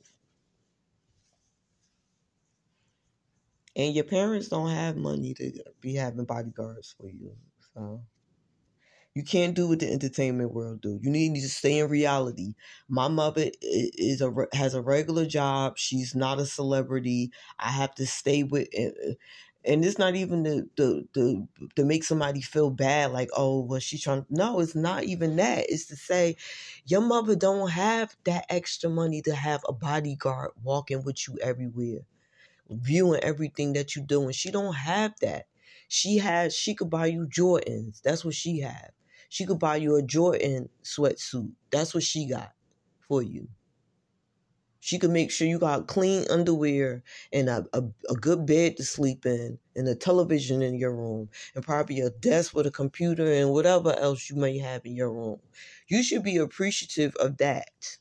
And 3.77 3.95
your 3.95 4.05
parents 4.05 4.49
don't 4.49 4.71
have 4.71 4.97
money 4.97 5.35
to 5.35 5.53
be 5.81 5.95
having 5.95 6.25
bodyguards 6.27 6.95
for 6.99 7.11
you. 7.11 7.33
So 7.75 8.03
you 9.17 9.25
can't 9.25 9.55
do 9.55 9.69
what 9.69 9.81
the 9.81 9.91
entertainment 9.91 10.53
world 10.53 10.83
do. 10.83 11.01
You 11.03 11.11
need 11.11 11.35
to 11.41 11.49
stay 11.49 11.79
in 11.79 11.89
reality. 11.89 12.55
My 12.87 13.09
mother 13.09 13.51
is 13.62 14.21
a 14.21 14.31
has 14.53 14.75
a 14.75 14.83
regular 14.83 15.25
job. 15.25 15.79
She's 15.79 16.14
not 16.14 16.39
a 16.39 16.45
celebrity. 16.45 17.33
I 17.59 17.71
have 17.71 17.95
to 17.95 18.07
stay 18.07 18.43
with 18.43 18.69
and 18.75 18.93
uh, 19.09 19.89
it's 19.89 19.99
not 19.99 20.17
even 20.17 20.45
to, 20.45 20.69
to, 20.77 21.09
to, 21.14 21.49
to 21.77 21.85
make 21.87 22.05
somebody 22.05 22.43
feel 22.43 22.71
bad 22.71 23.11
like 23.11 23.31
oh 23.35 23.61
well 23.61 23.81
she's 23.81 24.03
trying 24.03 24.27
no 24.31 24.61
it's 24.61 24.77
not 24.77 25.05
even 25.05 25.37
that 25.37 25.64
it's 25.71 25.87
to 25.87 25.97
say 25.97 26.37
your 26.87 27.01
mother 27.01 27.35
don't 27.35 27.71
have 27.71 28.14
that 28.25 28.45
extra 28.51 28.91
money 28.91 29.23
to 29.23 29.35
have 29.35 29.62
a 29.67 29.73
bodyguard 29.73 30.51
walking 30.62 31.03
with 31.05 31.27
you 31.27 31.39
everywhere 31.43 32.01
viewing 32.71 33.21
everything 33.23 33.73
that 33.75 33.97
you're 33.97 34.05
doing 34.05 34.33
she 34.33 34.51
don't 34.51 34.75
have 34.75 35.14
that 35.21 35.47
she 35.89 36.19
has 36.19 36.55
she 36.55 36.75
could 36.75 36.91
buy 36.91 37.07
you 37.07 37.27
jordans 37.27 38.03
that's 38.03 38.25
what 38.25 38.35
she 38.35 38.61
have 38.61 38.91
She 39.29 39.47
could 39.47 39.59
buy 39.59 39.77
you 39.77 39.97
a 39.97 40.03
Jordan 40.03 40.68
sweatsuit. 40.83 41.53
That's 41.70 41.95
what 41.95 42.03
she 42.03 42.27
got 42.29 42.53
for 43.09 43.22
you. 43.22 43.49
She 44.81 44.99
could 45.01 45.11
make 45.11 45.33
sure 45.33 45.49
you 45.49 45.59
got 45.59 45.89
clean 45.89 46.27
underwear 46.31 47.03
and 47.33 47.49
a, 47.49 47.66
a, 47.72 47.83
a, 48.09 48.14
good 48.14 48.47
bed 48.47 48.77
to 48.77 48.85
sleep 48.85 49.27
in 49.27 49.59
and 49.74 49.89
a 49.89 49.97
television 49.97 50.62
in 50.62 50.77
your 50.77 50.95
room 50.95 51.29
and 51.57 51.64
probably 51.64 51.99
a 52.01 52.11
desk 52.11 52.55
with 52.55 52.68
a 52.68 52.70
computer 52.70 53.27
and 53.33 53.51
whatever 53.51 53.93
else 53.99 54.31
you 54.31 54.37
may 54.37 54.59
have 54.59 54.87
in 54.87 54.95
your 54.95 55.12
room. 55.12 55.41
You 55.89 56.05
should 56.05 56.22
be 56.22 56.37
appreciative 56.37 57.16
of 57.16 57.39
that 57.39 57.99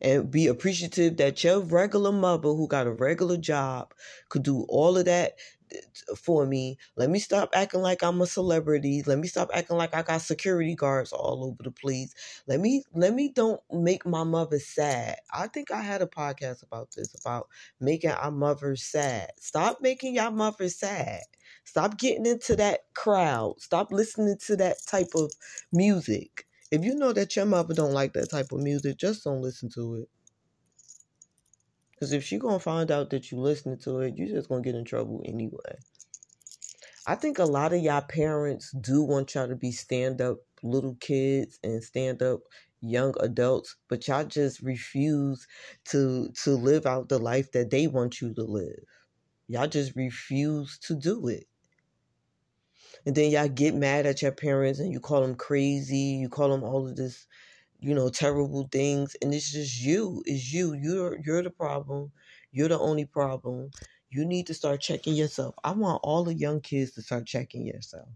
and 0.00 0.30
be 0.30 0.48
appreciative 0.48 1.16
that 1.18 1.44
your 1.44 1.60
regular 1.60 2.12
mother 2.12 2.48
who 2.48 2.66
got 2.66 2.86
a 2.86 2.92
regular 2.92 3.36
job 3.36 3.94
could 4.28 4.42
do 4.42 4.64
all 4.68 4.96
of 4.96 5.04
that 5.04 5.34
for 6.16 6.46
me. 6.46 6.78
Let 6.96 7.10
me 7.10 7.18
stop 7.18 7.50
acting 7.54 7.80
like 7.80 8.02
I'm 8.02 8.20
a 8.20 8.26
celebrity. 8.26 9.02
Let 9.06 9.18
me 9.18 9.28
stop 9.28 9.50
acting 9.52 9.76
like 9.76 9.94
I 9.94 10.02
got 10.02 10.22
security 10.22 10.74
guards 10.74 11.12
all 11.12 11.44
over 11.44 11.62
the 11.62 11.70
place. 11.70 12.14
Let 12.46 12.60
me 12.60 12.84
let 12.94 13.14
me 13.14 13.30
don't 13.34 13.60
make 13.72 14.06
my 14.06 14.24
mother 14.24 14.58
sad. 14.58 15.16
I 15.32 15.48
think 15.48 15.70
I 15.70 15.80
had 15.80 16.02
a 16.02 16.06
podcast 16.06 16.62
about 16.62 16.90
this 16.96 17.14
about 17.20 17.48
making 17.80 18.10
our 18.10 18.30
mothers 18.30 18.82
sad. 18.84 19.32
Stop 19.38 19.78
making 19.80 20.14
your 20.14 20.30
mother 20.30 20.68
sad. 20.68 21.22
Stop 21.64 21.98
getting 21.98 22.26
into 22.26 22.56
that 22.56 22.80
crowd. 22.94 23.54
Stop 23.60 23.92
listening 23.92 24.36
to 24.46 24.56
that 24.56 24.76
type 24.86 25.10
of 25.14 25.32
music. 25.72 26.46
If 26.70 26.84
you 26.84 26.94
know 26.94 27.12
that 27.12 27.36
your 27.36 27.46
mother 27.46 27.74
don't 27.74 27.92
like 27.92 28.12
that 28.14 28.30
type 28.30 28.52
of 28.52 28.60
music, 28.60 28.98
just 28.98 29.24
don't 29.24 29.42
listen 29.42 29.70
to 29.70 29.96
it. 29.96 30.08
Because 31.98 32.12
if 32.12 32.22
she 32.24 32.38
gonna 32.38 32.60
find 32.60 32.90
out 32.90 33.10
that 33.10 33.32
you 33.32 33.38
listening 33.38 33.78
to 33.78 34.00
it, 34.00 34.16
you 34.16 34.28
just 34.28 34.48
gonna 34.48 34.62
get 34.62 34.76
in 34.76 34.84
trouble 34.84 35.22
anyway. 35.24 35.78
I 37.06 37.14
think 37.14 37.38
a 37.38 37.44
lot 37.44 37.72
of 37.72 37.80
y'all 37.82 38.02
parents 38.02 38.70
do 38.72 39.02
want 39.02 39.34
y'all 39.34 39.48
to 39.48 39.56
be 39.56 39.72
stand 39.72 40.20
up 40.20 40.38
little 40.62 40.96
kids 41.00 41.58
and 41.64 41.82
stand 41.82 42.22
up 42.22 42.40
young 42.80 43.14
adults, 43.20 43.76
but 43.88 44.06
y'all 44.06 44.24
just 44.24 44.60
refuse 44.60 45.48
to 45.86 46.30
to 46.44 46.50
live 46.52 46.86
out 46.86 47.08
the 47.08 47.18
life 47.18 47.50
that 47.52 47.70
they 47.70 47.86
want 47.88 48.20
you 48.20 48.34
to 48.34 48.42
live. 48.42 48.84
Y'all 49.48 49.66
just 49.66 49.96
refuse 49.96 50.78
to 50.78 50.94
do 50.94 51.26
it 51.28 51.48
and 53.06 53.14
then 53.14 53.30
y'all 53.30 53.48
get 53.48 53.74
mad 53.74 54.06
at 54.06 54.22
your 54.22 54.32
parents 54.32 54.80
and 54.80 54.92
you 54.92 55.00
call 55.00 55.22
them 55.22 55.34
crazy, 55.34 56.18
you 56.20 56.28
call 56.28 56.50
them 56.50 56.62
all 56.62 56.86
of 56.86 56.96
this, 56.96 57.26
you 57.80 57.94
know, 57.94 58.08
terrible 58.10 58.68
things, 58.70 59.16
and 59.22 59.34
it's 59.34 59.52
just 59.52 59.80
you. 59.82 60.22
It's 60.26 60.52
you. 60.52 60.74
You're 60.74 61.18
you're 61.24 61.42
the 61.42 61.50
problem. 61.50 62.12
You're 62.52 62.68
the 62.68 62.78
only 62.78 63.04
problem. 63.04 63.70
You 64.10 64.24
need 64.24 64.46
to 64.48 64.54
start 64.54 64.80
checking 64.80 65.14
yourself. 65.14 65.54
I 65.64 65.72
want 65.72 66.00
all 66.02 66.24
the 66.24 66.34
young 66.34 66.60
kids 66.60 66.92
to 66.92 67.02
start 67.02 67.26
checking 67.26 67.66
yourself. 67.66 68.08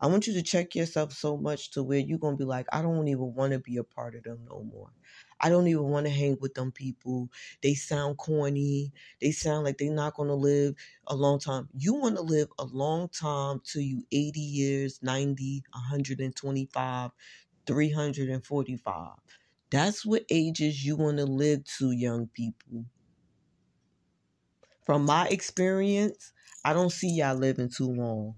I 0.00 0.06
want 0.06 0.26
you 0.28 0.32
to 0.34 0.42
check 0.42 0.74
yourself 0.76 1.12
so 1.12 1.36
much 1.36 1.70
to 1.72 1.82
where 1.82 1.98
you're 1.98 2.18
gonna 2.18 2.36
be 2.36 2.44
like, 2.44 2.66
I 2.72 2.82
don't 2.82 3.08
even 3.08 3.34
want 3.34 3.52
to 3.52 3.58
be 3.58 3.76
a 3.78 3.84
part 3.84 4.14
of 4.14 4.22
them 4.22 4.44
no 4.48 4.62
more. 4.62 4.92
I 5.40 5.48
don't 5.50 5.68
even 5.68 5.84
want 5.84 6.06
to 6.06 6.12
hang 6.12 6.36
with 6.40 6.54
them 6.54 6.72
people. 6.72 7.30
They 7.62 7.74
sound 7.74 8.18
corny. 8.18 8.92
They 9.20 9.30
sound 9.30 9.64
like 9.64 9.78
they're 9.78 9.92
not 9.92 10.14
going 10.14 10.28
to 10.28 10.34
live 10.34 10.74
a 11.06 11.14
long 11.14 11.38
time. 11.38 11.68
You 11.72 11.94
want 11.94 12.16
to 12.16 12.22
live 12.22 12.48
a 12.58 12.64
long 12.64 13.08
time 13.08 13.60
till 13.64 13.82
you 13.82 14.04
80 14.10 14.40
years, 14.40 14.98
90, 15.00 15.62
125, 15.72 17.12
345. 17.68 19.12
That's 19.70 20.04
what 20.04 20.24
ages 20.30 20.84
you 20.84 20.96
want 20.96 21.18
to 21.18 21.26
live 21.26 21.62
to, 21.78 21.92
young 21.92 22.26
people. 22.28 22.86
From 24.84 25.04
my 25.04 25.28
experience, 25.28 26.32
I 26.64 26.72
don't 26.72 26.90
see 26.90 27.10
y'all 27.10 27.36
living 27.36 27.68
too 27.68 27.92
long. 27.92 28.34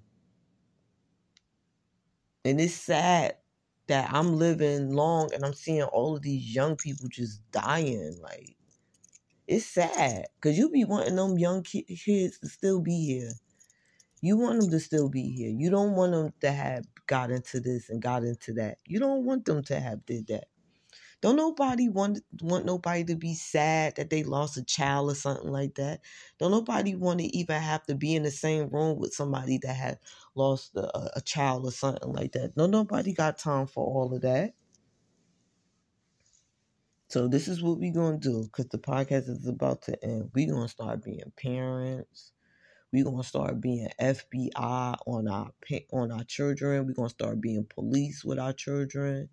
And 2.44 2.60
it's 2.60 2.74
sad 2.74 3.36
that 3.86 4.12
I'm 4.12 4.36
living 4.36 4.92
long 4.92 5.32
and 5.32 5.44
I'm 5.44 5.54
seeing 5.54 5.82
all 5.82 6.16
of 6.16 6.22
these 6.22 6.54
young 6.54 6.76
people 6.76 7.08
just 7.08 7.40
dying. 7.52 8.18
Like, 8.20 8.56
it's 9.46 9.66
sad 9.66 10.26
because 10.36 10.58
you 10.58 10.70
be 10.70 10.84
wanting 10.84 11.16
them 11.16 11.38
young 11.38 11.62
ki- 11.62 11.84
kids 11.84 12.38
to 12.40 12.48
still 12.48 12.80
be 12.80 13.06
here. 13.06 13.32
You 14.20 14.36
want 14.36 14.60
them 14.60 14.70
to 14.70 14.80
still 14.80 15.08
be 15.08 15.30
here. 15.30 15.50
You 15.50 15.70
don't 15.70 15.94
want 15.94 16.12
them 16.12 16.32
to 16.40 16.52
have 16.52 16.84
got 17.06 17.30
into 17.30 17.60
this 17.60 17.88
and 17.88 18.02
got 18.02 18.24
into 18.24 18.52
that. 18.54 18.78
You 18.86 18.98
don't 19.00 19.24
want 19.24 19.44
them 19.46 19.62
to 19.64 19.80
have 19.80 20.04
did 20.06 20.26
that. 20.28 20.44
Don't 21.20 21.36
nobody 21.36 21.88
want 21.88 22.20
want 22.40 22.64
nobody 22.64 23.04
to 23.04 23.14
be 23.14 23.34
sad 23.34 23.96
that 23.96 24.08
they 24.08 24.22
lost 24.22 24.56
a 24.56 24.64
child 24.64 25.10
or 25.10 25.14
something 25.14 25.50
like 25.50 25.74
that. 25.74 26.00
Don't 26.38 26.50
nobody 26.50 26.94
want 26.94 27.20
to 27.20 27.26
even 27.36 27.60
have 27.60 27.82
to 27.86 27.94
be 27.94 28.14
in 28.14 28.22
the 28.22 28.30
same 28.30 28.70
room 28.70 28.98
with 28.98 29.12
somebody 29.12 29.58
that 29.58 29.74
had 29.74 29.98
lost 30.34 30.74
a, 30.76 31.18
a 31.18 31.20
child 31.20 31.66
or 31.66 31.72
something 31.72 32.10
like 32.12 32.32
that. 32.32 32.56
No, 32.56 32.66
nobody 32.66 33.12
got 33.12 33.38
time 33.38 33.66
for 33.66 33.84
all 33.84 34.14
of 34.14 34.22
that. 34.22 34.54
So 37.08 37.28
this 37.28 37.48
is 37.48 37.62
what 37.62 37.78
we're 37.78 37.92
gonna 37.92 38.16
do 38.18 38.44
because 38.44 38.68
the 38.68 38.78
podcast 38.78 39.28
is 39.28 39.46
about 39.46 39.82
to 39.82 40.02
end. 40.02 40.30
We're 40.34 40.52
gonna 40.52 40.68
start 40.68 41.02
being 41.04 41.32
parents. 41.36 42.32
We're 42.92 43.04
gonna 43.04 43.22
start 43.22 43.60
being 43.60 43.88
FBI 44.00 44.96
on 45.06 45.28
our 45.28 45.50
on 45.92 46.10
our 46.10 46.24
children. 46.24 46.86
We're 46.86 46.94
gonna 46.94 47.08
start 47.08 47.40
being 47.40 47.64
police 47.64 48.24
with 48.24 48.38
our 48.38 48.52
children. 48.52 49.28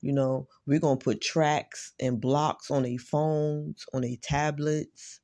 You 0.00 0.12
know, 0.12 0.48
we're 0.66 0.80
to 0.98 1.04
put 1.04 1.20
tracks 1.20 1.92
and 2.00 2.20
blocks 2.20 2.70
on 2.70 2.82
their 2.82 2.98
phones, 2.98 3.86
on 3.94 4.02
their 4.02 4.16
tablets. 4.20 5.20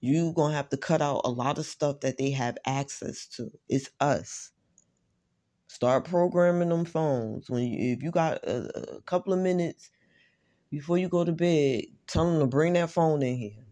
You're 0.00 0.32
to 0.52 0.56
have 0.56 0.70
to 0.70 0.78
cut 0.78 1.02
out 1.02 1.22
a 1.24 1.30
lot 1.30 1.58
of 1.58 1.66
stuff 1.66 2.00
that 2.00 2.16
they 2.16 2.30
have 2.30 2.56
access 2.64 3.26
to. 3.36 3.50
It's 3.68 3.90
us. 4.00 4.52
Start 5.66 6.06
programming 6.06 6.70
them 6.70 6.86
phones. 6.86 7.50
When 7.50 7.64
you, 7.64 7.92
if 7.92 8.02
you 8.02 8.10
got 8.10 8.42
a, 8.44 8.96
a 8.96 9.02
couple 9.02 9.34
of 9.34 9.40
minutes 9.40 9.90
before 10.70 10.96
you 10.96 11.08
go 11.08 11.24
to 11.24 11.32
bed, 11.32 11.84
tell 12.06 12.30
them 12.30 12.40
to 12.40 12.46
bring 12.46 12.72
that 12.74 12.90
phone 12.90 13.22
in 13.22 13.36
here. 13.36 13.66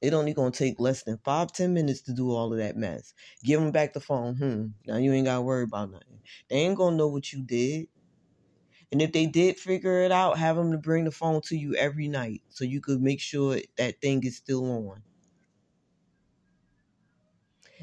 It 0.00 0.14
only 0.14 0.32
gonna 0.32 0.50
take 0.50 0.80
less 0.80 1.02
than 1.02 1.18
five, 1.24 1.52
ten 1.52 1.74
minutes 1.74 2.02
to 2.02 2.12
do 2.12 2.30
all 2.30 2.52
of 2.52 2.58
that 2.58 2.76
mess. 2.76 3.12
Give 3.44 3.60
them 3.60 3.70
back 3.70 3.92
the 3.92 4.00
phone. 4.00 4.36
Hmm. 4.36 4.66
Now 4.86 4.96
you 4.96 5.12
ain't 5.12 5.26
gotta 5.26 5.42
worry 5.42 5.64
about 5.64 5.90
nothing. 5.90 6.20
They 6.48 6.56
ain't 6.56 6.76
gonna 6.76 6.96
know 6.96 7.08
what 7.08 7.32
you 7.32 7.42
did. 7.42 7.88
And 8.92 9.00
if 9.00 9.12
they 9.12 9.26
did 9.26 9.58
figure 9.58 10.02
it 10.02 10.10
out, 10.10 10.38
have 10.38 10.56
them 10.56 10.72
to 10.72 10.78
bring 10.78 11.04
the 11.04 11.10
phone 11.12 11.42
to 11.42 11.56
you 11.56 11.74
every 11.76 12.08
night 12.08 12.42
so 12.48 12.64
you 12.64 12.80
could 12.80 13.00
make 13.00 13.20
sure 13.20 13.58
that 13.76 14.00
thing 14.00 14.24
is 14.24 14.36
still 14.36 14.64
on. 14.88 15.02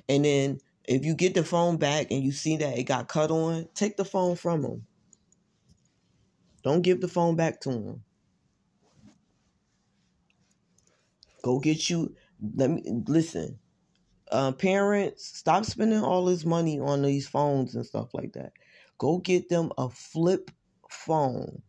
And 0.09 0.25
then 0.25 0.59
if 0.83 1.05
you 1.05 1.15
get 1.15 1.33
the 1.33 1.43
phone 1.43 1.77
back 1.77 2.11
and 2.11 2.23
you 2.23 2.31
see 2.31 2.57
that 2.57 2.77
it 2.77 2.83
got 2.83 3.07
cut 3.07 3.31
on, 3.31 3.67
take 3.73 3.95
the 3.97 4.05
phone 4.05 4.35
from 4.35 4.61
them. 4.63 4.85
Don't 6.63 6.81
give 6.81 6.99
the 6.99 7.07
phone 7.07 7.35
back 7.35 7.61
to 7.61 7.69
them. 7.69 8.03
Go 11.43 11.59
get 11.59 11.89
you. 11.89 12.15
Let 12.55 12.69
me 12.71 12.83
listen. 13.07 13.59
Uh, 14.31 14.51
parents, 14.51 15.25
stop 15.37 15.63
spending 15.65 16.03
all 16.03 16.25
this 16.25 16.45
money 16.45 16.79
on 16.79 17.01
these 17.01 17.27
phones 17.27 17.75
and 17.75 17.85
stuff 17.85 18.13
like 18.13 18.33
that. 18.33 18.51
Go 18.97 19.19
get 19.19 19.49
them 19.49 19.71
a 19.77 19.89
flip 19.89 20.51
phone. 20.89 21.61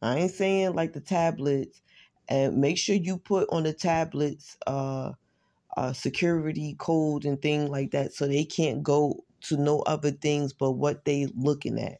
I 0.00 0.18
ain't 0.18 0.30
saying 0.30 0.74
like 0.74 0.92
the 0.92 1.00
tablets, 1.00 1.80
and 2.28 2.58
make 2.58 2.78
sure 2.78 2.94
you 2.96 3.18
put 3.18 3.48
on 3.50 3.64
the 3.64 3.72
tablets 3.72 4.56
uh, 4.66 5.12
uh 5.76 5.92
security 5.92 6.76
code 6.78 7.24
and 7.24 7.40
thing 7.40 7.70
like 7.70 7.90
that, 7.90 8.14
so 8.14 8.26
they 8.26 8.44
can't 8.44 8.82
go 8.82 9.24
to 9.42 9.56
no 9.56 9.80
other 9.80 10.10
things 10.10 10.52
but 10.52 10.72
what 10.72 11.04
they 11.04 11.26
looking 11.34 11.78
at. 11.78 11.98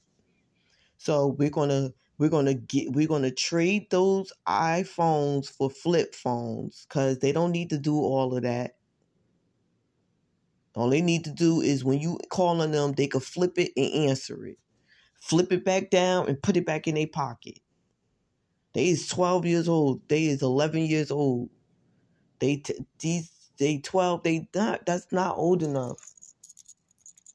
So 0.99 1.29
we're 1.39 1.51
gonna 1.51 1.91
we're 2.19 2.31
gonna 2.31 2.55
get 2.55 2.93
we're 2.93 3.09
gonna 3.09 3.31
trade 3.33 3.91
those 3.91 4.33
iPhones 4.49 5.49
for 5.51 5.71
flip 5.71 6.15
phones 6.15 6.87
because 6.89 7.21
they 7.21 7.33
don't 7.33 7.53
need 7.53 7.71
to 7.71 7.79
do 7.79 7.97
all 7.97 8.37
of 8.37 8.45
that. 8.45 8.77
All 10.77 10.91
they 10.91 11.03
need 11.03 11.25
to 11.25 11.33
do 11.33 11.61
is 11.63 11.85
when 11.85 12.01
you 12.01 12.19
call 12.31 12.63
on 12.63 12.73
them, 12.73 12.93
they 12.95 13.09
can 13.09 13.21
flip 13.21 13.59
it 13.59 13.73
and 13.77 14.11
answer 14.11 14.47
it 14.47 14.57
flip 15.21 15.53
it 15.53 15.65
back 15.65 15.91
down 15.91 16.29
and 16.29 16.43
put 16.43 16.57
it 16.59 16.67
back 16.67 16.87
in 16.89 16.95
their 16.97 17.07
pocket. 17.07 17.59
They 18.75 18.91
is 18.91 19.09
12 19.09 19.47
years 19.47 19.69
old. 19.69 20.03
They 20.09 20.27
is 20.27 20.43
11 20.43 20.83
years 20.83 21.11
old. 21.11 21.51
They 22.41 22.59
t- 22.59 22.87
these 23.01 23.33
they 23.59 23.79
12. 23.79 24.23
They 24.25 24.49
not 24.55 24.87
that's 24.87 25.13
not 25.13 25.39
old 25.39 25.63
enough. 25.63 25.99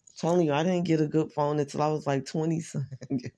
I'm 0.02 0.16
telling 0.30 0.48
you, 0.48 0.54
I 0.54 0.64
didn't 0.64 0.86
get 0.86 1.02
a 1.02 1.08
good 1.08 1.32
phone 1.34 1.60
until 1.60 1.82
I 1.84 1.90
was 1.90 2.08
like 2.08 2.26
20 2.26 2.62
something. 2.62 3.22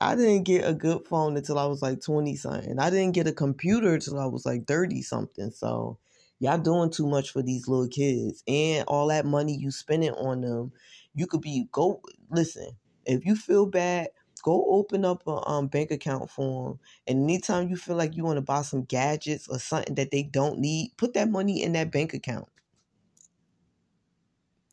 I 0.00 0.16
didn't 0.16 0.44
get 0.44 0.68
a 0.68 0.74
good 0.74 1.06
phone 1.06 1.36
until 1.36 1.58
I 1.58 1.66
was 1.66 1.82
like 1.82 2.00
20 2.02 2.36
something. 2.36 2.78
I 2.78 2.90
didn't 2.90 3.14
get 3.14 3.26
a 3.28 3.32
computer 3.32 3.94
until 3.94 4.18
I 4.18 4.26
was 4.26 4.46
like 4.46 4.66
30 4.66 5.02
something. 5.02 5.50
So 5.50 5.98
y'all 6.40 6.58
doing 6.58 6.90
too 6.90 7.06
much 7.06 7.30
for 7.30 7.42
these 7.42 7.68
little 7.68 7.88
kids. 7.88 8.42
And 8.48 8.84
all 8.88 9.08
that 9.08 9.26
money 9.26 9.56
you 9.56 9.70
spending 9.70 10.12
on 10.12 10.42
them 10.42 10.72
you 11.14 11.26
could 11.26 11.40
be 11.40 11.68
go 11.72 12.00
listen. 12.30 12.70
If 13.06 13.24
you 13.26 13.36
feel 13.36 13.66
bad, 13.66 14.08
go 14.42 14.64
open 14.70 15.04
up 15.04 15.22
a 15.26 15.46
um, 15.48 15.68
bank 15.68 15.90
account 15.90 16.30
for 16.30 16.70
them. 16.70 16.80
And 17.06 17.24
anytime 17.24 17.68
you 17.68 17.76
feel 17.76 17.96
like 17.96 18.16
you 18.16 18.24
want 18.24 18.36
to 18.38 18.42
buy 18.42 18.62
some 18.62 18.84
gadgets 18.84 19.48
or 19.48 19.58
something 19.58 19.94
that 19.96 20.10
they 20.10 20.22
don't 20.22 20.58
need, 20.58 20.92
put 20.96 21.14
that 21.14 21.28
money 21.30 21.62
in 21.62 21.72
that 21.72 21.92
bank 21.92 22.14
account. 22.14 22.48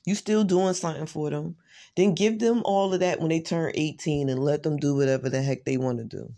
You 0.06 0.16
still 0.16 0.44
doing 0.44 0.74
something 0.74 1.06
for 1.06 1.30
them. 1.30 1.56
Then 1.96 2.16
give 2.16 2.40
them 2.40 2.62
all 2.66 2.94
of 2.94 3.02
that 3.02 3.20
when 3.20 3.30
they 3.30 3.42
turn 3.42 3.72
18 3.76 4.30
and 4.30 4.44
let 4.44 4.64
them 4.64 4.78
do 4.78 4.96
whatever 4.96 5.30
the 5.30 5.42
heck 5.42 5.64
they 5.64 5.78
want 5.78 6.00
to 6.00 6.06
do. 6.06 6.34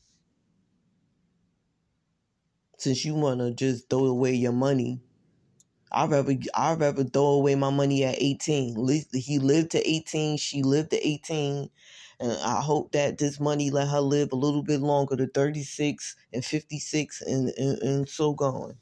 Since 2.77 3.05
you 3.05 3.15
want 3.15 3.39
to 3.39 3.51
just 3.51 3.89
throw 3.89 4.05
away 4.05 4.33
your 4.33 4.51
money. 4.51 4.99
I'd 5.91 6.09
rather, 6.09 6.35
I'd 6.55 6.79
rather 6.79 7.03
throw 7.03 7.27
away 7.27 7.55
my 7.55 7.69
money 7.69 8.03
at 8.03 8.15
18. 8.17 8.75
He 9.13 9.39
lived 9.39 9.71
to 9.71 9.89
18. 9.89 10.37
She 10.37 10.63
lived 10.63 10.89
to 10.89 11.07
18. 11.07 11.69
And 12.19 12.31
I 12.31 12.61
hope 12.61 12.91
that 12.91 13.17
this 13.17 13.39
money 13.39 13.69
let 13.69 13.87
her 13.89 14.01
live 14.01 14.33
a 14.33 14.35
little 14.35 14.63
bit 14.63 14.81
longer 14.81 15.15
to 15.15 15.27
36 15.27 16.15
and 16.33 16.43
56 16.43 17.21
and, 17.21 17.49
and, 17.57 17.77
and 17.81 18.09
so 18.09 18.33
going. 18.33 18.75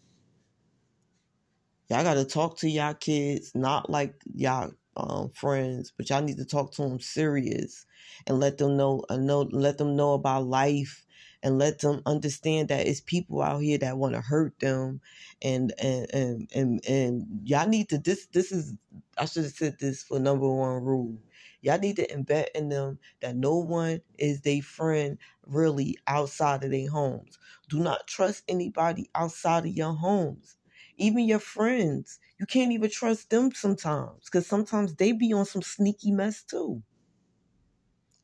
Y'all 1.91 2.03
got 2.03 2.13
to 2.13 2.23
talk 2.23 2.57
to 2.57 2.69
y'all 2.69 2.93
kids, 2.93 3.51
not 3.53 3.89
like 3.89 4.13
y'all 4.33 4.71
um, 4.95 5.29
friends, 5.31 5.91
but 5.97 6.09
y'all 6.09 6.21
need 6.21 6.37
to 6.37 6.45
talk 6.45 6.71
to 6.71 6.83
them 6.83 7.01
serious 7.01 7.85
and 8.25 8.39
let 8.39 8.57
them 8.57 8.77
know, 8.77 9.03
uh, 9.09 9.17
know, 9.17 9.41
let 9.51 9.77
them 9.77 9.97
know 9.97 10.13
about 10.13 10.45
life 10.45 11.05
and 11.43 11.59
let 11.59 11.79
them 11.79 12.01
understand 12.05 12.69
that 12.69 12.87
it's 12.87 13.01
people 13.01 13.41
out 13.41 13.61
here 13.61 13.77
that 13.77 13.97
want 13.97 14.13
to 14.13 14.21
hurt 14.21 14.57
them 14.61 15.01
and 15.41 15.73
and 15.79 16.07
and 16.13 16.49
and, 16.55 16.85
and 16.87 17.41
y'all 17.43 17.67
need 17.67 17.89
to 17.89 17.97
this 17.97 18.25
this 18.27 18.53
is 18.53 18.73
I 19.17 19.25
should 19.25 19.43
have 19.43 19.51
said 19.51 19.77
this 19.77 20.01
for 20.01 20.17
number 20.17 20.47
one 20.47 20.81
rule. 20.85 21.17
Y'all 21.59 21.77
need 21.77 21.97
to 21.97 22.07
embed 22.07 22.45
in 22.55 22.69
them 22.69 22.99
that 23.19 23.35
no 23.35 23.57
one 23.57 23.99
is 24.17 24.39
their 24.39 24.61
friend 24.61 25.17
really 25.45 25.97
outside 26.07 26.63
of 26.63 26.71
their 26.71 26.89
homes. 26.89 27.37
Do 27.67 27.79
not 27.79 28.07
trust 28.07 28.45
anybody 28.47 29.09
outside 29.13 29.65
of 29.65 29.75
your 29.75 29.93
homes. 29.93 30.55
Even 31.01 31.25
your 31.27 31.39
friends. 31.39 32.19
You 32.39 32.47
can't 32.47 32.73
even 32.73 32.91
trust 32.91 33.29
them 33.31 33.51
sometimes 33.53 34.25
because 34.25 34.47
sometimes 34.47 34.95
they 34.95 35.13
be 35.13 35.33
on 35.33 35.45
some 35.45 35.63
sneaky 35.63 36.11
mess 36.11 36.43
too. 36.43 36.83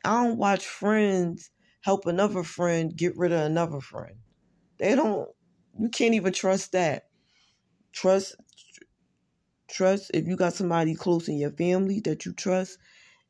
I 0.06 0.24
don't 0.24 0.38
watch 0.38 0.66
friends 0.68 1.52
help 1.82 2.06
another 2.08 2.44
friend 2.44 2.96
get 2.96 3.18
rid 3.18 3.32
of 3.32 3.42
another 3.42 3.82
friend. 3.82 4.18
They 4.80 4.96
don't, 4.96 5.30
you 5.80 5.90
can't 5.90 6.16
even 6.16 6.34
trust 6.34 6.74
that. 6.74 7.10
Trust, 7.94 8.36
trust 9.70 10.12
if 10.14 10.28
you 10.28 10.36
got 10.38 10.54
somebody 10.54 10.96
close 10.96 11.28
in 11.30 11.38
your 11.38 11.52
family 11.52 12.02
that 12.02 12.26
you 12.26 12.34
trust 12.34 12.80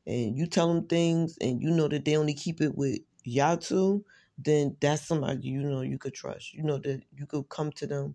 and 0.06 0.36
you 0.38 0.46
tell 0.46 0.72
them 0.72 0.86
things 0.86 1.38
and 1.40 1.62
you 1.62 1.70
know 1.70 1.88
that 1.88 2.04
they 2.04 2.16
only 2.16 2.34
keep 2.34 2.60
it 2.60 2.76
with 2.76 3.00
y'all 3.24 3.56
two, 3.58 4.04
then 4.38 4.76
that's 4.80 5.06
somebody 5.06 5.48
you 5.48 5.62
know 5.62 5.82
you 5.82 5.98
could 5.98 6.14
trust. 6.14 6.54
You 6.54 6.64
know 6.64 6.78
that 6.78 7.02
you 7.16 7.26
could 7.26 7.48
come 7.48 7.72
to 7.72 7.86
them 7.86 8.14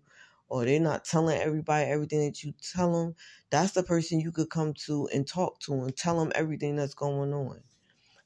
or 0.54 0.64
they're 0.64 0.78
not 0.78 1.04
telling 1.04 1.36
everybody 1.36 1.84
everything 1.90 2.24
that 2.24 2.44
you 2.44 2.54
tell 2.62 2.92
them. 2.92 3.16
That's 3.50 3.72
the 3.72 3.82
person 3.82 4.20
you 4.20 4.30
could 4.30 4.50
come 4.50 4.72
to 4.86 5.08
and 5.12 5.26
talk 5.26 5.58
to 5.62 5.72
and 5.72 5.96
tell 5.96 6.16
them 6.16 6.30
everything 6.32 6.76
that's 6.76 6.94
going 6.94 7.34
on. 7.34 7.60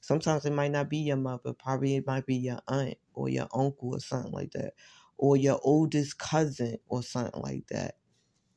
Sometimes 0.02 0.44
it 0.44 0.52
might 0.52 0.72
not 0.72 0.90
be 0.90 0.98
your 0.98 1.16
mother, 1.16 1.54
probably 1.54 1.96
it 1.96 2.06
might 2.06 2.26
be 2.26 2.36
your 2.36 2.58
aunt 2.68 2.98
or 3.14 3.30
your 3.30 3.48
uncle 3.54 3.94
or 3.94 4.00
something 4.00 4.30
like 4.30 4.50
that, 4.50 4.74
or 5.16 5.38
your 5.38 5.58
oldest 5.62 6.18
cousin 6.18 6.76
or 6.86 7.02
something 7.02 7.40
like 7.40 7.66
that. 7.68 7.94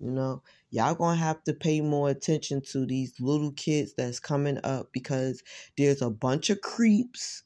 You 0.02 0.12
know, 0.12 0.44
y'all 0.70 0.94
gonna 0.94 1.16
have 1.16 1.42
to 1.46 1.54
pay 1.54 1.80
more 1.80 2.10
attention 2.10 2.64
to 2.72 2.86
these 2.86 3.14
little 3.22 3.54
kids 3.54 3.94
that's 3.94 4.20
coming 4.20 4.60
up 4.66 4.90
because 4.92 5.44
there's 5.78 6.02
a 6.02 6.10
bunch 6.10 6.50
of 6.50 6.60
creeps. 6.60 7.44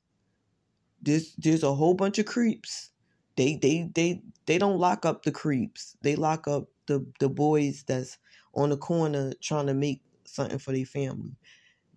There's 1.04 1.36
there's 1.36 1.62
a 1.62 1.76
whole 1.76 1.94
bunch 1.94 2.18
of 2.18 2.26
creeps. 2.26 2.90
They 3.36 3.56
they 3.56 3.90
they 3.94 4.22
they 4.46 4.58
don't 4.58 4.80
lock 4.80 5.06
up 5.06 5.24
the 5.24 5.32
creeps. 5.32 5.98
They 6.02 6.16
lock 6.16 6.48
up 6.48 6.70
the 6.88 7.06
the 7.20 7.30
boys 7.30 7.84
that's 7.84 8.18
on 8.54 8.70
the 8.70 8.78
corner 8.78 9.34
trying 9.42 9.68
to 9.68 9.74
make 9.74 10.02
something 10.26 10.60
for 10.60 10.74
their 10.74 10.86
family. 10.86 11.38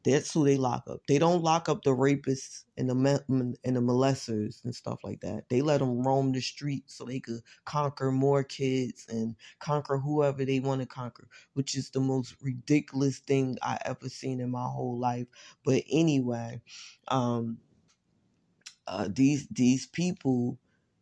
That's 0.05 0.33
who 0.33 0.45
they 0.45 0.57
lock 0.57 0.85
up. 0.89 1.01
They 1.09 1.19
don't 1.19 1.43
lock 1.43 1.69
up 1.69 1.83
the 1.83 1.91
rapists 1.91 2.65
and 2.79 2.89
the 2.89 2.95
and 3.29 3.77
the 3.77 3.81
molesters 3.81 4.65
and 4.65 4.75
stuff 4.75 5.01
like 5.05 5.21
that. 5.21 5.49
They 5.51 5.61
let 5.61 5.81
them 5.81 6.03
roam 6.07 6.33
the 6.33 6.41
streets 6.41 6.95
so 6.95 7.05
they 7.05 7.21
could 7.21 7.41
conquer 7.67 8.11
more 8.13 8.43
kids 8.45 9.07
and 9.09 9.37
conquer 9.59 9.99
whoever 9.99 10.45
they 10.45 10.61
want 10.61 10.81
to 10.81 10.87
conquer, 10.87 11.29
which 11.55 11.77
is 11.77 11.91
the 11.91 12.01
most 12.01 12.37
ridiculous 12.41 13.19
thing 13.19 13.59
I 13.63 13.79
ever 13.85 14.09
seen 14.09 14.41
in 14.41 14.51
my 14.51 14.67
whole 14.69 14.99
life. 14.99 15.27
But 15.65 15.83
anyway, 15.91 16.63
um, 17.09 17.59
uh, 18.87 19.09
these 19.11 19.47
these 19.49 19.87
people, 19.87 20.59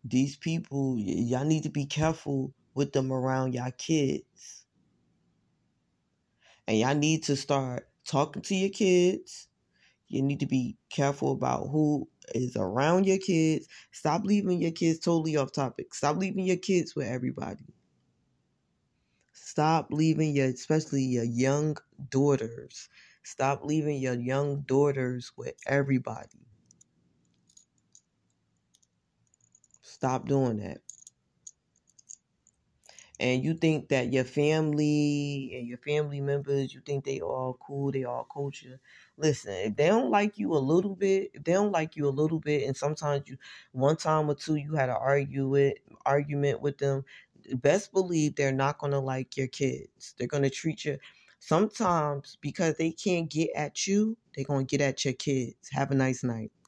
these 0.09 0.37
people, 0.37 0.97
y- 0.97 1.03
y'all 1.07 1.45
need 1.47 1.65
to 1.65 1.71
be 1.71 1.87
careful 1.87 2.55
with 2.75 2.93
them 2.93 3.13
around 3.13 3.55
y'all 3.55 3.73
kids, 3.79 4.67
and 6.69 6.79
y'all 6.79 6.95
need 6.95 7.25
to 7.25 7.37
start 7.37 7.89
talking 8.07 8.43
to 8.43 8.55
your 8.57 8.71
kids. 8.71 9.49
You 10.09 10.23
need 10.23 10.41
to 10.41 10.47
be 10.47 10.77
careful 10.91 11.33
about 11.33 11.69
who 11.71 12.09
is 12.35 12.57
around 12.57 13.07
your 13.07 13.19
kids. 13.19 13.69
Stop 13.93 14.25
leaving 14.25 14.61
your 14.63 14.73
kids 14.73 15.01
totally 15.01 15.37
off 15.37 15.53
topic. 15.53 15.95
Stop 15.95 16.19
leaving 16.19 16.47
your 16.47 16.57
kids 16.59 16.97
with 16.97 17.09
everybody. 17.09 17.67
Stop 19.33 19.89
leaving 19.93 20.35
your, 20.35 20.49
especially 20.49 21.03
your 21.05 21.25
young 21.25 21.77
daughters. 22.11 22.89
Stop 23.25 23.65
leaving 23.65 24.01
your 24.01 24.15
young 24.15 24.63
daughters 24.63 25.33
with 25.37 25.55
everybody. 25.67 26.46
Stop 29.97 30.27
doing 30.29 30.59
that 30.59 30.83
and 33.19 33.43
you 33.43 33.55
think 33.55 33.89
that 33.89 34.13
your 34.13 34.25
family 34.25 35.53
and 35.57 35.67
your 35.67 35.79
family 35.79 36.21
members, 36.21 36.75
you 36.75 36.81
think 36.81 37.05
they 37.05 37.21
all 37.21 37.57
cool, 37.61 37.91
they 37.91 38.05
all 38.05 38.25
culture. 38.25 38.79
Listen, 39.17 39.53
if 39.55 39.77
they 39.77 39.87
don't 39.89 40.11
like 40.11 40.37
you 40.39 40.53
a 40.55 40.59
little 40.59 40.95
bit, 40.95 41.31
if 41.33 41.45
they 41.45 41.53
don't 41.53 41.73
like 41.73 41.97
you 41.97 42.09
a 42.09 42.11
little 42.11 42.41
bit, 42.41 42.67
and 42.67 42.77
sometimes 42.77 43.29
you 43.29 43.39
one 43.73 43.97
time 43.97 44.29
or 44.29 44.35
two 44.35 44.57
you 44.57 44.75
had 44.75 44.91
an 44.91 44.97
argue 45.01 45.49
with 45.49 45.79
argument 46.05 46.61
with 46.61 46.77
them, 46.79 47.05
best 47.55 47.93
believe 47.93 48.35
they're 48.37 48.53
not 48.53 48.79
gonna 48.79 49.01
like 49.01 49.37
your 49.37 49.49
kids. 49.49 50.15
They're 50.19 50.29
gonna 50.29 50.51
treat 50.51 50.85
you 50.85 50.99
sometimes 51.39 52.37
because 52.43 52.77
they 52.77 52.91
can't 52.93 53.31
get 53.31 53.51
at 53.57 53.87
you, 53.87 54.19
they're 54.35 54.45
gonna 54.45 54.65
get 54.65 54.83
at 54.83 55.05
your 55.07 55.15
kids. 55.15 55.71
Have 55.73 55.91
a 55.91 55.95
nice 55.95 56.23
night. 56.23 56.53